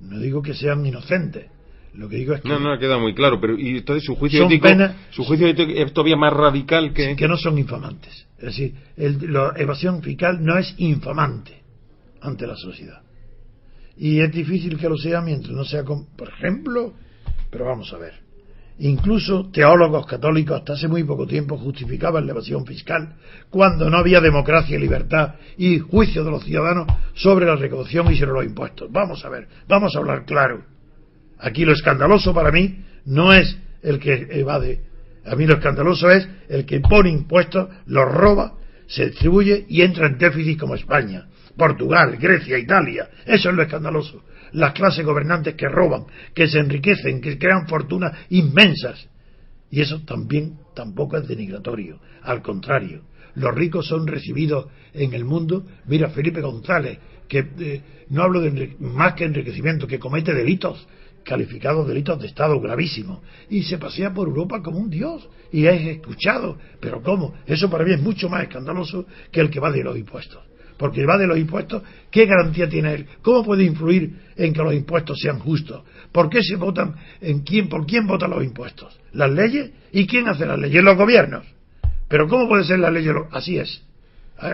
No 0.00 0.18
digo 0.18 0.42
que 0.42 0.54
sean 0.54 0.84
inocentes. 0.84 1.46
Lo 1.94 2.08
que 2.08 2.16
digo 2.16 2.34
es 2.34 2.40
que. 2.40 2.48
No, 2.48 2.58
no 2.58 2.72
ha 2.72 2.78
quedado 2.78 3.00
muy 3.00 3.14
claro, 3.14 3.40
pero 3.40 3.58
y 3.58 3.78
entonces 3.78 4.04
su 4.04 4.16
juicio 4.16 4.46
ético. 4.46 4.68
su 5.10 5.24
juicio 5.24 5.46
ético 5.46 5.70
es 5.70 5.92
todavía 5.92 6.16
más 6.16 6.32
radical 6.32 6.92
que. 6.92 7.14
que 7.16 7.28
no 7.28 7.36
son 7.36 7.58
infamantes. 7.58 8.26
Es 8.38 8.44
decir, 8.44 8.74
la 8.96 9.54
evasión 9.56 10.02
fiscal 10.02 10.44
no 10.44 10.58
es 10.58 10.74
infamante 10.78 11.62
ante 12.20 12.46
la 12.46 12.56
sociedad. 12.56 13.02
Y 13.96 14.20
es 14.20 14.32
difícil 14.32 14.76
que 14.76 14.88
lo 14.88 14.98
sea 14.98 15.20
mientras 15.20 15.54
no 15.54 15.64
sea, 15.64 15.84
con, 15.84 16.06
por 16.16 16.28
ejemplo, 16.28 16.94
pero 17.50 17.66
vamos 17.66 17.92
a 17.92 17.98
ver. 17.98 18.23
Incluso 18.78 19.50
teólogos 19.52 20.04
católicos 20.06 20.58
hasta 20.58 20.72
hace 20.72 20.88
muy 20.88 21.04
poco 21.04 21.26
tiempo 21.26 21.56
justificaban 21.56 22.26
la 22.26 22.32
evasión 22.32 22.66
fiscal 22.66 23.14
cuando 23.48 23.88
no 23.88 23.98
había 23.98 24.20
democracia 24.20 24.76
y 24.76 24.80
libertad 24.80 25.36
y 25.56 25.78
juicio 25.78 26.24
de 26.24 26.32
los 26.32 26.44
ciudadanos 26.44 26.88
sobre 27.14 27.46
la 27.46 27.54
recaudación 27.54 28.12
y 28.12 28.16
sobre 28.16 28.32
los 28.32 28.44
impuestos. 28.44 28.90
Vamos 28.90 29.24
a 29.24 29.28
ver, 29.28 29.46
vamos 29.68 29.94
a 29.94 30.00
hablar 30.00 30.24
claro. 30.24 30.64
Aquí 31.38 31.64
lo 31.64 31.72
escandaloso 31.72 32.34
para 32.34 32.50
mí 32.50 32.84
no 33.04 33.32
es 33.32 33.56
el 33.82 34.00
que 34.00 34.26
evade, 34.30 34.80
a 35.24 35.36
mí 35.36 35.46
lo 35.46 35.54
escandaloso 35.54 36.10
es 36.10 36.28
el 36.48 36.66
que 36.66 36.80
pone 36.80 37.10
impuestos, 37.10 37.68
los 37.86 38.10
roba, 38.10 38.54
se 38.88 39.06
distribuye 39.06 39.66
y 39.68 39.82
entra 39.82 40.06
en 40.06 40.18
déficit 40.18 40.58
como 40.58 40.74
España, 40.74 41.28
Portugal, 41.56 42.16
Grecia, 42.20 42.58
Italia. 42.58 43.08
Eso 43.24 43.50
es 43.50 43.54
lo 43.54 43.62
escandaloso 43.62 44.22
las 44.54 44.72
clases 44.72 45.04
gobernantes 45.04 45.54
que 45.54 45.68
roban, 45.68 46.06
que 46.34 46.48
se 46.48 46.58
enriquecen, 46.58 47.20
que 47.20 47.38
crean 47.38 47.66
fortunas 47.68 48.16
inmensas. 48.30 49.08
Y 49.70 49.80
eso 49.80 50.02
también 50.04 50.58
tampoco 50.74 51.16
es 51.16 51.28
denigratorio. 51.28 51.98
Al 52.22 52.40
contrario, 52.42 53.02
los 53.34 53.54
ricos 53.54 53.86
son 53.86 54.06
recibidos 54.06 54.66
en 54.92 55.12
el 55.12 55.24
mundo. 55.24 55.64
Mira, 55.86 56.10
Felipe 56.10 56.40
González, 56.40 56.98
que 57.28 57.46
eh, 57.58 57.82
no 58.10 58.22
hablo 58.22 58.40
de 58.40 58.76
más 58.78 59.14
que 59.14 59.24
enriquecimiento, 59.24 59.86
que 59.86 59.98
comete 59.98 60.32
delitos 60.32 60.86
calificados 61.24 61.88
delitos 61.88 62.20
de 62.20 62.26
Estado 62.26 62.60
gravísimos 62.60 63.20
y 63.48 63.62
se 63.62 63.78
pasea 63.78 64.12
por 64.12 64.28
Europa 64.28 64.62
como 64.62 64.78
un 64.78 64.90
dios 64.90 65.26
y 65.50 65.64
es 65.64 65.80
escuchado. 65.86 66.58
Pero 66.80 67.02
¿cómo? 67.02 67.34
Eso 67.46 67.70
para 67.70 67.82
mí 67.84 67.94
es 67.94 68.00
mucho 68.00 68.28
más 68.28 68.42
escandaloso 68.42 69.06
que 69.32 69.40
el 69.40 69.48
que 69.48 69.58
va 69.58 69.72
de 69.72 69.82
los 69.82 69.96
impuestos 69.96 70.42
porque 70.76 71.06
va 71.06 71.16
de 71.18 71.26
los 71.26 71.38
impuestos, 71.38 71.82
¿qué 72.10 72.26
garantía 72.26 72.68
tiene 72.68 72.94
él? 72.94 73.06
¿Cómo 73.22 73.44
puede 73.44 73.64
influir 73.64 74.14
en 74.36 74.52
que 74.52 74.62
los 74.62 74.74
impuestos 74.74 75.20
sean 75.20 75.38
justos? 75.38 75.82
¿Por 76.10 76.28
qué 76.28 76.42
se 76.42 76.56
votan? 76.56 76.94
¿En 77.20 77.40
quién, 77.40 77.68
¿Por 77.68 77.86
quién 77.86 78.06
votan 78.06 78.30
los 78.30 78.44
impuestos? 78.44 78.98
¿Las 79.12 79.30
leyes? 79.30 79.70
¿Y 79.92 80.06
quién 80.06 80.28
hace 80.28 80.46
las 80.46 80.58
leyes? 80.58 80.82
Los 80.82 80.96
gobiernos. 80.96 81.44
Pero 82.08 82.28
¿cómo 82.28 82.48
puede 82.48 82.64
ser 82.64 82.80
las 82.80 82.92
leyes? 82.92 83.14
Así 83.30 83.58
es. 83.58 83.82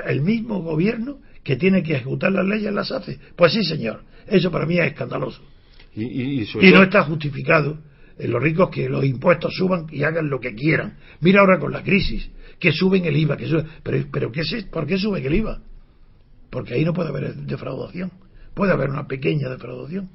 El 0.07 0.21
mismo 0.21 0.61
gobierno 0.63 1.19
que 1.43 1.57
tiene 1.57 1.83
que 1.83 1.95
ejecutar 1.95 2.33
las 2.33 2.47
leyes 2.47 2.73
las 2.73 2.93
hace. 2.93 3.19
Pues 3.37 3.53
sí, 3.53 3.65
señor. 3.65 4.03
Eso 4.27 4.51
para 4.51 4.67
mí 4.67 4.79
es 4.79 4.87
escandaloso. 4.87 5.43
Y, 5.95 6.47
no 6.73 6.83
está 6.83 7.03
justificado 7.03 7.79
en 8.19 8.31
los 8.31 8.43
ricos 8.43 8.71
que 8.71 8.89
los 8.89 9.05
impuestos 9.05 9.55
suban 9.57 9.87
y 9.91 10.05
hagan 10.05 10.29
lo 10.29 10.39
que 10.39 10.55
quieran. 10.55 10.99
Mira 11.21 11.41
ahora 11.41 11.59
con 11.59 11.73
la 11.73 11.83
crisis, 11.83 12.31
que 12.59 12.71
suben 12.71 13.07
el 13.07 13.17
IVA, 13.17 13.37
que 13.37 13.65
pero, 13.83 14.07
pero 14.13 14.31
¿qué 14.31 14.43
es, 14.43 14.65
¿por 14.65 14.87
qué 14.87 14.99
suben 14.99 15.25
el 15.25 15.35
IVA? 15.35 15.61
Porque 16.51 16.75
ahí 16.75 16.85
no 16.85 16.93
puede 16.93 17.11
haber 17.11 17.35
defraudación. 17.35 18.13
Puede 18.55 18.73
haber 18.73 18.91
una 18.91 19.07
pequeña 19.07 19.49
defraudación, 19.49 20.11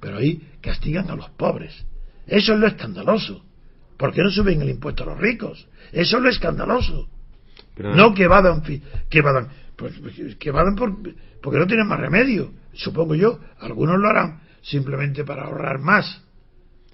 pero 0.00 0.18
ahí 0.18 0.42
castigan 0.60 1.10
a 1.10 1.16
los 1.16 1.30
pobres. 1.30 1.86
Eso 2.26 2.54
es 2.54 2.60
lo 2.60 2.66
escandaloso. 2.66 3.44
¿Por 3.96 4.12
qué 4.12 4.22
no 4.22 4.30
suben 4.30 4.62
el 4.62 4.70
impuesto 4.70 5.02
a 5.02 5.06
los 5.06 5.18
ricos? 5.18 5.66
Eso 5.92 6.18
es 6.18 6.22
lo 6.22 6.28
escandaloso. 6.28 7.08
no 7.76 8.14
que 8.14 8.28
vadan, 8.28 8.62
que 9.08 9.22
vadan, 9.22 9.48
pues, 9.76 9.94
que 10.38 10.50
vadan 10.50 10.76
por, 10.76 10.96
porque 11.42 11.58
no 11.58 11.66
tienen 11.66 11.88
más 11.88 11.98
remedio. 11.98 12.52
Supongo 12.74 13.14
yo, 13.14 13.40
algunos 13.58 13.98
lo 13.98 14.08
harán 14.08 14.40
simplemente 14.62 15.24
para 15.24 15.44
ahorrar 15.44 15.78
más. 15.78 16.22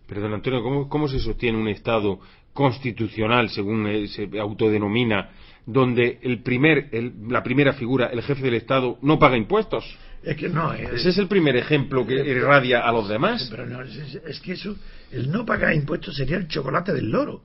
Pero, 0.06 0.20
don 0.20 0.34
Antonio, 0.34 0.62
¿cómo, 0.62 0.88
cómo 0.88 1.08
se 1.08 1.18
sostiene 1.18 1.58
un 1.58 1.68
Estado 1.68 2.20
constitucional, 2.52 3.50
según 3.50 4.06
se 4.08 4.30
autodenomina, 4.38 5.30
donde 5.66 6.18
el 6.22 6.42
primer, 6.42 6.90
la 7.28 7.42
primera 7.42 7.72
figura, 7.72 8.06
el 8.06 8.22
jefe 8.22 8.42
del 8.42 8.54
Estado, 8.54 8.98
no 9.02 9.18
paga 9.18 9.36
impuestos. 9.36 9.84
Es 10.22 10.36
que 10.36 10.48
no. 10.48 10.72
Ese 10.72 11.10
es 11.10 11.18
el 11.18 11.28
primer 11.28 11.56
ejemplo 11.56 12.06
que 12.06 12.14
irradia 12.14 12.80
a 12.80 12.92
los 12.92 13.08
demás. 13.08 13.48
Pero 13.50 13.66
no, 13.66 13.82
es, 13.82 14.40
que 14.40 14.52
eso, 14.52 14.76
el 15.10 15.30
no 15.30 15.44
pagar 15.44 15.74
impuestos 15.74 16.16
sería 16.16 16.36
el 16.36 16.48
chocolate 16.48 16.92
del 16.92 17.10
loro. 17.10 17.42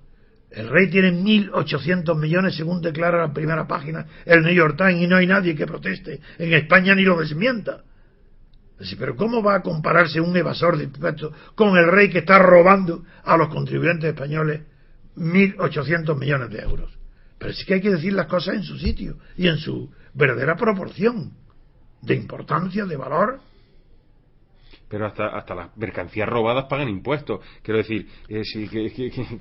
El 0.50 0.70
rey 0.70 0.90
tiene 0.90 1.12
1.800 1.12 2.18
millones, 2.18 2.56
según 2.56 2.82
declara 2.82 3.20
la 3.20 3.34
primera 3.34 3.68
página 3.68 4.06
el 4.26 4.42
New 4.42 4.54
York 4.54 4.78
Times, 4.78 5.04
y 5.04 5.08
no 5.08 5.18
hay 5.18 5.28
nadie 5.28 5.56
que 5.56 5.68
proteste. 5.68 6.20
En 6.40 6.54
España 6.54 6.96
ni 6.96 7.04
lo 7.04 7.20
desmienta. 7.20 7.84
Pero 8.98 9.16
¿cómo 9.16 9.44
va 9.44 9.56
a 9.56 9.62
compararse 9.62 10.22
un 10.22 10.36
evasor 10.36 10.78
de 10.78 10.86
impuestos 10.86 11.34
con 11.54 11.78
el 11.78 11.92
rey 11.92 12.10
que 12.10 12.20
está 12.20 12.40
robando 12.40 13.04
a 13.24 13.36
los 13.38 13.50
contribuyentes 13.50 14.10
españoles 14.10 14.62
1.800 15.18 16.18
millones 16.18 16.50
de 16.50 16.60
euros? 16.60 16.99
Pero 17.40 17.54
sí 17.54 17.66
que 17.66 17.76
hay 17.76 17.82
que 17.82 17.92
decir 17.92 18.14
las 18.14 18.28
cosas 18.28 18.56
en 18.56 18.64
su 18.64 18.78
sitio 18.78 19.18
y 19.38 19.48
en 19.48 19.58
su 19.58 19.90
verdadera 20.14 20.56
proporción 20.56 21.34
de 22.02 22.16
importancia, 22.16 22.86
de 22.86 22.98
valor 22.98 23.40
pero 24.90 25.06
hasta, 25.06 25.28
hasta 25.28 25.56
las 25.56 25.78
mercancías 25.78 26.28
robadas 26.28 26.66
pagan 26.66 26.90
impuestos. 26.90 27.40
Quiero 27.62 27.78
decir, 27.78 28.08
eh, 28.28 28.42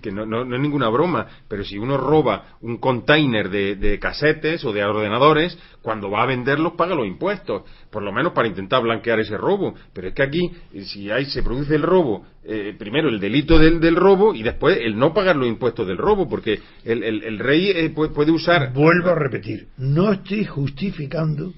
que, 0.00 0.12
no, 0.12 0.26
no, 0.26 0.42
es 0.42 0.60
ninguna 0.60 0.88
broma, 0.90 1.26
pero 1.48 1.64
si 1.64 1.78
uno 1.78 1.96
roba 1.96 2.58
un 2.60 2.76
container 2.76 3.48
de, 3.48 3.76
de, 3.76 3.98
casetes 3.98 4.64
o 4.64 4.72
de 4.72 4.84
ordenadores, 4.84 5.58
cuando 5.82 6.10
va 6.10 6.22
a 6.22 6.26
venderlos 6.26 6.74
paga 6.74 6.94
los 6.94 7.06
impuestos, 7.06 7.62
por 7.90 8.02
lo 8.02 8.12
menos 8.12 8.32
para 8.32 8.46
intentar 8.46 8.82
blanquear 8.82 9.20
ese 9.20 9.38
robo. 9.38 9.74
Pero 9.92 10.08
es 10.08 10.14
que 10.14 10.22
aquí, 10.22 10.52
eh, 10.74 10.82
si 10.84 11.10
hay, 11.10 11.24
se 11.24 11.42
produce 11.42 11.74
el 11.74 11.82
robo, 11.82 12.26
eh, 12.44 12.74
primero 12.78 13.08
el 13.08 13.18
delito 13.18 13.58
del, 13.58 13.80
del, 13.80 13.96
robo 13.96 14.34
y 14.34 14.42
después 14.42 14.78
el 14.80 14.98
no 14.98 15.14
pagar 15.14 15.36
los 15.36 15.48
impuestos 15.48 15.86
del 15.86 15.96
robo, 15.96 16.28
porque 16.28 16.60
el, 16.84 17.02
el, 17.02 17.38
rey 17.38 17.88
puede 17.90 18.30
usar. 18.30 18.72
Vuelvo 18.72 19.10
a 19.10 19.14
repetir, 19.14 19.68
no 19.78 20.12
estoy 20.12 20.44
justificando 20.44 21.52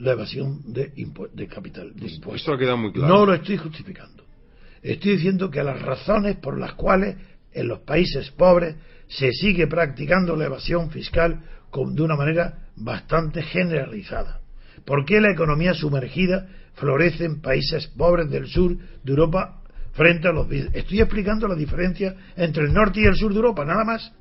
la 0.00 0.12
evasión 0.12 0.60
de, 0.72 0.92
de 1.34 1.46
capital, 1.46 1.94
de 1.94 2.08
impuestos. 2.08 2.54
ha 2.54 2.58
quedado 2.58 2.76
muy 2.78 2.92
claro. 2.92 3.14
No 3.14 3.26
lo 3.26 3.34
estoy 3.34 3.56
justificando. 3.56 4.24
Estoy 4.82 5.12
diciendo 5.12 5.50
que 5.50 5.62
las 5.62 5.80
razones 5.82 6.36
por 6.36 6.58
las 6.58 6.72
cuales 6.74 7.16
en 7.52 7.68
los 7.68 7.80
países 7.80 8.30
pobres 8.30 8.76
se 9.08 9.32
sigue 9.32 9.66
practicando 9.66 10.36
la 10.36 10.46
evasión 10.46 10.90
fiscal 10.90 11.42
de 11.72 12.02
una 12.02 12.16
manera 12.16 12.70
bastante 12.76 13.42
generalizada. 13.42 14.40
¿Por 14.84 15.04
qué 15.04 15.20
la 15.20 15.32
economía 15.32 15.74
sumergida 15.74 16.48
florece 16.74 17.24
en 17.26 17.40
países 17.40 17.86
pobres 17.88 18.30
del 18.30 18.46
sur 18.46 18.76
de 18.76 19.10
Europa 19.10 19.62
frente 19.92 20.28
a 20.28 20.32
los... 20.32 20.50
Estoy 20.50 21.00
explicando 21.00 21.46
la 21.46 21.54
diferencia 21.54 22.14
entre 22.36 22.64
el 22.64 22.72
norte 22.72 23.00
y 23.00 23.04
el 23.04 23.16
sur 23.16 23.32
de 23.32 23.36
Europa, 23.36 23.64
nada 23.64 23.84
más. 23.84 24.12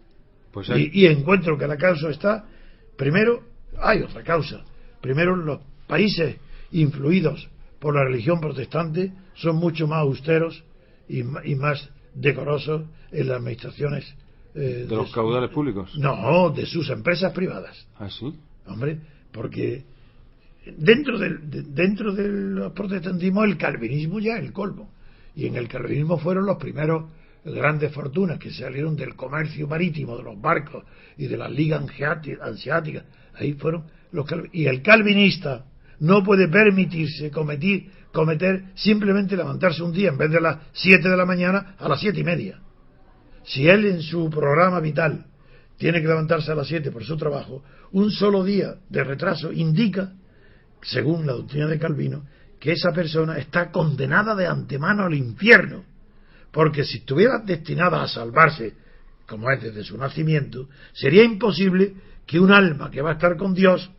Pues 0.52 0.68
y, 0.70 0.90
y 0.94 1.06
encuentro 1.06 1.58
que 1.58 1.68
la 1.68 1.78
causa 1.78 2.10
está, 2.10 2.46
primero, 2.98 3.44
hay 3.80 4.02
otra 4.02 4.24
causa. 4.24 4.66
Primero, 5.02 5.36
los 5.36 5.62
países 5.90 6.38
influidos 6.72 7.50
por 7.80 7.96
la 7.96 8.06
religión 8.06 8.40
protestante 8.40 9.12
son 9.34 9.56
mucho 9.56 9.88
más 9.88 10.02
austeros 10.02 10.64
y, 11.10 11.24
más 11.24 11.90
decorosos 12.14 12.84
en 13.12 13.28
las 13.28 13.38
administraciones. 13.38 14.06
Eh, 14.54 14.86
¿De, 14.88 14.96
los 14.96 15.12
caudales 15.12 15.50
públicos? 15.50 15.98
No, 15.98 16.52
de 16.52 16.66
sus 16.68 16.90
empresas 16.90 17.34
privadas. 17.34 17.88
¿Ah, 17.98 18.10
sí? 18.10 18.34
Hombre, 18.68 19.00
porque 19.32 19.84
dentro 20.78 21.18
del, 21.18 21.74
dentro 21.74 22.14
del 22.14 22.72
protestantismo 22.74 23.44
el 23.44 23.58
calvinismo 23.58 24.20
ya 24.20 24.38
es 24.38 24.44
el 24.44 24.54
colmo. 24.54 24.92
Y 25.36 25.48
en 25.48 25.56
el 25.56 25.68
calvinismo 25.68 26.20
fueron 26.20 26.46
los 26.46 26.58
primeros 26.58 27.06
grandes 27.46 27.92
fortunas 27.94 28.38
que 28.38 28.52
salieron 28.52 28.96
del 28.96 29.16
comercio 29.16 29.68
marítimo, 29.68 30.18
de 30.18 30.24
los 30.24 30.40
barcos 30.40 30.84
y 31.18 31.28
de 31.28 31.38
las 31.38 31.52
ligas 31.52 31.84
ansiáticas. 32.42 33.06
Ahí 33.36 33.54
fueron 33.54 33.86
los 34.12 34.26
Y 34.52 34.66
el 34.66 34.82
calvinista 34.82 35.66
no 36.00 36.24
puede 36.24 36.48
permitirse 36.48 37.30
cometer, 37.32 37.84
cometer 38.12 38.66
simplemente 38.76 39.36
levantarse 39.36 39.84
un 39.84 39.92
día 39.92 40.10
en 40.10 40.18
vez 40.18 40.32
de 40.32 40.42
las 40.42 40.58
7 40.74 41.08
de 41.08 41.18
la 41.18 41.26
mañana 41.26 41.76
a 41.78 41.90
las 41.90 42.00
siete 42.00 42.20
y 42.20 42.24
media. 42.24 42.60
Si 43.44 43.68
él 43.68 43.86
en 43.86 44.02
su 44.02 44.30
programa 44.30 44.80
vital 44.80 45.26
tiene 45.78 46.02
que 46.02 46.08
levantarse 46.08 46.52
a 46.52 46.56
las 46.56 46.68
7 46.68 46.92
por 46.92 47.04
su 47.04 47.18
trabajo, 47.18 47.64
un 47.92 48.12
solo 48.12 48.44
día 48.44 48.76
de 48.90 49.04
retraso 49.04 49.52
indica, 49.52 50.14
según 50.82 51.26
la 51.26 51.34
doctrina 51.34 51.68
de 51.68 51.80
Calvino, 51.80 52.26
que 52.60 52.74
esa 52.74 52.92
persona 52.92 53.38
está 53.38 53.72
condenada 53.72 54.36
de 54.36 54.48
antemano 54.48 55.06
al 55.06 55.14
infierno. 55.14 55.86
Porque 56.52 56.84
si 56.84 56.98
estuviera 56.98 57.40
destinada 57.40 58.04
a 58.04 58.08
salvarse, 58.08 58.74
como 59.26 59.50
es 59.52 59.62
desde 59.62 59.84
su 59.84 59.98
nacimiento, 59.98 60.68
sería 60.94 61.24
imposible 61.24 61.94
que 62.26 62.40
un 62.40 62.52
alma 62.52 62.92
que 62.92 63.02
va 63.02 63.12
a 63.12 63.14
estar 63.14 63.38
con 63.38 63.54
Dios 63.54 63.90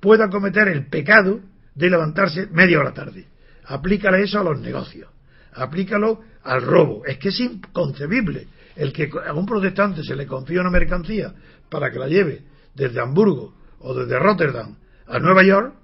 pueda 0.00 0.28
cometer 0.28 0.68
el 0.68 0.86
pecado 0.86 1.40
de 1.74 1.90
levantarse 1.90 2.46
media 2.48 2.80
hora 2.80 2.92
tarde. 2.92 3.26
Aplícale 3.66 4.22
eso 4.22 4.40
a 4.40 4.44
los 4.44 4.60
negocios, 4.60 5.10
aplícalo 5.52 6.20
al 6.42 6.62
robo. 6.62 7.04
Es 7.04 7.18
que 7.18 7.28
es 7.28 7.40
inconcebible 7.40 8.48
el 8.76 8.92
que 8.92 9.10
a 9.26 9.32
un 9.32 9.46
protestante 9.46 10.02
se 10.02 10.16
le 10.16 10.26
confía 10.26 10.60
una 10.60 10.70
mercancía 10.70 11.34
para 11.68 11.90
que 11.90 11.98
la 11.98 12.08
lleve 12.08 12.42
desde 12.74 13.00
Hamburgo 13.00 13.54
o 13.80 13.94
desde 13.94 14.18
Rotterdam 14.18 14.76
a 15.06 15.18
Nueva 15.18 15.42
York 15.42 15.74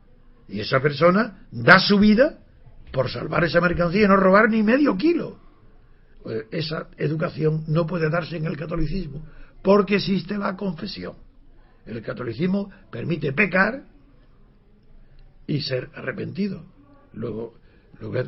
y 0.48 0.60
esa 0.60 0.80
persona 0.80 1.46
da 1.50 1.78
su 1.78 1.98
vida 1.98 2.38
por 2.92 3.10
salvar 3.10 3.44
esa 3.44 3.60
mercancía 3.60 4.04
y 4.04 4.08
no 4.08 4.16
robar 4.16 4.48
ni 4.48 4.62
medio 4.62 4.96
kilo. 4.96 5.38
Pues 6.22 6.44
esa 6.52 6.88
educación 6.96 7.64
no 7.66 7.86
puede 7.86 8.08
darse 8.08 8.36
en 8.36 8.46
el 8.46 8.56
catolicismo 8.56 9.26
porque 9.62 9.96
existe 9.96 10.38
la 10.38 10.56
confesión. 10.56 11.14
El 11.86 12.00
catolicismo 12.02 12.70
permite 12.90 13.32
pecar 13.32 13.82
y 15.46 15.60
ser 15.60 15.90
arrepentido. 15.94 16.64
Luego, 17.12 17.54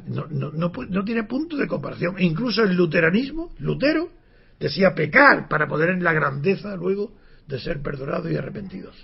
no, 0.07 0.27
no, 0.29 0.51
no, 0.53 1.05
tiene 1.05 1.25
punto 1.25 1.57
de 1.57 1.67
comparación. 1.67 2.19
E 2.19 2.25
incluso 2.25 2.63
el 2.63 2.75
luteranismo, 2.75 3.53
Lutero, 3.59 4.09
decía 4.59 4.95
pecar 4.95 5.49
para 5.49 5.67
poder 5.67 5.91
en 5.91 6.05
la 6.05 6.13
grandeza 6.13 6.77
luego 6.77 7.13
de 7.47 7.59
ser 7.59 7.83
perdonados 7.83 8.31
y 8.31 8.37
arrepentidos. 8.37 8.95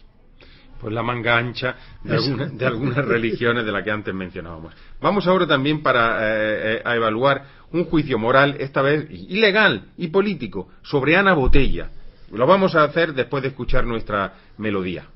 Pues 0.81 0.93
la 0.93 1.03
manga 1.03 1.37
ancha 1.37 1.77
de, 2.03 2.67
algunas 2.67 3.05
religiones 3.05 3.65
de 3.65 3.71
las 3.71 3.85
que 3.85 3.91
antes 3.93 4.13
mencionábamos. 4.13 4.75
Vamos 5.01 5.27
ahora 5.29 5.47
también 5.47 5.81
para 5.81 6.19
eh, 6.21 6.77
eh, 6.77 6.83
a 6.85 6.97
evaluar 6.97 7.45
un 7.71 7.85
juicio 7.85 8.19
moral, 8.19 8.57
esta 8.59 8.83
vez 8.83 9.09
ilegal 9.09 9.93
y 9.97 10.09
político, 10.09 10.71
sobre 10.83 11.17
Ana 11.17 11.35
Botella. 11.35 11.91
Lo 12.33 12.47
vamos 12.47 12.75
a 12.75 12.83
hacer 12.83 13.15
después 13.15 13.43
de 13.43 13.51
escuchar 13.51 13.85
nuestra 13.85 14.35
melodía. 14.59 15.07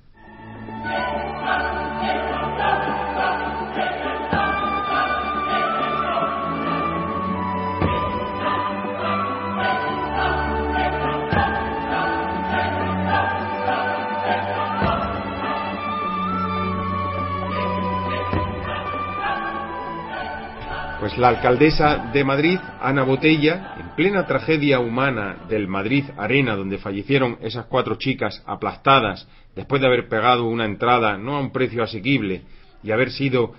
La 21.18 21.28
alcaldesa 21.28 22.10
de 22.12 22.24
Madrid, 22.24 22.58
Ana 22.80 23.02
Botella, 23.02 23.74
en 23.78 23.94
plena 23.96 24.26
tragedia 24.26 24.80
humana 24.80 25.46
del 25.48 25.66
Madrid 25.66 26.04
Arena, 26.18 26.54
donde 26.54 26.76
fallecieron 26.76 27.38
esas 27.40 27.66
cuatro 27.66 27.94
chicas 27.94 28.42
aplastadas 28.46 29.26
después 29.54 29.80
de 29.80 29.86
haber 29.86 30.08
pegado 30.08 30.44
una 30.44 30.66
entrada 30.66 31.16
no 31.16 31.36
a 31.36 31.40
un 31.40 31.52
precio 31.52 31.82
asequible 31.82 32.42
y 32.82 32.90
haber 32.90 33.10
sido 33.10 33.54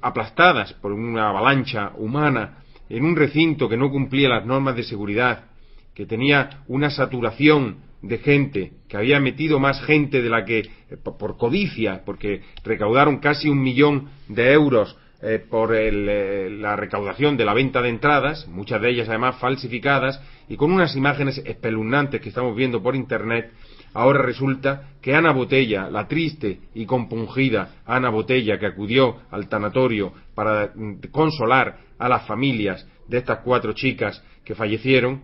aplastadas 0.00 0.74
por 0.74 0.92
una 0.92 1.28
avalancha 1.28 1.90
humana 1.96 2.58
en 2.88 3.04
un 3.04 3.16
recinto 3.16 3.68
que 3.68 3.76
no 3.76 3.90
cumplía 3.90 4.28
las 4.28 4.46
normas 4.46 4.76
de 4.76 4.84
seguridad, 4.84 5.46
que 5.94 6.06
tenía 6.06 6.62
una 6.68 6.90
saturación 6.90 7.78
de 8.02 8.18
gente, 8.18 8.72
que 8.88 8.96
había 8.96 9.18
metido 9.18 9.58
más 9.58 9.80
gente 9.82 10.22
de 10.22 10.28
la 10.28 10.44
que, 10.44 10.68
por 11.02 11.36
codicia, 11.36 12.02
porque 12.04 12.42
recaudaron 12.64 13.18
casi 13.18 13.48
un 13.48 13.60
millón 13.60 14.08
de 14.28 14.52
euros 14.52 14.96
eh, 15.24 15.38
por 15.38 15.72
eh, 15.72 16.50
la 16.50 16.74
recaudación 16.74 17.36
de 17.36 17.44
la 17.44 17.54
venta 17.54 17.80
de 17.80 17.90
entradas, 17.90 18.48
muchas 18.48 18.82
de 18.82 18.90
ellas 18.90 19.08
además 19.08 19.36
falsificadas, 19.38 20.20
y 20.48 20.56
con 20.56 20.72
unas 20.72 20.96
imágenes 20.96 21.40
espeluznantes 21.44 22.20
que 22.20 22.30
estamos 22.30 22.56
viendo 22.56 22.82
por 22.82 22.96
Internet, 22.96 23.52
ahora 23.94 24.20
resulta 24.20 24.88
que 25.00 25.14
Ana 25.14 25.30
Botella, 25.30 25.88
la 25.88 26.08
triste 26.08 26.58
y 26.74 26.86
compungida 26.86 27.82
Ana 27.86 28.10
Botella 28.10 28.58
que 28.58 28.66
acudió 28.66 29.18
al 29.30 29.48
tanatorio 29.48 30.12
para 30.34 30.72
mm, 30.74 31.02
consolar 31.12 31.78
a 32.00 32.08
las 32.08 32.26
familias 32.26 32.84
de 33.06 33.18
estas 33.18 33.38
cuatro 33.44 33.74
chicas 33.74 34.20
que 34.44 34.56
fallecieron, 34.56 35.22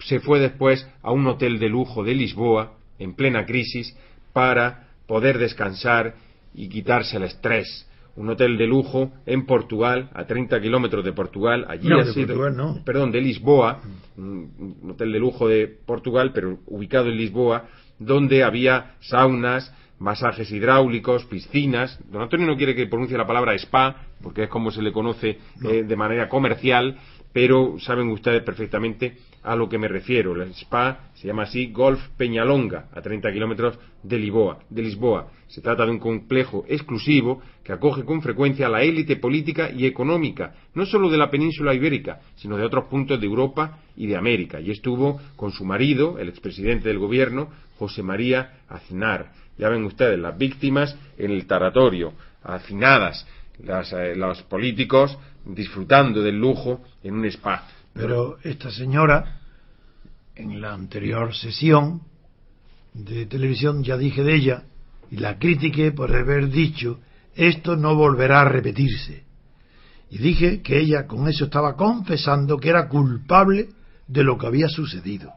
se 0.00 0.20
fue 0.20 0.38
después 0.38 0.86
a 1.02 1.12
un 1.12 1.26
hotel 1.26 1.58
de 1.58 1.70
lujo 1.70 2.04
de 2.04 2.14
Lisboa, 2.14 2.74
en 2.98 3.14
plena 3.14 3.46
crisis, 3.46 3.96
para 4.34 4.88
poder 5.06 5.38
descansar 5.38 6.14
y 6.52 6.68
quitarse 6.68 7.16
el 7.16 7.22
estrés 7.22 7.86
un 8.16 8.28
hotel 8.28 8.58
de 8.58 8.66
lujo 8.66 9.12
en 9.26 9.46
Portugal, 9.46 10.10
a 10.14 10.24
30 10.24 10.60
kilómetros 10.60 11.04
de 11.04 11.12
Portugal. 11.12 11.66
Allí 11.68 11.88
no, 11.88 12.04
de 12.04 12.12
Portugal, 12.12 12.56
no. 12.56 12.84
Perdón, 12.84 13.12
de 13.12 13.20
Lisboa, 13.20 13.80
un 14.16 14.90
hotel 14.90 15.12
de 15.12 15.18
lujo 15.18 15.48
de 15.48 15.66
Portugal, 15.66 16.32
pero 16.34 16.58
ubicado 16.66 17.08
en 17.08 17.16
Lisboa, 17.16 17.66
donde 17.98 18.42
había 18.42 18.96
saunas, 19.00 19.72
masajes 19.98 20.50
hidráulicos, 20.50 21.24
piscinas. 21.26 21.98
Don 22.10 22.22
Antonio 22.22 22.46
no 22.46 22.56
quiere 22.56 22.74
que 22.74 22.86
pronuncie 22.86 23.16
la 23.16 23.26
palabra 23.26 23.54
spa, 23.54 23.96
porque 24.22 24.44
es 24.44 24.48
como 24.48 24.70
se 24.70 24.82
le 24.82 24.92
conoce 24.92 25.38
eh, 25.64 25.84
de 25.84 25.96
manera 25.96 26.28
comercial, 26.28 26.98
pero 27.32 27.78
saben 27.78 28.08
ustedes 28.08 28.42
perfectamente 28.42 29.18
a 29.42 29.56
lo 29.56 29.68
que 29.68 29.78
me 29.78 29.88
refiero. 29.88 30.40
El 30.40 30.50
spa 30.50 31.10
se 31.14 31.26
llama 31.26 31.44
así 31.44 31.72
Golf 31.72 32.00
Peñalonga, 32.16 32.88
a 32.92 33.00
30 33.00 33.32
kilómetros 33.32 33.78
de 34.02 34.18
Lisboa. 34.18 35.28
Se 35.48 35.60
trata 35.60 35.84
de 35.84 35.90
un 35.90 35.98
complejo 35.98 36.64
exclusivo 36.68 37.42
que 37.64 37.72
acoge 37.72 38.04
con 38.04 38.22
frecuencia 38.22 38.66
a 38.66 38.70
la 38.70 38.82
élite 38.82 39.16
política 39.16 39.70
y 39.70 39.86
económica, 39.86 40.54
no 40.74 40.86
solo 40.86 41.10
de 41.10 41.18
la 41.18 41.30
península 41.30 41.74
ibérica, 41.74 42.20
sino 42.36 42.56
de 42.56 42.64
otros 42.64 42.84
puntos 42.84 43.20
de 43.20 43.26
Europa 43.26 43.80
y 43.96 44.06
de 44.06 44.16
América. 44.16 44.60
Y 44.60 44.70
estuvo 44.70 45.20
con 45.36 45.52
su 45.52 45.64
marido, 45.64 46.18
el 46.18 46.28
expresidente 46.28 46.88
del 46.88 46.98
gobierno, 46.98 47.50
José 47.78 48.02
María 48.02 48.60
Aznar. 48.68 49.32
Ya 49.58 49.68
ven 49.68 49.84
ustedes 49.84 50.18
las 50.18 50.38
víctimas 50.38 50.96
en 51.18 51.32
el 51.32 51.46
taratorio, 51.46 52.14
hacinadas, 52.42 53.26
eh, 53.58 54.14
los 54.16 54.42
políticos 54.44 55.18
disfrutando 55.44 56.22
del 56.22 56.38
lujo 56.38 56.80
en 57.02 57.14
un 57.14 57.24
spa. 57.26 57.66
Pero 57.92 58.38
esta 58.42 58.70
señora, 58.70 59.40
en 60.34 60.60
la 60.60 60.72
anterior 60.72 61.34
sesión 61.34 62.02
de 62.94 63.26
televisión 63.26 63.82
ya 63.84 63.96
dije 63.96 64.22
de 64.22 64.34
ella 64.34 64.62
y 65.10 65.16
la 65.16 65.38
critiqué 65.38 65.92
por 65.92 66.14
haber 66.14 66.48
dicho 66.48 67.00
esto 67.34 67.76
no 67.76 67.94
volverá 67.94 68.42
a 68.42 68.48
repetirse. 68.48 69.24
Y 70.10 70.18
dije 70.18 70.60
que 70.62 70.78
ella 70.78 71.06
con 71.06 71.28
eso 71.28 71.44
estaba 71.44 71.76
confesando 71.76 72.58
que 72.58 72.70
era 72.70 72.88
culpable 72.88 73.68
de 74.08 74.24
lo 74.24 74.36
que 74.36 74.46
había 74.46 74.68
sucedido. 74.68 75.32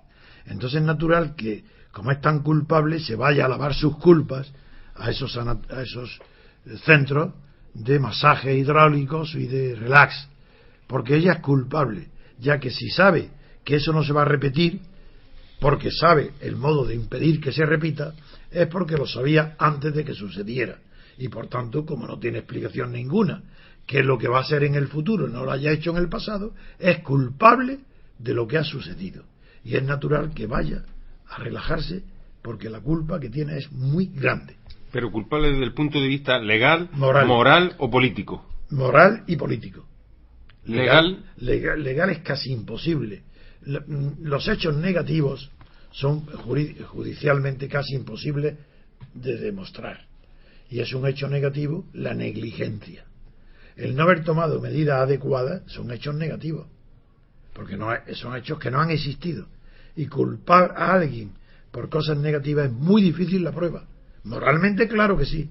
Entonces 0.45 0.81
es 0.81 0.85
natural 0.85 1.35
que, 1.35 1.63
como 1.91 2.11
es 2.11 2.19
tan 2.21 2.39
culpable, 2.41 2.99
se 2.99 3.15
vaya 3.15 3.45
a 3.45 3.49
lavar 3.49 3.73
sus 3.75 3.97
culpas 3.97 4.51
a 4.95 5.11
esos, 5.11 5.37
a 5.37 5.81
esos 5.81 6.19
centros 6.83 7.33
de 7.73 7.99
masajes 7.99 8.57
hidráulicos 8.57 9.35
y 9.35 9.47
de 9.47 9.75
relax, 9.75 10.27
porque 10.87 11.15
ella 11.15 11.33
es 11.33 11.39
culpable, 11.39 12.09
ya 12.43 12.59
que 12.59 12.69
si 12.69 12.89
sabe 12.89 13.29
que 13.63 13.77
eso 13.77 13.91
no 13.91 14.03
se 14.03 14.13
va 14.13 14.21
a 14.21 14.25
repetir, 14.25 14.81
porque 15.59 15.89
sabe 15.89 16.31
el 16.41 16.57
modo 16.57 16.85
de 16.85 16.93
impedir 16.93 17.39
que 17.39 17.51
se 17.51 17.65
repita, 17.65 18.13
es 18.51 18.67
porque 18.67 18.97
lo 18.97 19.07
sabía 19.07 19.55
antes 19.57 19.93
de 19.93 20.03
que 20.03 20.13
sucediera. 20.13 20.79
Y 21.17 21.29
por 21.29 21.47
tanto, 21.47 21.85
como 21.85 22.05
no 22.05 22.19
tiene 22.19 22.39
explicación 22.39 22.91
ninguna 22.91 23.41
que 23.87 24.03
lo 24.03 24.17
que 24.17 24.27
va 24.27 24.39
a 24.39 24.45
ser 24.45 24.63
en 24.63 24.75
el 24.75 24.87
futuro 24.87 25.27
no 25.27 25.43
lo 25.43 25.51
haya 25.51 25.71
hecho 25.71 25.91
en 25.91 25.97
el 25.97 26.09
pasado, 26.09 26.53
es 26.79 26.99
culpable 26.99 27.79
de 28.19 28.33
lo 28.33 28.47
que 28.47 28.57
ha 28.57 28.63
sucedido. 28.63 29.23
Y 29.63 29.75
es 29.75 29.83
natural 29.83 30.33
que 30.33 30.47
vaya 30.47 30.83
a 31.27 31.37
relajarse 31.37 32.03
porque 32.41 32.69
la 32.69 32.81
culpa 32.81 33.19
que 33.19 33.29
tiene 33.29 33.57
es 33.57 33.71
muy 33.71 34.07
grande 34.07 34.57
pero 34.93 35.11
culpable 35.11 35.49
desde 35.49 35.63
el 35.63 35.73
punto 35.73 35.99
de 35.99 36.07
vista 36.07 36.37
legal, 36.37 36.87
moral, 36.93 37.75
o 37.79 37.89
político. 37.89 38.45
Moral 38.69 39.23
y 39.25 39.35
político. 39.35 39.85
Legal. 40.66 41.24
Legal, 41.38 42.09
es 42.09 42.20
casi 42.20 42.51
imposible. 42.51 43.24
Los 43.66 44.47
hechos 44.47 44.76
negativos 44.76 45.51
son 45.91 46.26
judicialmente 46.26 47.68
casi 47.68 47.95
imposibles 47.95 48.55
de 49.14 49.38
demostrar. 49.38 50.05
Y 50.70 50.80
es 50.80 50.93
un 50.93 51.07
hecho 51.07 51.28
negativo 51.28 51.86
la 51.93 52.14
negligencia. 52.14 53.05
El 53.76 53.95
no 53.95 54.03
haber 54.03 54.24
tomado 54.24 54.59
medidas 54.61 55.01
adecuadas 55.01 55.64
son 55.68 55.91
hechos 55.91 56.16
negativos, 56.16 56.68
porque 57.53 57.76
no, 57.76 57.89
son 58.14 58.36
hechos 58.36 58.59
que 58.59 58.72
no 58.72 58.80
han 58.80 58.91
existido. 58.91 59.47
Y 59.95 60.07
culpar 60.07 60.74
a 60.76 60.93
alguien 60.93 61.32
por 61.72 61.89
cosas 61.89 62.18
negativas 62.18 62.68
es 62.68 62.72
muy 62.72 63.01
difícil 63.01 63.43
la 63.43 63.51
prueba. 63.51 63.86
Moralmente, 64.24 64.88
claro 64.88 65.18
que 65.18 65.26
sí. 65.26 65.49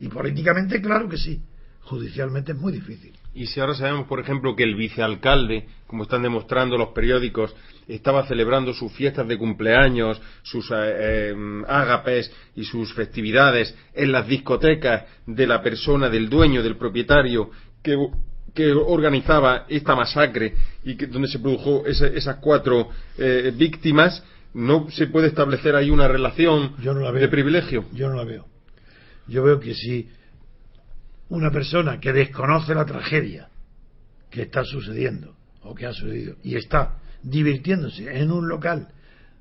Y 0.00 0.08
políticamente, 0.08 0.80
claro 0.80 1.08
que 1.08 1.16
sí. 1.16 1.40
judicialmente 1.82 2.52
es 2.52 2.58
muy 2.58 2.72
difícil. 2.72 3.12
Y 3.36 3.48
si 3.48 3.60
ahora 3.60 3.74
sabemos, 3.74 4.06
por 4.06 4.18
ejemplo, 4.18 4.56
que 4.56 4.62
el 4.62 4.76
vicealcalde, 4.76 5.66
como 5.86 6.04
están 6.04 6.22
demostrando 6.22 6.78
los 6.78 6.88
periódicos, 6.88 7.54
estaba 7.86 8.26
celebrando 8.26 8.72
sus 8.72 8.90
fiestas 8.92 9.28
de 9.28 9.36
cumpleaños, 9.36 10.18
sus 10.42 10.70
eh, 10.70 11.28
em, 11.32 11.62
ágapes 11.66 12.32
y 12.54 12.64
sus 12.64 12.94
festividades 12.94 13.76
en 13.92 14.10
las 14.10 14.26
discotecas 14.26 15.04
de 15.26 15.46
la 15.46 15.62
persona, 15.62 16.08
del 16.08 16.30
dueño, 16.30 16.62
del 16.62 16.78
propietario, 16.78 17.50
que, 17.82 17.94
organizaba 18.72 19.66
esta 19.68 19.94
masacre 19.94 20.54
y 20.82 20.96
que, 20.96 21.06
donde 21.06 21.28
se 21.28 21.38
produjo 21.38 21.84
esas 21.84 22.36
cuatro 22.36 22.88
eh, 23.18 23.52
víctimas, 23.54 24.24
no 24.54 24.88
se 24.88 25.08
puede 25.08 25.26
establecer 25.26 25.76
ahí 25.76 25.90
una 25.90 26.08
relación 26.08 26.74
de 26.78 27.28
privilegio. 27.28 27.84
Yo 27.92 28.08
no 28.08 28.16
la 28.16 28.24
veo. 28.24 28.46
Yo 29.28 29.42
veo 29.42 29.60
que 29.60 29.74
si 29.74 30.08
una 31.28 31.50
persona 31.50 31.98
que 31.98 32.12
desconoce 32.12 32.74
la 32.74 32.84
tragedia 32.84 33.48
que 34.30 34.42
está 34.42 34.64
sucediendo 34.64 35.34
o 35.62 35.74
que 35.74 35.86
ha 35.86 35.92
sucedido 35.92 36.36
y 36.42 36.56
está 36.56 36.98
divirtiéndose 37.22 38.16
en 38.16 38.30
un 38.30 38.48
local 38.48 38.88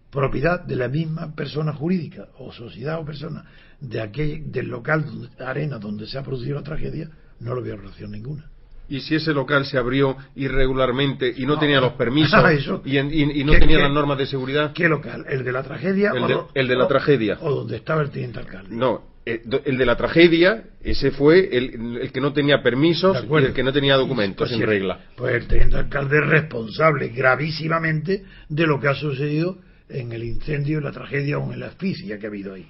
propiedad 0.09 0.63
de 0.63 0.75
la 0.75 0.87
misma 0.87 1.35
persona 1.35 1.73
jurídica 1.73 2.29
o 2.39 2.51
sociedad 2.51 2.99
o 2.99 3.05
persona 3.05 3.45
de 3.79 4.01
aquel 4.01 4.51
del 4.51 4.67
local 4.67 5.05
arena 5.39 5.77
donde 5.77 6.07
se 6.07 6.17
ha 6.17 6.23
producido 6.23 6.55
la 6.55 6.63
tragedia 6.63 7.09
no 7.39 7.53
lo 7.53 7.61
veo 7.61 7.75
relación 7.75 8.11
ninguna. 8.11 8.49
Y 8.87 9.01
si 9.01 9.15
ese 9.15 9.33
local 9.33 9.65
se 9.65 9.77
abrió 9.79 10.15
irregularmente 10.35 11.33
y 11.35 11.45
no, 11.45 11.57
tenía 11.59 11.81
los 11.81 11.93
permisos 11.97 12.39
y, 12.85 13.43
no 13.43 13.51
tenía 13.53 13.79
las 13.79 13.91
normas 13.91 14.17
de 14.17 14.27
seguridad 14.27 14.73
¿qué 14.73 14.87
local? 14.87 15.25
¿el 15.27 15.43
de 15.43 15.51
la 15.51 15.63
tragedia? 15.63 16.11
el 16.15 16.27
de, 16.27 16.37
el 16.53 16.67
de 16.67 16.75
la 16.75 16.87
tragedia. 16.87 17.37
o 17.41 17.53
donde 17.53 17.77
estaba 17.77 18.01
el 18.01 18.11
teniente 18.11 18.39
alcalde. 18.39 18.75
No 18.75 19.14
el 19.25 19.77
de 19.77 19.85
la 19.85 19.97
tragedia, 19.97 20.65
ese 20.83 21.09
fue 21.09 21.49
el, 21.51 22.11
que 22.11 22.21
no 22.21 22.31
tenía 22.31 22.61
permisos 22.61 23.25
y 23.27 23.35
el 23.35 23.53
que 23.53 23.63
no 23.63 23.73
tenía 23.73 23.95
documentos 23.95 24.49
pues 24.49 24.61
en 24.61 24.67
regla. 24.67 24.99
Pues 25.17 25.35
el 25.35 25.47
teniente 25.47 25.77
alcalde 25.77 26.19
es 26.19 26.29
responsable 26.29 27.09
gravísimamente 27.09 28.23
de 28.47 28.67
lo 28.67 28.79
que 28.79 28.87
ha 28.87 28.93
sucedido 28.93 29.57
en 29.89 30.11
el 30.11 30.23
incendio, 30.23 30.77
en 30.77 30.83
la 30.83 30.91
tragedia 30.91 31.39
o 31.39 31.51
en 31.51 31.59
la 31.59 31.67
asfixia 31.67 32.19
que 32.19 32.27
ha 32.27 32.29
habido 32.29 32.53
ahí. 32.53 32.67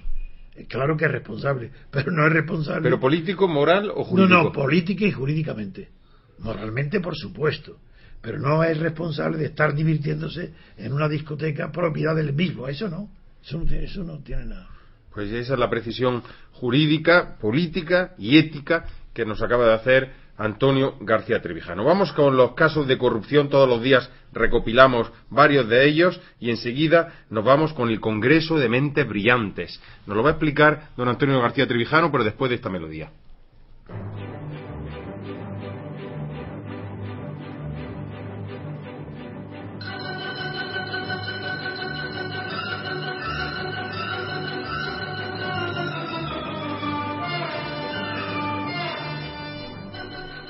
Claro 0.68 0.96
que 0.96 1.04
es 1.04 1.10
responsable, 1.10 1.70
pero 1.90 2.10
no 2.10 2.26
es 2.26 2.32
responsable. 2.32 2.82
¿Pero 2.82 3.00
político, 3.00 3.46
moral 3.48 3.90
o 3.94 4.04
jurídico? 4.04 4.34
No, 4.34 4.44
no, 4.44 4.52
política 4.52 5.04
y 5.04 5.12
jurídicamente. 5.12 5.90
Moralmente, 6.38 7.00
por 7.00 7.16
supuesto. 7.16 7.78
Pero 8.22 8.38
no 8.38 8.64
es 8.64 8.78
responsable 8.78 9.36
de 9.36 9.46
estar 9.46 9.74
divirtiéndose 9.74 10.52
en 10.78 10.92
una 10.94 11.06
discoteca 11.06 11.70
propiedad 11.70 12.16
del 12.16 12.32
mismo. 12.32 12.66
Eso 12.66 12.88
no. 12.88 13.10
Eso 13.44 13.58
no, 13.58 13.70
eso 13.70 14.02
no 14.04 14.18
tiene 14.22 14.46
nada. 14.46 14.75
Pues 15.16 15.32
esa 15.32 15.54
es 15.54 15.58
la 15.58 15.70
precisión 15.70 16.22
jurídica, 16.52 17.38
política 17.40 18.12
y 18.18 18.36
ética 18.36 18.84
que 19.14 19.24
nos 19.24 19.40
acaba 19.40 19.64
de 19.64 19.72
hacer 19.72 20.12
Antonio 20.36 20.96
García 21.00 21.40
Trevijano. 21.40 21.84
Vamos 21.84 22.12
con 22.12 22.36
los 22.36 22.52
casos 22.52 22.86
de 22.86 22.98
corrupción. 22.98 23.48
Todos 23.48 23.66
los 23.66 23.82
días 23.82 24.10
recopilamos 24.34 25.10
varios 25.30 25.70
de 25.70 25.88
ellos 25.88 26.20
y 26.38 26.50
enseguida 26.50 27.14
nos 27.30 27.46
vamos 27.46 27.72
con 27.72 27.88
el 27.88 27.98
Congreso 27.98 28.58
de 28.58 28.68
Mentes 28.68 29.08
Brillantes. 29.08 29.80
Nos 30.06 30.18
lo 30.18 30.22
va 30.22 30.28
a 30.28 30.32
explicar 30.32 30.90
don 30.98 31.08
Antonio 31.08 31.40
García 31.40 31.66
Trevijano, 31.66 32.12
pero 32.12 32.22
después 32.22 32.50
de 32.50 32.56
esta 32.56 32.68
melodía. 32.68 33.10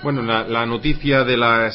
Bueno, 0.07 0.23
la, 0.23 0.67
noticia 0.67 1.25
de 1.25 1.37
la, 1.37 1.69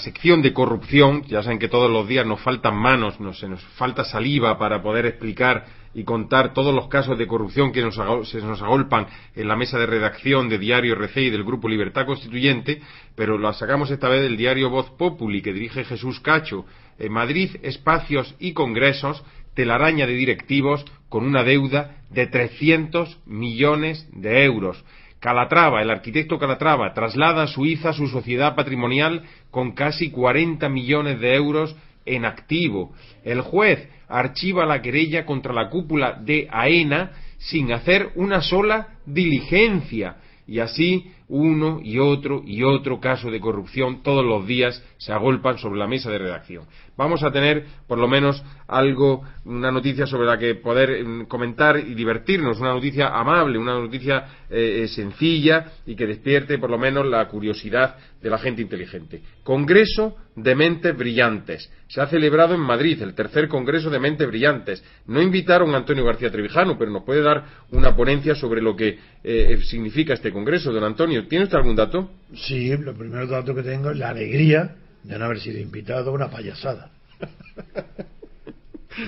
sección 0.00 0.42
de 0.42 0.52
corrupción, 0.52 1.22
ya 1.22 1.42
saben 1.42 1.58
que 1.58 1.68
todos 1.68 1.90
los 1.90 2.06
días 2.06 2.26
nos 2.26 2.42
faltan 2.42 2.76
manos, 2.76 3.18
nos, 3.20 3.42
falta 3.78 4.04
saliva 4.04 4.58
para 4.58 4.82
poder 4.82 5.06
explicar 5.06 5.64
y 5.94 6.04
contar 6.04 6.52
todos 6.52 6.74
los 6.74 6.88
casos 6.88 7.16
de 7.16 7.26
corrupción 7.26 7.72
que 7.72 7.80
nos, 7.80 7.94
se 8.28 8.42
nos 8.42 8.60
agolpan 8.60 9.06
en 9.34 9.48
la 9.48 9.56
mesa 9.56 9.78
de 9.78 9.86
redacción 9.86 10.50
de 10.50 10.58
Diario 10.58 10.92
RC 10.92 11.22
y 11.22 11.30
del 11.30 11.42
Grupo 11.42 11.70
Libertad 11.70 12.04
Constituyente, 12.04 12.82
pero 13.16 13.38
la 13.38 13.54
sacamos 13.54 13.90
esta 13.90 14.10
vez 14.10 14.20
del 14.20 14.36
diario 14.36 14.68
Voz 14.68 14.90
Populi 14.90 15.40
que 15.40 15.54
dirige 15.54 15.84
Jesús 15.84 16.20
Cacho. 16.20 16.66
En 16.98 17.12
Madrid, 17.12 17.56
espacios 17.62 18.34
y 18.38 18.52
congresos, 18.52 19.24
telaraña 19.54 20.06
de 20.06 20.12
directivos 20.12 20.84
con 21.08 21.24
una 21.24 21.44
deuda 21.44 21.96
de 22.10 22.26
300 22.26 23.20
millones 23.24 24.06
de 24.12 24.44
euros. 24.44 24.84
Calatrava, 25.20 25.82
el 25.82 25.90
arquitecto 25.90 26.38
Calatrava, 26.38 26.94
traslada 26.94 27.42
a 27.42 27.46
Suiza 27.46 27.92
su 27.92 28.08
sociedad 28.08 28.54
patrimonial 28.54 29.22
con 29.50 29.72
casi 29.72 30.10
40 30.10 30.68
millones 30.70 31.20
de 31.20 31.34
euros 31.34 31.76
en 32.06 32.24
activo. 32.24 32.94
El 33.22 33.42
juez 33.42 33.86
archiva 34.08 34.64
la 34.64 34.80
querella 34.80 35.26
contra 35.26 35.52
la 35.52 35.68
cúpula 35.68 36.14
de 36.14 36.48
AENA 36.50 37.12
sin 37.36 37.70
hacer 37.72 38.10
una 38.14 38.40
sola 38.40 38.88
diligencia. 39.04 40.16
Y 40.46 40.58
así 40.58 41.12
uno 41.30 41.80
y 41.82 41.98
otro 41.98 42.42
y 42.44 42.62
otro 42.64 43.00
caso 43.00 43.30
de 43.30 43.40
corrupción 43.40 44.02
todos 44.02 44.24
los 44.24 44.46
días 44.46 44.84
se 44.98 45.12
agolpan 45.12 45.58
sobre 45.58 45.78
la 45.78 45.86
mesa 45.86 46.10
de 46.10 46.18
redacción 46.18 46.64
vamos 47.00 47.22
a 47.22 47.32
tener 47.32 47.64
por 47.86 47.96
lo 47.96 48.06
menos 48.06 48.44
algo, 48.68 49.24
una 49.46 49.70
noticia 49.70 50.06
sobre 50.06 50.26
la 50.26 50.36
que 50.36 50.54
poder 50.56 51.02
mm, 51.02 51.24
comentar 51.24 51.78
y 51.78 51.94
divertirnos, 51.94 52.60
una 52.60 52.74
noticia 52.74 53.08
amable, 53.08 53.58
una 53.58 53.72
noticia 53.72 54.26
eh, 54.50 54.82
eh, 54.82 54.88
sencilla 54.88 55.72
y 55.86 55.96
que 55.96 56.06
despierte 56.06 56.58
por 56.58 56.68
lo 56.68 56.76
menos 56.76 57.06
la 57.06 57.26
curiosidad 57.26 57.96
de 58.20 58.28
la 58.28 58.36
gente 58.36 58.60
inteligente. 58.60 59.22
Congreso 59.42 60.16
de 60.36 60.54
Mentes 60.54 60.94
Brillantes. 60.94 61.72
Se 61.88 62.02
ha 62.02 62.06
celebrado 62.06 62.54
en 62.54 62.60
Madrid 62.60 63.00
el 63.00 63.14
tercer 63.14 63.48
Congreso 63.48 63.88
de 63.88 63.98
Mentes 63.98 64.28
Brillantes. 64.28 64.84
No 65.06 65.22
invitaron 65.22 65.74
a 65.74 65.78
Antonio 65.78 66.04
García 66.04 66.30
Trevijano, 66.30 66.76
pero 66.78 66.90
nos 66.90 67.04
puede 67.04 67.22
dar 67.22 67.44
una 67.70 67.96
ponencia 67.96 68.34
sobre 68.34 68.60
lo 68.60 68.76
que 68.76 68.98
eh, 69.24 69.58
significa 69.64 70.12
este 70.12 70.30
Congreso. 70.30 70.70
Don 70.70 70.84
Antonio, 70.84 71.19
¿tiene 71.28 71.44
usted 71.44 71.56
algún 71.56 71.76
dato? 71.76 72.10
Sí, 72.34 72.76
lo 72.76 72.94
primero 72.94 73.26
dato 73.26 73.54
que 73.54 73.62
tengo 73.62 73.90
es 73.90 73.96
la 73.96 74.10
alegría 74.10 74.76
de 75.02 75.18
no 75.18 75.24
haber 75.24 75.40
sido 75.40 75.58
invitado 75.58 76.10
a 76.10 76.14
una 76.14 76.30
payasada. 76.30 76.90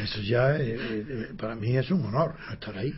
Eso 0.04 0.20
ya, 0.22 0.56
eh, 0.56 0.76
eh, 0.78 1.28
para 1.38 1.54
mí 1.54 1.76
es 1.76 1.90
un 1.90 2.04
honor 2.06 2.34
estar 2.52 2.76
ahí. 2.76 2.94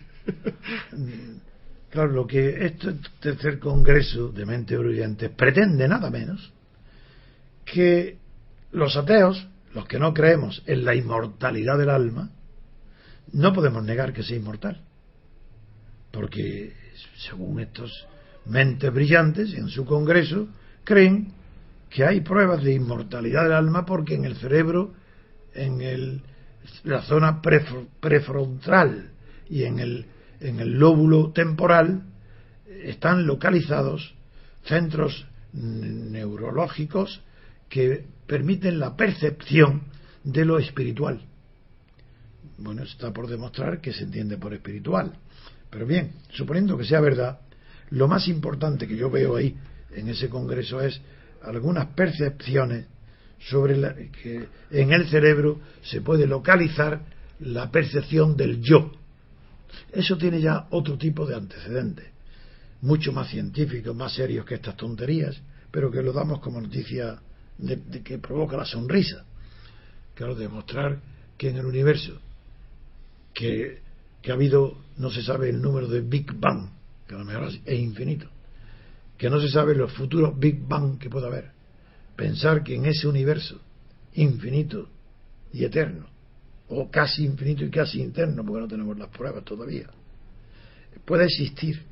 Claro, 1.91 2.11
lo 2.11 2.27
que 2.27 2.67
este 2.67 2.95
tercer 3.21 3.61
congreso 3.61 4.29
de 4.29 4.45
mente 4.45 4.77
brillante 4.77 5.29
pretende 5.29 5.87
nada 5.87 6.11
menos 6.11 6.53
que 7.65 8.19
los 8.73 8.97
ateos, 8.97 9.47
los 9.75 9.87
que 9.87 10.01
no 10.01 10.12
creemos 10.12 10.62
en 10.67 10.85
la 10.85 10.97
inmortalidad 10.97 11.79
del 11.79 11.91
alma, 11.91 12.31
no 13.33 13.53
podemos 13.53 13.85
negar 13.85 14.12
que 14.12 14.25
sea 14.25 14.37
inmortal. 14.37 14.81
Porque, 16.11 16.75
según 17.17 17.61
estos 17.61 18.07
mentes 18.47 18.92
brillantes 18.92 19.55
en 19.55 19.68
su 19.68 19.84
congreso, 19.84 20.49
creen 20.84 21.32
que 21.90 22.05
hay 22.05 22.20
pruebas 22.20 22.62
de 22.62 22.74
inmortalidad 22.74 23.45
del 23.45 23.53
alma 23.53 23.86
porque 23.86 24.14
en 24.14 24.24
el 24.24 24.36
cerebro, 24.36 24.92
en 25.55 25.80
el, 25.80 26.22
la 26.82 27.03
zona 27.03 27.40
prefrontal 27.40 29.11
y 29.49 29.64
en 29.64 29.78
el, 29.78 30.07
en 30.40 30.61
el 30.61 30.78
lóbulo 30.78 31.32
temporal 31.32 32.03
están 32.82 33.26
localizados 33.26 34.14
centros 34.64 35.26
neurológicos 35.53 37.22
que 37.68 38.05
permiten 38.26 38.78
la 38.78 38.97
percepción 38.97 39.82
de 40.24 40.45
lo 40.45 40.59
espiritual. 40.59 41.20
Bueno, 42.59 42.82
está 42.82 43.12
por 43.12 43.28
demostrar 43.28 43.80
que 43.80 43.92
se 43.92 44.05
entiende 44.05 44.38
por 44.38 44.55
espiritual. 44.55 45.12
Pero 45.70 45.86
bien, 45.86 46.12
suponiendo 46.30 46.78
que 46.78 46.84
sea 46.84 47.01
verdad, 47.01 47.40
lo 47.91 48.09
más 48.09 48.28
importante 48.28 48.87
que 48.87 48.97
yo 48.97 49.11
veo 49.11 49.37
ahí 49.37 49.57
en 49.93 50.09
ese 50.09 50.28
congreso 50.28 50.80
es 50.80 51.01
algunas 51.43 51.87
percepciones 51.89 52.87
sobre 53.39 53.76
la, 53.76 53.95
que 53.95 54.49
en 54.70 54.93
el 54.93 55.09
cerebro 55.09 55.61
se 55.82 56.01
puede 56.01 56.26
localizar 56.26 57.03
la 57.41 57.70
percepción 57.70 58.37
del 58.37 58.61
yo. 58.61 58.91
Eso 59.93 60.16
tiene 60.16 60.41
ya 60.41 60.66
otro 60.70 60.97
tipo 60.97 61.26
de 61.26 61.35
antecedentes, 61.35 62.07
mucho 62.80 63.12
más 63.12 63.28
científicos, 63.28 63.95
más 63.95 64.14
serios 64.14 64.47
que 64.47 64.55
estas 64.55 64.76
tonterías, 64.76 65.41
pero 65.70 65.91
que 65.91 66.03
lo 66.03 66.12
damos 66.12 66.41
como 66.41 66.61
noticia 66.61 67.20
de, 67.59 68.03
que 68.03 68.18
provoca 68.18 68.57
la 68.57 68.64
sonrisa. 68.64 69.24
Claro, 70.14 70.35
demostrar 70.35 71.01
que 71.37 71.51
en 71.51 71.57
el 71.57 71.66
universo, 71.66 72.20
que, 73.32 73.80
que 74.22 74.30
ha 74.30 74.35
habido, 74.35 74.78
no 74.97 75.11
se 75.11 75.22
sabe 75.22 75.51
el 75.51 75.61
número 75.61 75.89
de 75.89 76.01
Big 76.01 76.32
Bang, 76.35 76.70
que 77.07 77.14
a 77.14 77.18
lo 77.18 77.24
mejor 77.24 77.48
es 77.64 77.78
infinito, 77.78 78.28
que 79.18 79.30
no 79.30 79.40
se 79.40 79.48
sabe 79.48 79.74
los 79.74 79.92
futuros 79.92 80.38
Big 80.38 80.66
Bang 80.66 80.98
que 80.98 81.11
pueda 81.11 81.26
haber. 81.26 81.52
Pensar 82.16 82.62
que 82.62 82.74
en 82.74 82.86
ese 82.86 83.09
universo 83.09 83.61
infinito 84.14 84.88
y 85.52 85.64
eterno, 85.64 86.07
o 86.68 86.90
casi 86.90 87.24
infinito 87.24 87.64
y 87.64 87.70
casi 87.70 88.00
interno, 88.00 88.44
porque 88.44 88.61
no 88.61 88.68
tenemos 88.68 88.98
las 88.98 89.09
pruebas 89.09 89.44
todavía, 89.44 89.88
puede 91.05 91.24
existir 91.24 91.82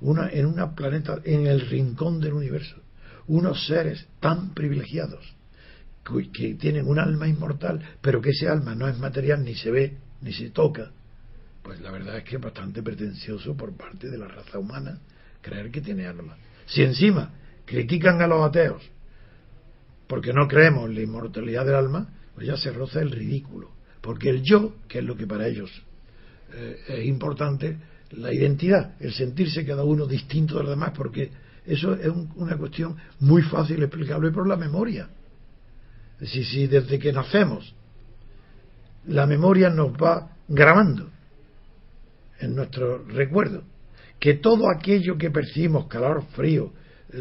una, 0.00 0.30
en 0.30 0.46
una 0.46 0.74
planeta, 0.74 1.20
en 1.24 1.46
el 1.46 1.60
rincón 1.68 2.20
del 2.20 2.32
universo, 2.32 2.76
unos 3.26 3.66
seres 3.66 4.06
tan 4.20 4.54
privilegiados 4.54 5.34
que 6.32 6.54
tienen 6.54 6.88
un 6.88 6.98
alma 6.98 7.28
inmortal, 7.28 7.80
pero 8.00 8.20
que 8.22 8.30
ese 8.30 8.48
alma 8.48 8.74
no 8.74 8.88
es 8.88 8.98
material, 8.98 9.44
ni 9.44 9.54
se 9.54 9.70
ve, 9.70 9.98
ni 10.22 10.32
se 10.32 10.50
toca, 10.50 10.90
pues 11.68 11.82
la 11.82 11.90
verdad 11.90 12.16
es 12.16 12.24
que 12.24 12.36
es 12.36 12.40
bastante 12.40 12.82
pretencioso 12.82 13.54
por 13.54 13.76
parte 13.76 14.08
de 14.08 14.16
la 14.16 14.26
raza 14.26 14.58
humana 14.58 14.98
creer 15.42 15.70
que 15.70 15.82
tiene 15.82 16.06
alma. 16.06 16.34
Si 16.64 16.82
encima 16.82 17.30
critican 17.66 18.22
a 18.22 18.26
los 18.26 18.42
ateos 18.42 18.82
porque 20.06 20.32
no 20.32 20.48
creemos 20.48 20.88
en 20.88 20.94
la 20.94 21.02
inmortalidad 21.02 21.66
del 21.66 21.74
alma, 21.74 22.08
pues 22.34 22.46
ya 22.46 22.56
se 22.56 22.72
roza 22.72 23.02
el 23.02 23.10
ridículo. 23.10 23.70
Porque 24.00 24.30
el 24.30 24.42
yo, 24.42 24.76
que 24.88 25.00
es 25.00 25.04
lo 25.04 25.14
que 25.14 25.26
para 25.26 25.46
ellos 25.46 25.70
eh, 26.54 26.80
es 26.88 27.04
importante, 27.04 27.76
la 28.12 28.32
identidad, 28.32 28.94
el 28.98 29.12
sentirse 29.12 29.66
cada 29.66 29.84
uno 29.84 30.06
distinto 30.06 30.56
de 30.56 30.62
los 30.62 30.70
demás, 30.70 30.92
porque 30.96 31.30
eso 31.66 31.92
es 31.92 32.10
una 32.36 32.56
cuestión 32.56 32.96
muy 33.20 33.42
fácil 33.42 33.82
explicable 33.82 34.30
por 34.30 34.48
la 34.48 34.56
memoria. 34.56 35.10
Decir, 36.18 36.46
si 36.46 36.66
desde 36.66 36.98
que 36.98 37.12
nacemos 37.12 37.74
la 39.06 39.26
memoria 39.26 39.68
nos 39.68 39.92
va 39.92 40.34
grabando 40.48 41.17
en 42.40 42.54
nuestro 42.54 43.04
recuerdo, 43.04 43.62
que 44.18 44.34
todo 44.34 44.70
aquello 44.70 45.16
que 45.16 45.30
percibimos, 45.30 45.86
calor, 45.86 46.24
frío, 46.32 46.72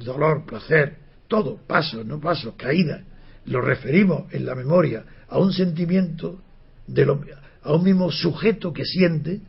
dolor, 0.03 0.45
placer, 0.45 0.97
todo, 1.27 1.57
pasos, 1.67 2.05
no 2.05 2.19
pasos, 2.19 2.55
caídas, 2.57 3.01
lo 3.45 3.61
referimos 3.61 4.31
en 4.33 4.45
la 4.45 4.55
memoria 4.55 5.05
a 5.29 5.39
un 5.39 5.53
sentimiento, 5.53 6.41
de 6.87 7.05
lo, 7.05 7.21
a 7.63 7.73
un 7.73 7.83
mismo 7.83 8.11
sujeto 8.11 8.73
que 8.73 8.85
siente, 8.85 9.41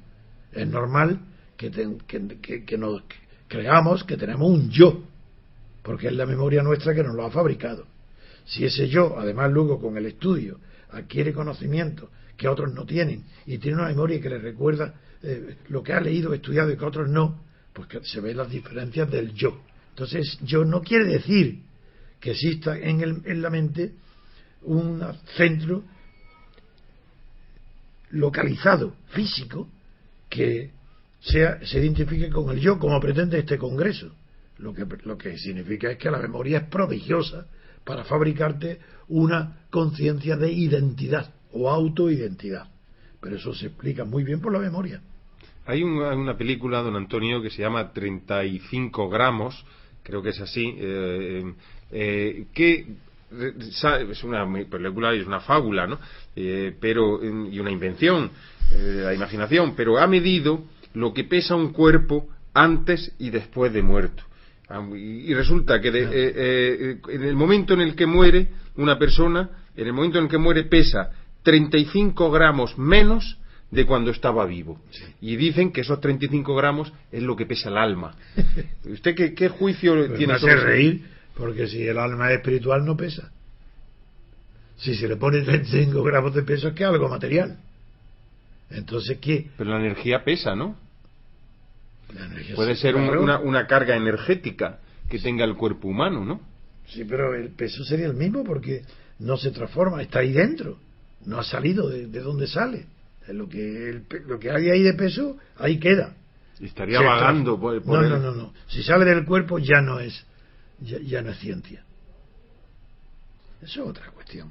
es 0.53 0.67
normal 0.67 1.21
que, 1.57 1.71
que, 2.07 2.65
que, 2.65 2.79
nos 2.79 3.03
creamos 3.47 4.05
que 4.05 4.17
tenemos 4.17 4.51
un 4.51 4.71
yo, 4.71 5.05
porque 5.83 6.09
es 6.09 6.15
la 6.15 6.27
memoria 6.27 6.63
nuestra 6.63 6.95
que 6.95 7.03
nos 7.03 7.15
lo 7.15 7.25
ha 7.25 7.31
fabricado. 7.31 7.87
Si 8.45 8.65
ese 8.65 8.89
yo, 8.89 9.19
además 9.19 9.51
luego 9.53 9.81
con 9.81 9.97
el 9.97 10.07
estudio, 10.07 10.59
adquiere 10.91 11.33
conocimiento 11.33 12.11
que 12.37 12.49
otros 12.49 12.73
no 12.73 12.85
tienen 12.87 13.25
y 13.47 13.59
tiene 13.59 13.79
una 13.79 13.89
memoria 13.89 14.21
que 14.21 14.31
le 14.31 14.39
recuerda 14.39 14.95
eh, 15.23 15.57
lo 15.69 15.83
que 15.83 15.93
ha 15.93 16.01
leído, 16.01 16.33
estudiado 16.33 16.71
y 16.71 16.77
que 16.77 16.85
otros 16.85 17.09
no, 17.09 17.41
pues 17.73 17.89
que 17.89 18.05
se 18.05 18.21
ven 18.21 18.37
las 18.37 18.51
diferencias 18.51 19.11
del 19.11 19.33
yo. 19.35 19.61
Entonces, 19.91 20.39
yo 20.43 20.65
no 20.65 20.83
quiere 20.83 21.07
decir 21.07 21.61
que 22.21 22.33
exista 22.33 22.79
en, 22.79 23.01
el, 23.01 23.23
en 23.25 23.43
la 23.43 23.51
mente 23.51 23.95
un 24.63 25.03
centro 25.37 25.85
localizado, 28.11 28.95
físico, 29.09 29.69
que 30.29 30.71
sea, 31.21 31.65
se 31.65 31.79
identifique 31.79 32.31
con 32.31 32.51
el 32.51 32.61
yo, 32.61 32.79
como 32.79 33.01
pretende 33.01 33.39
este 33.39 33.59
Congreso. 33.59 34.13
Lo 34.59 34.75
que, 34.75 34.87
lo 35.05 35.17
que 35.17 35.39
significa 35.39 35.91
es 35.91 35.99
que 35.99 36.11
la 36.11 36.19
memoria 36.19 36.59
es 36.59 36.65
prodigiosa 36.65 37.47
para 37.85 38.05
fabricarte 38.05 38.81
una 39.09 39.67
conciencia 39.71 40.37
de 40.37 40.53
identidad 40.53 41.33
o 41.53 41.71
autoidentidad. 41.71 42.69
Pero 43.21 43.37
eso 43.37 43.55
se 43.55 43.67
explica 43.67 44.05
muy 44.05 44.25
bien 44.25 44.41
por 44.41 44.53
la 44.53 44.59
memoria. 44.59 45.01
Hay 45.69 45.83
una, 45.83 46.35
película, 46.39 46.81
don 46.81 46.97
Antonio, 46.97 47.43
que 47.43 47.51
se 47.51 47.61
llama 47.61 47.93
35 47.93 49.11
gramos, 49.11 49.67
creo 50.03 50.23
que 50.23 50.31
es 50.31 50.41
así, 50.41 50.75
eh, 50.79 51.53
eh, 51.93 52.47
que 52.55 52.87
es 53.31 54.25
una 54.25 54.51
película 54.65 55.15
y 55.15 55.19
es 55.21 55.27
una 55.27 55.41
fábula, 55.41 55.87
¿no? 55.87 55.99
Eh, 56.35 56.75
pero, 56.81 57.23
y 57.23 57.61
una 57.61 57.71
invención 57.71 58.31
de 58.73 59.03
la 59.03 59.13
imaginación, 59.13 59.77
pero 59.77 59.99
ha 59.99 60.07
medido 60.07 60.65
lo 60.95 61.13
que 61.13 61.25
pesa 61.25 61.55
un 61.55 61.75
cuerpo 61.75 62.27
antes 62.55 63.15
y 63.19 63.29
después 63.29 63.71
de 63.71 63.83
muerto. 63.83 64.23
Y 64.97 65.35
resulta 65.35 65.83
que 65.83 65.89
en 65.89 67.23
el 67.23 67.37
momento 67.37 67.75
en 67.75 67.83
el 67.83 67.95
que 67.95 68.07
muere 68.07 68.49
una 68.77 68.99
persona, 68.99 69.51
en 69.77 69.87
el 69.87 69.93
momento 69.93 70.17
en 70.17 70.25
el 70.25 70.31
que 70.31 70.39
muere 70.39 70.65
pesa 70.65 71.11
35 71.43 72.31
gramos 72.31 72.79
menos 72.79 73.37
de 73.71 73.87
cuando 73.87 74.11
estaba 74.11 74.47
vivo. 74.47 74.81
Y 75.21 75.37
dicen 75.37 75.73
que 75.73 75.83
esos 75.83 76.01
35 76.01 76.55
gramos 76.55 76.93
es 77.13 77.23
lo 77.23 77.37
que 77.37 77.47
pesa 77.47 77.69
el 77.69 77.77
alma. 77.77 78.15
¿Usted 78.85 79.35
qué, 79.35 79.49
juicio 79.49 79.95
pues 79.95 80.19
tiene 80.19 80.39
sobre 80.39 80.57
reír, 80.57 81.07
porque 81.35 81.67
si 81.69 81.87
el 81.87 81.99
alma 81.99 82.31
es 82.31 82.39
espiritual 82.39 82.85
no 82.85 82.97
pesa. 82.97 83.31
Si 84.79 84.95
se 84.95 85.09
le 85.09 85.17
pone 85.17 85.43
35 85.43 86.03
gramos 86.03 86.35
de 86.35 86.43
peso 86.43 86.69
es 86.69 86.75
que 86.75 86.85
es 86.85 86.89
algo 86.89 87.09
material. 87.09 87.59
Entonces, 88.71 89.19
¿qué? 89.19 89.51
Pero 89.57 89.71
la 89.71 89.81
energía 89.81 90.25
pesa, 90.25 90.55
¿no? 90.55 90.77
Puede 92.55 92.77
ser 92.77 92.97
una, 92.97 93.39
una 93.39 93.67
carga 93.67 93.97
energética 93.97 94.79
que 95.11 95.19
tenga 95.19 95.45
el 95.45 95.57
cuerpo 95.57 95.89
humano, 95.89 96.25
¿no? 96.25 96.41
Sí, 96.87 97.05
pero 97.05 97.35
el 97.35 97.51
peso 97.51 97.85
sería 97.85 98.07
el 98.07 98.15
mismo 98.15 98.45
porque 98.45 98.83
no 99.19 99.37
se 99.37 99.51
transforma, 99.51 100.01
está 100.01 100.21
ahí 100.21 100.33
dentro 100.33 100.79
no 101.25 101.39
ha 101.39 101.45
salido 101.45 101.89
de, 101.89 102.07
de 102.07 102.21
dónde 102.21 102.47
sale. 102.47 102.87
Lo 103.29 103.49
que, 103.49 104.03
lo 104.27 104.39
que 104.39 104.51
hay 104.51 104.71
ahí 104.71 104.83
de 104.83 104.95
peso, 104.95 105.37
ahí 105.57 105.79
queda. 105.79 106.15
estaría 106.61 107.01
vagando 107.01 107.61
por, 107.61 107.85
no, 107.87 108.03
no, 108.03 108.19
no, 108.19 108.35
no. 108.35 108.55
Si 108.69 108.83
sale 108.83 109.05
del 109.05 109.25
cuerpo 109.25 109.59
ya 109.59 109.81
no 109.81 110.01
es, 110.01 110.25
ya, 110.81 111.23
no 111.23 111.31
es 111.31 111.39
ciencia. 111.39 111.85
Eso 113.63 113.83
es 113.83 113.89
otra 113.89 114.11
cuestión. 114.11 114.51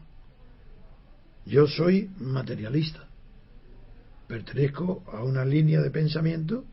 Yo 1.45 1.65
soy 1.67 2.09
materialista. 2.19 3.07
Pertenezco 4.27 5.03
a 5.11 5.23
una 5.23 5.45
línea 5.45 5.81
de 5.81 5.89
pensamiento 5.89 6.65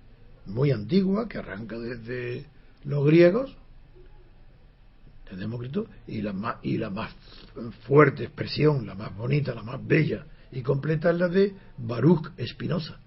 muy 0.46 0.72
antigua 0.72 1.28
que 1.28 1.38
arranca 1.38 1.78
desde 1.78 2.44
los 2.84 3.06
griegos 3.06 3.56
Demócrito 5.36 5.86
y 6.06 6.22
la 6.22 6.32
más 6.32 6.56
y 6.62 6.78
la 6.78 6.90
más 6.90 7.12
fuerte 7.86 8.24
expresión, 8.24 8.86
la 8.86 8.94
más 8.94 9.16
bonita, 9.16 9.54
la 9.54 9.62
más 9.62 9.84
bella 9.84 10.24
y 10.54 10.62
completa 10.62 11.10
es 11.10 11.18
la 11.18 11.28
de 11.28 11.54
Baruch 11.78 12.30
Espinosa. 12.36 13.00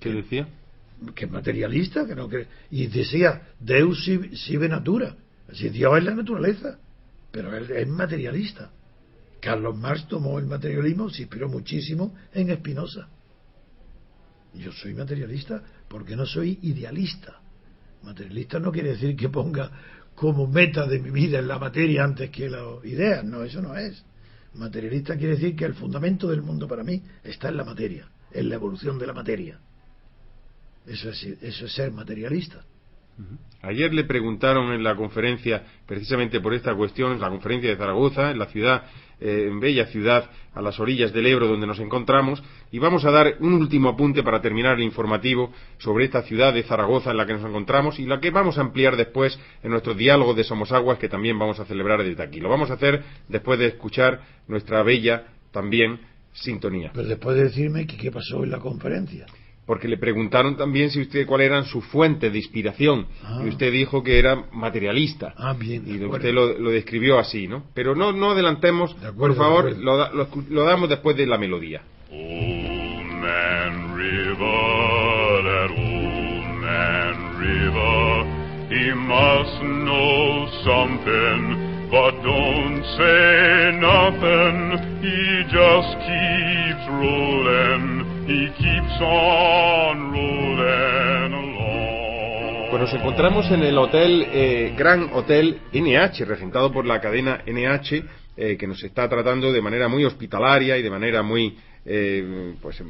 ¿Qué 0.00 0.12
decía? 0.12 0.48
Que 1.14 1.24
es 1.24 1.30
materialista, 1.30 2.06
que 2.06 2.14
no 2.14 2.28
cree. 2.28 2.46
Y 2.70 2.86
decía 2.86 3.54
Deus 3.58 4.04
sive 4.04 4.68
natura. 4.68 5.16
Así 5.50 5.68
Dios 5.68 5.98
es 5.98 6.04
la 6.04 6.14
naturaleza, 6.14 6.78
pero 7.30 7.54
él 7.54 7.70
es 7.70 7.88
materialista. 7.88 8.70
Carlos 9.40 9.76
Marx 9.76 10.08
tomó 10.08 10.38
el 10.38 10.46
materialismo, 10.46 11.10
se 11.10 11.22
inspiró 11.22 11.48
muchísimo 11.48 12.14
en 12.32 12.50
Espinosa. 12.50 13.08
Yo 14.54 14.72
soy 14.72 14.94
materialista 14.94 15.62
porque 15.88 16.16
no 16.16 16.24
soy 16.24 16.60
idealista. 16.62 17.40
Materialista 18.02 18.58
no 18.58 18.70
quiere 18.70 18.90
decir 18.90 19.16
que 19.16 19.28
ponga 19.28 19.70
como 20.14 20.46
meta 20.46 20.86
de 20.86 21.00
mi 21.00 21.10
vida 21.10 21.40
en 21.40 21.48
la 21.48 21.58
materia 21.58 22.04
antes 22.04 22.30
que 22.30 22.48
la 22.48 22.62
idea. 22.84 23.22
No, 23.22 23.42
eso 23.42 23.60
no 23.60 23.76
es. 23.76 24.04
Materialista 24.54 25.16
quiere 25.16 25.34
decir 25.34 25.56
que 25.56 25.64
el 25.64 25.74
fundamento 25.74 26.28
del 26.28 26.42
mundo 26.42 26.68
para 26.68 26.84
mí 26.84 27.02
está 27.22 27.48
en 27.48 27.56
la 27.56 27.64
materia, 27.64 28.08
en 28.30 28.48
la 28.48 28.54
evolución 28.54 28.98
de 28.98 29.06
la 29.06 29.12
materia. 29.12 29.58
Eso 30.86 31.10
es, 31.10 31.22
eso 31.24 31.66
es 31.66 31.72
ser 31.72 31.90
materialista. 31.90 32.64
Ayer 33.64 33.94
le 33.94 34.04
preguntaron 34.04 34.72
en 34.72 34.82
la 34.82 34.94
conferencia, 34.94 35.62
precisamente 35.86 36.40
por 36.40 36.52
esta 36.52 36.74
cuestión, 36.74 37.12
en 37.12 37.20
la 37.20 37.30
conferencia 37.30 37.70
de 37.70 37.76
Zaragoza, 37.76 38.30
en 38.30 38.38
la 38.38 38.46
ciudad, 38.46 38.84
eh, 39.20 39.46
en 39.48 39.58
bella 39.58 39.86
ciudad, 39.86 40.30
a 40.52 40.60
las 40.60 40.78
orillas 40.78 41.14
del 41.14 41.26
Ebro 41.26 41.48
donde 41.48 41.66
nos 41.66 41.78
encontramos, 41.78 42.42
y 42.70 42.78
vamos 42.78 43.06
a 43.06 43.10
dar 43.10 43.36
un 43.40 43.54
último 43.54 43.88
apunte 43.88 44.22
para 44.22 44.42
terminar 44.42 44.76
el 44.76 44.82
informativo 44.82 45.50
sobre 45.78 46.04
esta 46.04 46.22
ciudad 46.22 46.52
de 46.52 46.62
Zaragoza 46.62 47.10
en 47.10 47.16
la 47.16 47.26
que 47.26 47.32
nos 47.32 47.44
encontramos 47.44 47.98
y 47.98 48.04
la 48.04 48.20
que 48.20 48.30
vamos 48.30 48.58
a 48.58 48.60
ampliar 48.60 48.96
después 48.96 49.38
en 49.62 49.70
nuestro 49.70 49.94
diálogo 49.94 50.34
de 50.34 50.44
Somos 50.44 50.70
Aguas 50.70 50.98
que 50.98 51.08
también 51.08 51.38
vamos 51.38 51.58
a 51.58 51.64
celebrar 51.64 52.04
desde 52.04 52.22
aquí. 52.22 52.40
Lo 52.40 52.50
vamos 52.50 52.70
a 52.70 52.74
hacer 52.74 53.02
después 53.28 53.58
de 53.58 53.68
escuchar 53.68 54.20
nuestra 54.46 54.82
bella 54.82 55.24
también 55.52 56.00
sintonía. 56.32 56.90
Pero 56.92 57.08
después 57.08 57.36
de 57.36 57.44
decirme 57.44 57.86
qué 57.86 58.10
pasó 58.10 58.44
en 58.44 58.50
la 58.50 58.58
conferencia 58.58 59.24
porque 59.66 59.88
le 59.88 59.96
preguntaron 59.96 60.56
también 60.56 60.90
si 60.90 61.00
usted 61.00 61.26
cuáles 61.26 61.46
eran 61.46 61.64
sus 61.64 61.84
fuentes 61.86 62.30
de 62.30 62.38
inspiración. 62.38 63.06
Ah. 63.22 63.42
y 63.44 63.48
usted 63.48 63.72
dijo 63.72 64.02
que 64.02 64.18
era 64.18 64.44
materialista. 64.52 65.34
Ah, 65.36 65.54
bien, 65.58 65.84
y 65.86 66.02
usted 66.04 66.32
lo, 66.32 66.70
describió 66.70 67.18
así 67.18 67.46
no 67.46 67.64
pero 67.74 67.94
no 67.94 68.12
no 68.12 68.32
adelantemos 68.32 68.94
por 69.16 69.34
favor 69.34 69.76
lo, 69.76 70.08
lo, 70.14 70.64
damos 70.64 70.88
después 70.88 71.16
de 71.16 71.26
la 71.26 71.38
melodía. 71.38 71.82
Old 72.10 73.06
man 73.06 73.96
river, 73.96 75.42
that 75.44 75.70
old 75.70 76.46
man 76.60 77.16
river, 77.38 78.24
he 78.70 78.92
must 78.94 79.62
know 79.62 80.46
something, 80.64 81.88
but 81.90 82.12
don't 82.22 82.84
say 82.96 83.72
nothing, 83.80 84.78
he 85.02 85.44
just 85.50 85.90
keeps 86.06 86.86
rolling. 86.88 88.03
Pues 92.70 92.80
nos 92.80 92.94
encontramos 92.94 93.50
en 93.50 93.62
el 93.62 93.76
hotel, 93.76 94.26
eh, 94.32 94.74
Gran 94.76 95.10
Hotel 95.12 95.58
NH, 95.72 96.24
regentado 96.24 96.72
por 96.72 96.86
la 96.86 97.00
cadena 97.00 97.42
NH, 97.46 98.02
eh, 98.36 98.56
que 98.56 98.66
nos 98.66 98.82
está 98.82 99.08
tratando 99.08 99.52
de 99.52 99.60
manera 99.60 99.88
muy 99.88 100.04
hospitalaria 100.04 100.78
y 100.78 100.82
de 100.82 100.90
manera 100.90 101.22
muy 101.22 101.56
eh, 101.86 102.54
pues 102.62 102.82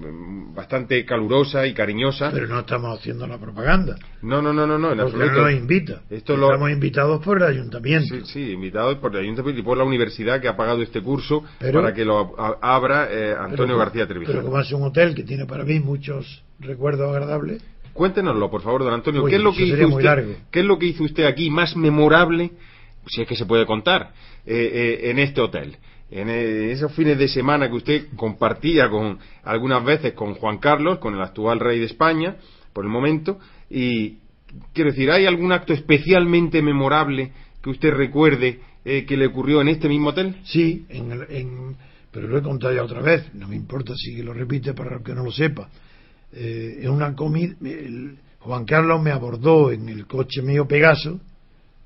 bastante 0.55 1.05
calurosa 1.05 1.67
y 1.67 1.75
cariñosa. 1.75 2.31
Pero 2.33 2.47
no 2.47 2.61
estamos 2.61 2.99
haciendo 2.99 3.27
la 3.27 3.39
propaganda. 3.39 3.97
No, 4.23 4.41
no, 4.41 4.53
no, 4.53 4.67
no, 4.67 4.79
no 4.79 4.93
en 4.93 5.01
absoluto. 5.01 5.33
no 5.33 5.43
nos 5.43 5.53
invita. 5.53 6.03
Esto 6.11 6.35
estamos 6.35 6.71
invitados 6.71 7.25
por 7.25 7.39
el 7.39 7.45
ayuntamiento. 7.45 8.15
Sí, 8.15 8.23
sí, 8.27 8.53
invitados 8.53 8.99
por 8.99 9.15
el 9.15 9.23
ayuntamiento 9.23 9.61
y 9.61 9.65
por 9.65 9.77
la 9.77 9.85
universidad 9.85 10.41
que 10.41 10.49
ha 10.49 10.57
pagado 10.57 10.83
este 10.83 11.03
curso 11.03 11.45
para 11.59 11.93
que 11.93 12.05
lo 12.05 12.35
abra 12.63 13.09
eh, 13.11 13.35
Antonio 13.39 13.77
García 13.77 14.07
Trevijano. 14.07 14.39
Pero 14.39 14.47
como 14.47 14.61
es 14.61 14.73
un 14.73 14.83
hotel 14.83 15.15
que 15.15 15.25
tiene 15.25 15.47
para 15.47 15.65
mí 15.65 15.81
muchos 15.81 16.45
recuerdos 16.61 17.11
agradables. 17.11 17.63
Cuéntenoslo, 17.93 18.51
por 18.51 18.63
favor, 18.63 18.85
don 18.85 18.93
Antonio. 18.93 19.25
¿Qué 19.25 19.37
es 19.37 19.43
lo 19.43 19.53
que 19.53 19.65
hizo 19.65 19.89
usted? 19.89 20.37
¿Qué 20.51 20.61
es 20.61 20.67
lo 20.67 20.79
que 20.79 20.87
hizo 20.87 21.05
usted 21.05 21.25
aquí 21.25 21.51
más 21.51 21.77
memorable? 21.77 22.51
si 23.07 23.23
es 23.23 23.29
que 23.29 23.37
se 23.37 23.47
puede 23.47 23.67
contar, 23.67 24.13
eh, 24.47 24.71
eh, 25.03 25.11
en 25.11 25.19
este 25.19 25.41
hotel. 25.41 25.77
En 26.15 26.31
eh, 26.31 26.71
esos 26.71 26.93
fines 26.93 27.19
de 27.19 27.27
semana 27.27 27.69
que 27.69 27.75
usted 27.75 28.07
compartía 28.15 28.89
con 28.89 29.19
algunas 29.43 29.85
veces 29.85 30.13
con 30.13 30.35
Juan 30.35 30.59
Carlos, 30.59 30.99
con 30.99 31.13
el 31.15 31.21
actual 31.21 31.59
rey 31.59 31.81
de 31.81 31.87
España, 31.87 32.37
por 32.73 32.85
el 32.85 32.91
momento, 32.93 33.41
y 33.69 34.19
quiero 34.73 34.93
decir, 34.93 35.11
¿hay 35.11 35.27
algún 35.27 35.51
acto 35.51 35.73
especialmente 35.73 36.63
memorable 36.63 37.33
que 37.61 37.71
usted 37.71 37.91
recuerde 37.91 38.61
que 38.85 39.17
le 39.17 39.27
ocurrió 39.27 39.61
en 39.61 39.69
este 39.69 39.89
mismo 39.89 40.11
hotel? 40.11 40.37
Sí, 40.45 40.87
pero 42.13 42.29
lo 42.29 42.39
he 42.39 42.43
contado 42.43 42.73
ya 42.73 42.85
otra 42.85 43.01
vez, 43.01 43.35
no 43.35 43.49
me 43.49 43.57
importa 43.57 43.93
si 43.97 44.23
lo 44.23 44.33
repite 44.33 44.73
para 44.73 45.03
que 45.03 45.15
no 45.15 45.25
lo 45.25 45.33
sepa. 45.33 45.69
en 46.33 46.91
una 46.91 47.17
comida, 47.17 47.57
Juan 48.39 48.65
Carlos 48.67 49.03
me 49.03 49.11
abordó 49.11 49.73
en 49.73 49.89
el 49.89 50.07
coche 50.07 50.43
mío 50.43 50.69
Pegaso, 50.69 51.19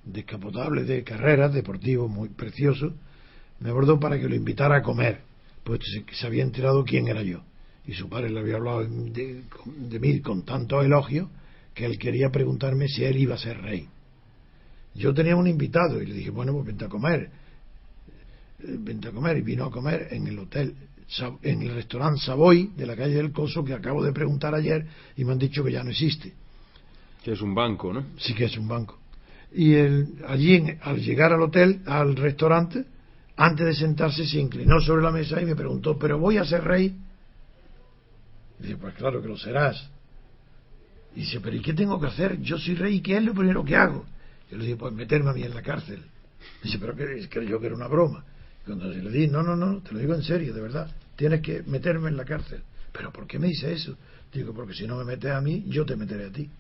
descapotable 0.04 0.84
de 0.84 1.02
carreras, 1.02 1.54
deportivo 1.54 2.08
muy 2.08 2.28
precioso, 2.28 2.92
me 3.60 3.70
abordó 3.70 3.98
para 3.98 4.18
que 4.18 4.28
lo 4.28 4.34
invitara 4.34 4.76
a 4.76 4.82
comer, 4.82 5.20
pues 5.64 5.80
se 6.12 6.26
había 6.26 6.42
enterado 6.42 6.84
quién 6.84 7.08
era 7.08 7.22
yo. 7.22 7.42
Y 7.86 7.94
su 7.94 8.08
padre 8.08 8.30
le 8.30 8.40
había 8.40 8.56
hablado 8.56 8.84
de, 8.84 9.98
mí 10.00 10.20
con 10.20 10.44
tanto 10.44 10.82
elogio 10.82 11.30
que 11.74 11.86
él 11.86 11.98
quería 11.98 12.30
preguntarme 12.30 12.88
si 12.88 13.04
él 13.04 13.16
iba 13.16 13.34
a 13.34 13.38
ser 13.38 13.60
rey. 13.60 13.88
Yo 14.94 15.14
tenía 15.14 15.36
un 15.36 15.46
invitado 15.46 16.02
y 16.02 16.06
le 16.06 16.14
dije, 16.14 16.30
bueno, 16.30 16.52
pues 16.52 16.66
vente 16.66 16.84
a 16.84 16.88
comer. 16.88 17.30
Eh, 18.60 18.76
vente 18.78 19.08
a 19.08 19.12
comer 19.12 19.38
y 19.38 19.42
vino 19.42 19.64
a 19.64 19.70
comer 19.70 20.08
en 20.10 20.26
el 20.26 20.38
hotel, 20.38 20.74
en 21.42 21.62
el 21.62 21.74
restaurante 21.74 22.20
Savoy 22.20 22.72
de 22.76 22.86
la 22.86 22.96
calle 22.96 23.14
del 23.14 23.32
Coso 23.32 23.64
que 23.64 23.72
acabo 23.72 24.04
de 24.04 24.12
preguntar 24.12 24.54
ayer 24.54 24.86
y 25.16 25.24
me 25.24 25.32
han 25.32 25.38
dicho 25.38 25.64
que 25.64 25.72
ya 25.72 25.82
no 25.82 25.90
existe. 25.90 26.32
Que 27.22 27.32
es 27.32 27.40
un 27.40 27.54
banco, 27.54 27.92
¿no? 27.92 28.04
Sí 28.18 28.34
que 28.34 28.44
es 28.44 28.58
un 28.58 28.68
banco 28.68 28.98
y 29.52 29.74
allí 30.26 30.62
al 30.82 31.00
llegar 31.00 31.32
al 31.32 31.42
hotel, 31.42 31.80
al 31.86 32.16
restaurante, 32.16 32.84
antes 33.38 33.66
de 33.66 33.74
sentarse 33.74 34.26
se 34.26 34.38
inclinó 34.40 34.80
sobre 34.80 35.00
la 35.00 35.12
mesa 35.12 35.40
y 35.40 35.46
me 35.46 35.54
preguntó, 35.54 35.96
¿pero 35.96 36.18
voy 36.18 36.38
a 36.38 36.44
ser 36.44 36.64
rey? 36.64 36.96
Y 38.58 38.62
dije, 38.62 38.76
pues 38.76 38.94
claro 38.96 39.22
que 39.22 39.28
lo 39.28 39.38
serás. 39.38 39.88
Y 41.14 41.20
dice, 41.20 41.38
¿pero 41.40 41.54
y 41.54 41.62
qué 41.62 41.72
tengo 41.72 42.00
que 42.00 42.08
hacer? 42.08 42.40
Yo 42.40 42.58
soy 42.58 42.74
rey, 42.74 43.00
¿qué 43.00 43.16
es 43.16 43.22
lo 43.22 43.34
primero 43.34 43.64
que 43.64 43.76
hago? 43.76 44.04
Yo 44.50 44.56
le 44.56 44.64
dije, 44.64 44.76
pues 44.76 44.92
meterme 44.92 45.30
a 45.30 45.34
mí 45.34 45.44
en 45.44 45.54
la 45.54 45.62
cárcel. 45.62 46.02
Dice, 46.64 46.78
¿pero 46.80 46.96
qué? 46.96 47.28
Creyó 47.28 47.60
que 47.60 47.66
era 47.66 47.76
una 47.76 47.86
broma. 47.86 48.24
Y 48.62 48.66
cuando 48.66 48.88
le 48.88 49.08
dije, 49.08 49.28
no, 49.28 49.44
no, 49.44 49.54
no, 49.54 49.82
te 49.82 49.92
lo 49.92 50.00
digo 50.00 50.14
en 50.14 50.24
serio, 50.24 50.52
de 50.52 50.60
verdad, 50.60 50.90
tienes 51.14 51.40
que 51.40 51.62
meterme 51.62 52.08
en 52.08 52.16
la 52.16 52.24
cárcel. 52.24 52.62
¿Pero 52.92 53.12
por 53.12 53.28
qué 53.28 53.38
me 53.38 53.46
dice 53.46 53.72
eso? 53.72 53.96
Digo, 54.32 54.52
porque 54.52 54.74
si 54.74 54.84
no 54.88 54.96
me 54.96 55.04
metes 55.04 55.30
a 55.30 55.40
mí, 55.40 55.64
yo 55.68 55.86
te 55.86 55.94
meteré 55.94 56.26
a 56.26 56.32
ti. 56.32 56.50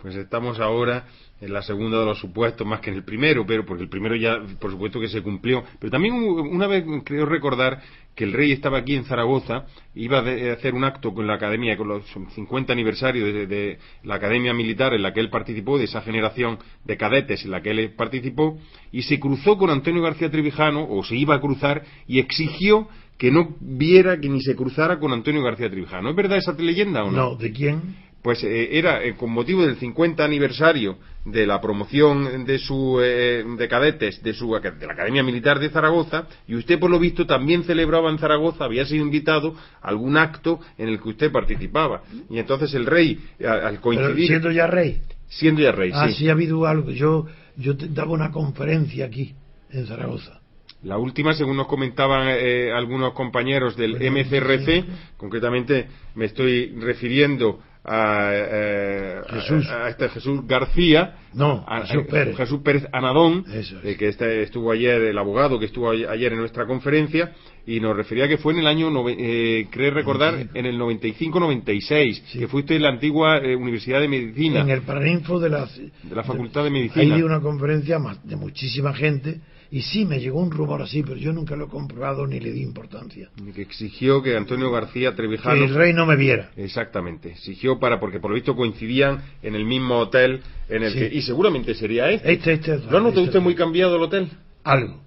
Pues 0.00 0.16
estamos 0.16 0.58
ahora 0.60 1.04
en 1.42 1.52
la 1.52 1.60
segunda 1.60 1.98
de 2.00 2.06
los 2.06 2.18
supuestos 2.18 2.66
más 2.66 2.80
que 2.80 2.88
en 2.88 2.96
el 2.96 3.04
primero, 3.04 3.44
pero 3.46 3.66
porque 3.66 3.82
el 3.82 3.90
primero 3.90 4.16
ya, 4.16 4.40
por 4.58 4.70
supuesto 4.70 4.98
que 4.98 5.08
se 5.08 5.20
cumplió. 5.20 5.62
Pero 5.78 5.90
también 5.90 6.14
una 6.14 6.66
vez 6.66 6.84
creo 7.04 7.26
recordar 7.26 7.82
que 8.14 8.24
el 8.24 8.32
rey 8.32 8.52
estaba 8.52 8.78
aquí 8.78 8.94
en 8.94 9.04
Zaragoza, 9.04 9.66
iba 9.94 10.18
a 10.18 10.52
hacer 10.52 10.74
un 10.74 10.84
acto 10.84 11.12
con 11.12 11.26
la 11.26 11.34
academia, 11.34 11.76
con 11.76 11.88
los 11.88 12.04
50 12.34 12.72
aniversarios 12.72 13.32
de, 13.32 13.46
de, 13.46 13.78
la 14.02 14.16
academia 14.16 14.52
militar 14.52 14.94
en 14.94 15.02
la 15.02 15.12
que 15.12 15.20
él 15.20 15.30
participó, 15.30 15.78
de 15.78 15.84
esa 15.84 16.00
generación 16.02 16.58
de 16.84 16.96
cadetes 16.96 17.44
en 17.44 17.50
la 17.50 17.62
que 17.62 17.70
él 17.70 17.94
participó, 17.94 18.58
y 18.92 19.02
se 19.02 19.20
cruzó 19.20 19.56
con 19.56 19.70
Antonio 19.70 20.02
García 20.02 20.30
Trevijano, 20.30 20.86
o 20.88 21.04
se 21.04 21.16
iba 21.16 21.34
a 21.34 21.40
cruzar, 21.40 21.82
y 22.06 22.18
exigió 22.18 22.88
que 23.16 23.30
no 23.30 23.54
viera 23.60 24.18
que 24.18 24.30
ni 24.30 24.40
se 24.40 24.56
cruzara 24.56 24.98
con 24.98 25.12
Antonio 25.12 25.42
García 25.42 25.68
Trevijano. 25.68 26.10
¿Es 26.10 26.16
verdad 26.16 26.38
esa 26.38 26.52
leyenda 26.52 27.04
o 27.04 27.10
no? 27.10 27.16
No, 27.16 27.36
¿de 27.36 27.52
quién? 27.52 28.09
Pues 28.22 28.42
eh, 28.44 28.78
era 28.78 29.02
eh, 29.02 29.14
con 29.14 29.30
motivo 29.30 29.66
del 29.66 29.76
50 29.76 30.24
aniversario 30.24 30.98
de 31.24 31.46
la 31.46 31.60
promoción 31.60 32.44
de 32.44 32.58
su 32.58 32.98
eh, 33.02 33.44
de 33.58 33.68
cadetes 33.68 34.22
de 34.22 34.34
su 34.34 34.52
de 34.52 34.86
la 34.86 34.92
Academia 34.92 35.22
Militar 35.22 35.58
de 35.58 35.70
Zaragoza 35.70 36.26
y 36.46 36.54
usted 36.54 36.78
por 36.78 36.90
lo 36.90 36.98
visto 36.98 37.26
también 37.26 37.64
celebraba 37.64 38.10
en 38.10 38.18
Zaragoza 38.18 38.64
había 38.64 38.84
sido 38.84 39.04
invitado 39.04 39.54
a 39.80 39.88
algún 39.88 40.16
acto 40.16 40.60
en 40.76 40.88
el 40.88 41.00
que 41.00 41.08
usted 41.10 41.32
participaba. 41.32 42.02
Y 42.28 42.38
entonces 42.38 42.72
el 42.74 42.86
rey 42.86 43.18
al 43.46 43.80
coincidir 43.80 44.26
siendo 44.26 44.50
ya 44.50 44.66
rey. 44.66 45.00
Siendo 45.28 45.62
ya 45.62 45.72
rey 45.72 45.92
ah, 45.94 46.10
sí. 46.10 46.28
ha 46.28 46.32
habido 46.32 46.66
algo. 46.66 46.90
Yo 46.90 47.26
yo 47.56 47.74
daba 47.74 48.12
una 48.12 48.30
conferencia 48.30 49.06
aquí 49.06 49.34
en 49.70 49.86
Zaragoza. 49.86 50.40
La 50.82 50.96
última, 50.96 51.34
según 51.34 51.58
nos 51.58 51.66
comentaban 51.66 52.26
algunos 52.74 53.12
compañeros 53.12 53.76
del 53.76 53.96
MCRC, 53.96 55.18
concretamente 55.18 55.88
me 56.14 56.24
estoy 56.24 56.74
refiriendo 56.80 57.60
a, 57.84 58.30
eh, 58.32 59.20
Jesús. 59.30 59.68
A, 59.70 59.88
este 59.88 60.08
Jesús 60.08 60.46
García, 60.46 61.16
no, 61.32 61.64
Jesús, 61.86 62.04
Pérez. 62.10 62.36
Jesús 62.36 62.60
Pérez 62.62 62.86
Anadón, 62.92 63.44
eh, 63.48 63.96
que 63.98 64.08
este, 64.08 64.42
estuvo 64.42 64.70
ayer, 64.72 65.00
el 65.02 65.18
abogado 65.18 65.58
que 65.58 65.66
estuvo 65.66 65.90
ayer 65.90 66.32
en 66.32 66.38
nuestra 66.38 66.66
conferencia, 66.66 67.32
y 67.66 67.80
nos 67.80 67.96
refería 67.96 68.28
que 68.28 68.38
fue 68.38 68.52
en 68.52 68.60
el 68.60 68.66
año, 68.66 68.90
eh, 69.08 69.68
creo 69.70 69.92
recordar, 69.92 70.48
en 70.52 70.66
el 70.66 70.78
95-96, 70.78 72.38
que 72.38 72.48
fuiste 72.48 72.76
en 72.76 72.82
la 72.82 72.90
antigua 72.90 73.40
Universidad 73.40 74.00
de 74.00 74.08
Medicina. 74.08 74.60
En 74.60 74.70
el 74.70 74.82
Paraninfo 74.82 75.38
de 75.38 75.50
la, 75.50 75.66
de 75.66 76.14
la 76.14 76.24
Facultad 76.24 76.64
de 76.64 76.70
Medicina. 76.70 77.14
Hay 77.14 77.22
una 77.22 77.40
conferencia 77.40 77.98
de 78.24 78.36
muchísima 78.36 78.92
gente 78.92 79.40
y 79.72 79.82
sí, 79.82 80.04
me 80.04 80.18
llegó 80.18 80.40
un 80.40 80.50
rumor 80.50 80.82
así, 80.82 81.04
pero 81.04 81.16
yo 81.16 81.32
nunca 81.32 81.54
lo 81.54 81.66
he 81.66 81.68
comprobado 81.68 82.26
ni 82.26 82.40
le 82.40 82.50
di 82.50 82.60
importancia. 82.60 83.30
Que 83.54 83.62
exigió 83.62 84.20
que 84.20 84.36
Antonio 84.36 84.72
García 84.72 85.14
Trevijano... 85.14 85.54
Que 85.54 85.64
el 85.64 85.74
rey 85.74 85.92
no 85.92 86.06
me 86.06 86.16
viera. 86.16 86.50
Exactamente. 86.56 87.30
Exigió 87.30 87.78
para, 87.78 88.00
porque 88.00 88.18
por 88.18 88.32
lo 88.32 88.34
visto 88.34 88.56
coincidían 88.56 89.22
en 89.42 89.54
el 89.54 89.64
mismo 89.64 89.98
hotel 89.98 90.42
en 90.68 90.82
el 90.82 90.92
que... 90.92 91.14
Y 91.14 91.22
seguramente 91.22 91.74
sería 91.74 92.10
este. 92.10 92.32
Este, 92.32 92.52
este. 92.54 92.78
¿Lo 92.90 92.98
ha 92.98 93.00
notado 93.00 93.22
usted 93.22 93.40
muy 93.40 93.54
cambiado 93.54 93.94
el 93.94 94.02
hotel? 94.02 94.30
Algo. 94.64 95.00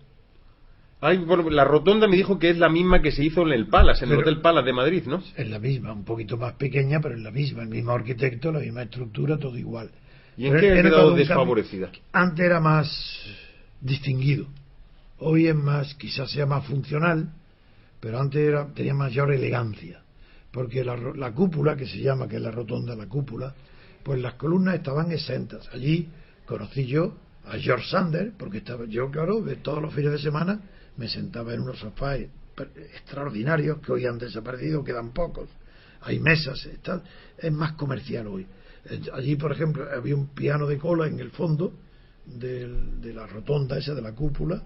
la 1.01 1.65
rotonda 1.65 2.07
me 2.07 2.15
dijo 2.15 2.39
que 2.39 2.49
es 2.49 2.57
la 2.57 2.69
misma 2.69 3.01
que 3.01 3.11
se 3.11 3.25
hizo 3.25 3.41
en 3.41 3.51
el 3.51 3.67
Palace, 3.67 4.05
en 4.05 4.13
el 4.13 4.19
Hotel 4.19 4.39
Palace 4.39 4.65
de 4.65 4.73
Madrid, 4.73 5.03
¿no? 5.07 5.21
Es 5.35 5.49
la 5.49 5.59
misma, 5.59 5.91
un 5.91 6.05
poquito 6.05 6.37
más 6.37 6.53
pequeña, 6.53 7.01
pero 7.01 7.15
es 7.15 7.21
la 7.21 7.31
misma, 7.31 7.63
el 7.63 7.69
mismo 7.69 7.91
arquitecto, 7.91 8.49
la 8.53 8.59
misma 8.59 8.83
estructura, 8.83 9.37
todo 9.37 9.57
igual. 9.57 9.91
¿Y 10.37 10.47
en 10.47 10.57
qué 10.57 10.71
ha 10.71 10.81
quedado 10.81 11.11
desfavorecida? 11.11 11.91
Antes 12.13 12.45
era 12.45 12.61
más 12.61 13.42
distinguido. 13.83 14.47
Hoy 15.19 15.47
es 15.47 15.55
más, 15.55 15.93
quizás 15.95 16.31
sea 16.31 16.45
más 16.45 16.65
funcional, 16.65 17.31
pero 17.99 18.19
antes 18.19 18.41
era, 18.41 18.67
tenía 18.73 18.93
mayor 18.93 19.31
elegancia, 19.31 20.01
porque 20.51 20.83
la, 20.83 20.95
la, 20.97 21.31
cúpula, 21.33 21.75
que 21.75 21.85
se 21.85 21.99
llama, 21.99 22.27
que 22.27 22.37
es 22.37 22.41
la 22.41 22.51
rotonda, 22.51 22.95
la 22.95 23.07
cúpula, 23.07 23.53
pues 24.03 24.19
las 24.19 24.33
columnas 24.35 24.75
estaban 24.75 25.11
exentas. 25.11 25.69
Allí 25.71 26.09
conocí 26.45 26.85
yo 26.85 27.15
a 27.45 27.57
George 27.57 27.89
Sanders, 27.89 28.33
porque 28.37 28.57
estaba 28.57 28.85
yo, 28.85 29.11
claro, 29.11 29.41
de 29.41 29.57
todos 29.57 29.81
los 29.81 29.93
fines 29.93 30.11
de 30.11 30.19
semana 30.19 30.59
me 30.97 31.07
sentaba 31.07 31.53
en 31.53 31.61
unos 31.61 31.79
sofás 31.79 32.19
extraordinarios 32.95 33.79
que 33.79 33.91
hoy 33.91 34.05
han 34.05 34.17
desaparecido, 34.17 34.83
quedan 34.83 35.11
pocos. 35.11 35.49
Hay 36.01 36.19
mesas, 36.19 36.65
está, 36.65 37.01
es 37.37 37.51
más 37.51 37.73
comercial 37.73 38.27
hoy. 38.27 38.45
Eh, 38.85 39.01
allí, 39.13 39.35
por 39.35 39.51
ejemplo, 39.51 39.87
había 39.89 40.15
un 40.15 40.27
piano 40.27 40.67
de 40.67 40.77
cola 40.77 41.07
en 41.07 41.19
el 41.19 41.31
fondo 41.31 41.73
de 42.25 43.13
la 43.13 43.27
rotonda 43.27 43.77
esa 43.77 43.93
de 43.93 44.01
la 44.01 44.13
cúpula 44.13 44.63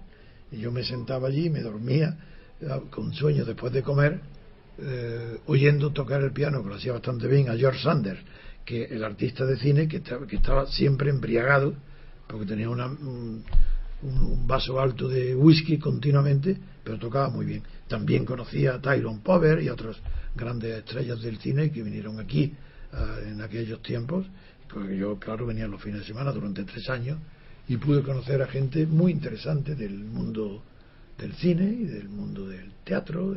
y 0.50 0.58
yo 0.58 0.72
me 0.72 0.84
sentaba 0.84 1.28
allí 1.28 1.46
y 1.46 1.50
me 1.50 1.60
dormía 1.60 2.16
eh, 2.60 2.68
con 2.90 3.12
sueño 3.12 3.44
después 3.44 3.72
de 3.72 3.82
comer, 3.82 4.20
eh, 4.78 5.38
oyendo 5.46 5.92
tocar 5.92 6.22
el 6.22 6.32
piano, 6.32 6.62
que 6.62 6.68
lo 6.68 6.74
hacía 6.76 6.92
bastante 6.92 7.26
bien, 7.26 7.48
a 7.48 7.56
George 7.56 7.82
Sanders, 7.82 8.20
que 8.64 8.84
el 8.84 9.04
artista 9.04 9.44
de 9.44 9.56
cine 9.58 9.88
que 9.88 9.98
estaba, 9.98 10.26
que 10.26 10.36
estaba 10.36 10.66
siempre 10.66 11.10
embriagado, 11.10 11.74
porque 12.26 12.46
tenía 12.46 12.68
una, 12.68 12.86
un, 12.86 13.44
vaso 14.46 14.80
alto 14.80 15.08
de 15.08 15.34
whisky 15.34 15.78
continuamente, 15.78 16.56
pero 16.84 16.98
tocaba 16.98 17.28
muy 17.28 17.44
bien. 17.44 17.62
También 17.88 18.24
conocía 18.24 18.74
a 18.74 18.80
Tyrone 18.80 19.20
Power 19.22 19.60
y 19.62 19.68
otras 19.68 19.96
grandes 20.34 20.78
estrellas 20.78 21.20
del 21.20 21.38
cine 21.38 21.70
que 21.70 21.82
vinieron 21.82 22.18
aquí 22.20 22.54
eh, 22.92 23.28
en 23.30 23.40
aquellos 23.40 23.82
tiempos, 23.82 24.26
porque 24.72 24.96
yo, 24.96 25.18
claro, 25.18 25.46
venía 25.46 25.66
los 25.66 25.82
fines 25.82 26.00
de 26.00 26.06
semana 26.06 26.32
durante 26.32 26.64
tres 26.64 26.88
años 26.88 27.18
y 27.68 27.76
pude 27.76 28.02
conocer 28.02 28.42
a 28.42 28.46
gente 28.46 28.86
muy 28.86 29.12
interesante 29.12 29.74
del 29.74 29.92
mundo 29.92 30.62
del 31.18 31.34
cine 31.34 31.64
y 31.64 31.84
del 31.84 32.08
mundo 32.08 32.48
del 32.48 32.70
teatro. 32.84 33.36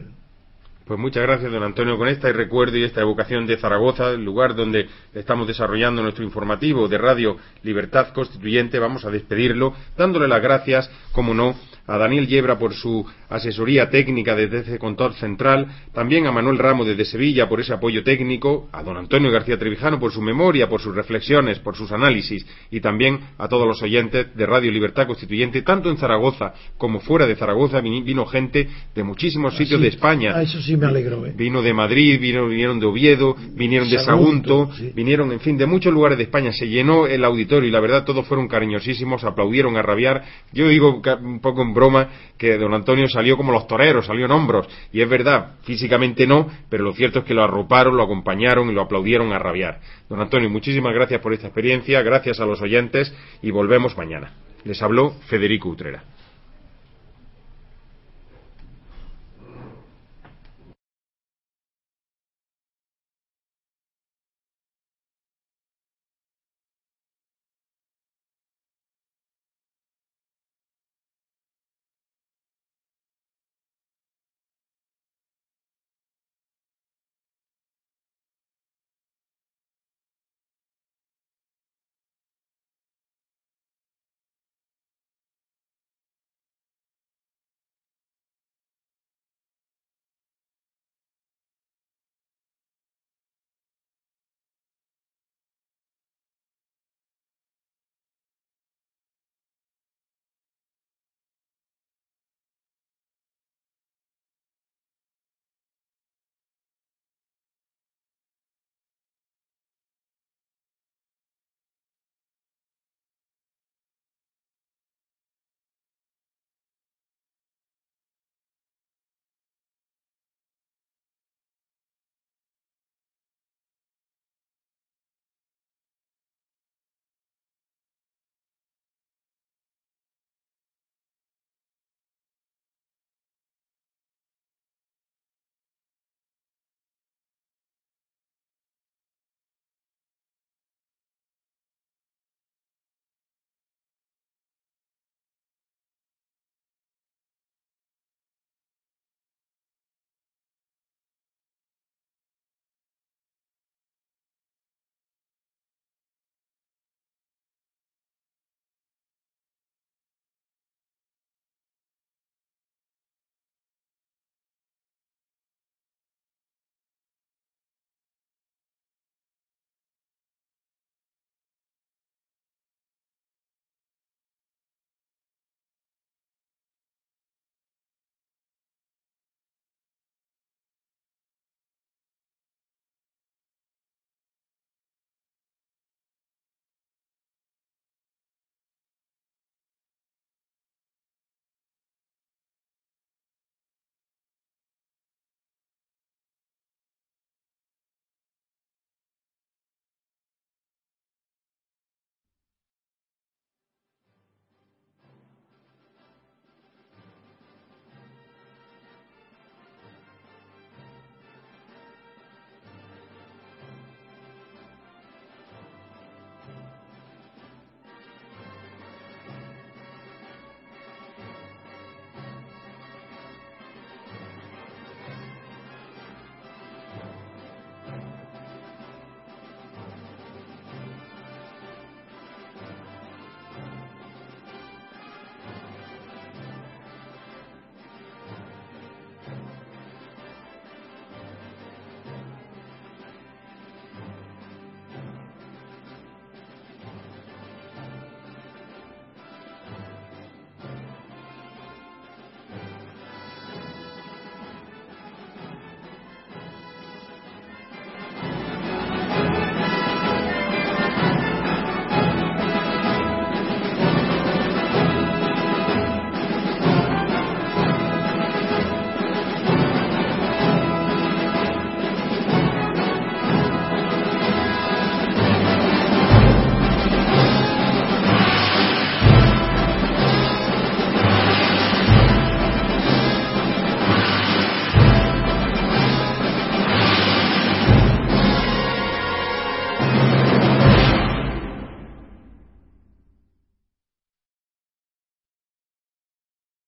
Pues 0.86 1.00
muchas 1.00 1.24
gracias, 1.24 1.52
don 1.52 1.64
Antonio, 1.64 1.98
con 1.98 2.08
esta 2.08 2.32
recuerdo 2.32 2.78
y 2.78 2.84
esta 2.84 3.02
evocación 3.02 3.46
de 3.46 3.58
Zaragoza, 3.58 4.10
el 4.12 4.24
lugar 4.24 4.56
donde 4.56 4.88
estamos 5.14 5.48
desarrollando 5.48 6.02
nuestro 6.02 6.24
informativo 6.24 6.88
de 6.88 6.98
Radio 6.98 7.38
Libertad 7.64 8.10
Constituyente. 8.14 8.80
Vamos 8.80 9.06
a 9.06 9.12
despedirlo 9.12 9.74
dándole 9.98 10.28
las 10.28 10.42
gracias, 10.42 10.90
como 11.12 11.34
no, 11.34 11.56
a 11.88 11.98
Daniel 11.98 12.28
Yebra 12.28 12.58
por 12.58 12.74
su 12.74 13.06
asesoría 13.30 13.90
técnica 13.90 14.36
desde 14.36 14.60
ese 14.60 14.80
control 14.80 15.14
central, 15.16 15.68
también 15.94 16.28
a 16.28 16.32
Manuel 16.32 16.58
Ramos 16.58 16.88
desde 16.88 17.06
Sevilla 17.06 17.48
por 17.48 17.60
ese 17.60 17.74
apoyo 17.74 18.04
técnico, 18.04 18.70
a 18.72 18.84
don 18.84 18.98
Antonio 18.98 19.32
García 19.32 19.58
Trevijano 19.58 20.00
por 20.00 20.12
su 20.12 20.22
memoria, 20.22 20.68
por 20.70 20.82
sus 20.82 20.96
reflexiones, 20.96 21.60
por 21.60 21.76
sus 21.76 21.92
análisis 21.92 22.46
y 22.70 22.82
también 22.82 23.20
a 23.38 23.48
todos 23.48 23.68
los 23.68 23.82
oyentes 23.82 24.36
de 24.36 24.46
Radio 24.46 24.72
Libertad 24.72 25.08
Constituyente, 25.08 25.62
tanto 25.62 25.90
en 25.90 25.98
Zaragoza 25.98 26.54
como 26.78 27.00
fuera 27.00 27.26
de 27.26 27.36
Zaragoza 27.36 27.82
vino 27.82 28.26
gente 28.26 28.68
de 28.94 29.04
muchísimos 29.04 29.56
sitios 29.56 29.82
de 29.82 29.88
España. 29.88 30.34
Ah, 30.36 30.44
eso 30.44 30.62
sí 30.62 30.76
me 30.78 30.86
alegró. 30.86 31.26
¿eh? 31.26 31.34
Vino 31.36 31.62
de 31.62 31.74
Madrid, 31.74 32.20
vino, 32.20 32.48
vinieron 32.48 32.80
de 32.80 32.86
Oviedo, 32.86 33.36
vinieron 33.54 33.90
de 33.90 34.00
Sagunto, 34.00 34.70
vinieron, 34.94 35.32
en 35.32 35.40
fin, 35.40 35.58
de 35.58 35.66
muchos 35.66 35.94
lugares 35.94 36.18
de 36.18 36.26
España. 36.26 36.52
Se 36.52 36.68
llenó 36.68 37.08
el 37.08 37.24
auditorio 37.24 37.68
y 37.68 37.72
la 37.72 37.80
verdad 37.80 38.04
todos 38.06 38.26
fueron 38.28 38.48
cariñosísimos, 38.48 39.24
aplaudieron 39.24 39.78
a 39.78 39.82
rabiar. 39.82 40.24
Yo 40.52 40.68
digo 40.68 41.02
un 41.22 41.40
poco 41.40 41.62
broma 41.74 42.10
que 42.38 42.58
don 42.58 42.74
Antonio 42.74 43.08
salió 43.08 43.38
como 43.38 43.52
los 43.52 43.68
toreros, 43.68 44.06
salió 44.06 44.26
en 44.26 44.32
hombros. 44.32 44.68
Y 44.92 45.02
es 45.02 45.10
verdad, 45.10 45.56
físicamente 45.64 46.26
no, 46.28 46.48
pero 46.70 46.84
lo 46.84 46.94
cierto 46.94 47.20
es 47.20 47.26
que 47.26 47.34
lo 47.34 47.44
arroparon, 47.44 47.98
lo 47.98 48.04
acompañaron 48.04 48.70
y 48.70 48.74
lo 48.74 48.82
aplaudieron 48.82 49.32
a 49.34 49.40
rabiar. 49.40 49.80
Don 50.10 50.20
Antonio, 50.20 50.50
muchísimas 50.50 50.94
gracias 50.94 51.22
por 51.22 51.34
esta 51.34 51.48
experiencia, 51.48 52.02
gracias 52.02 52.40
a 52.40 52.46
los 52.46 52.62
oyentes 52.62 53.14
y 53.42 53.52
volvemos 53.52 53.98
mañana. 53.98 54.34
Les 54.64 54.82
habló 54.82 55.12
Federico 55.28 55.70
Utrera. 55.70 56.04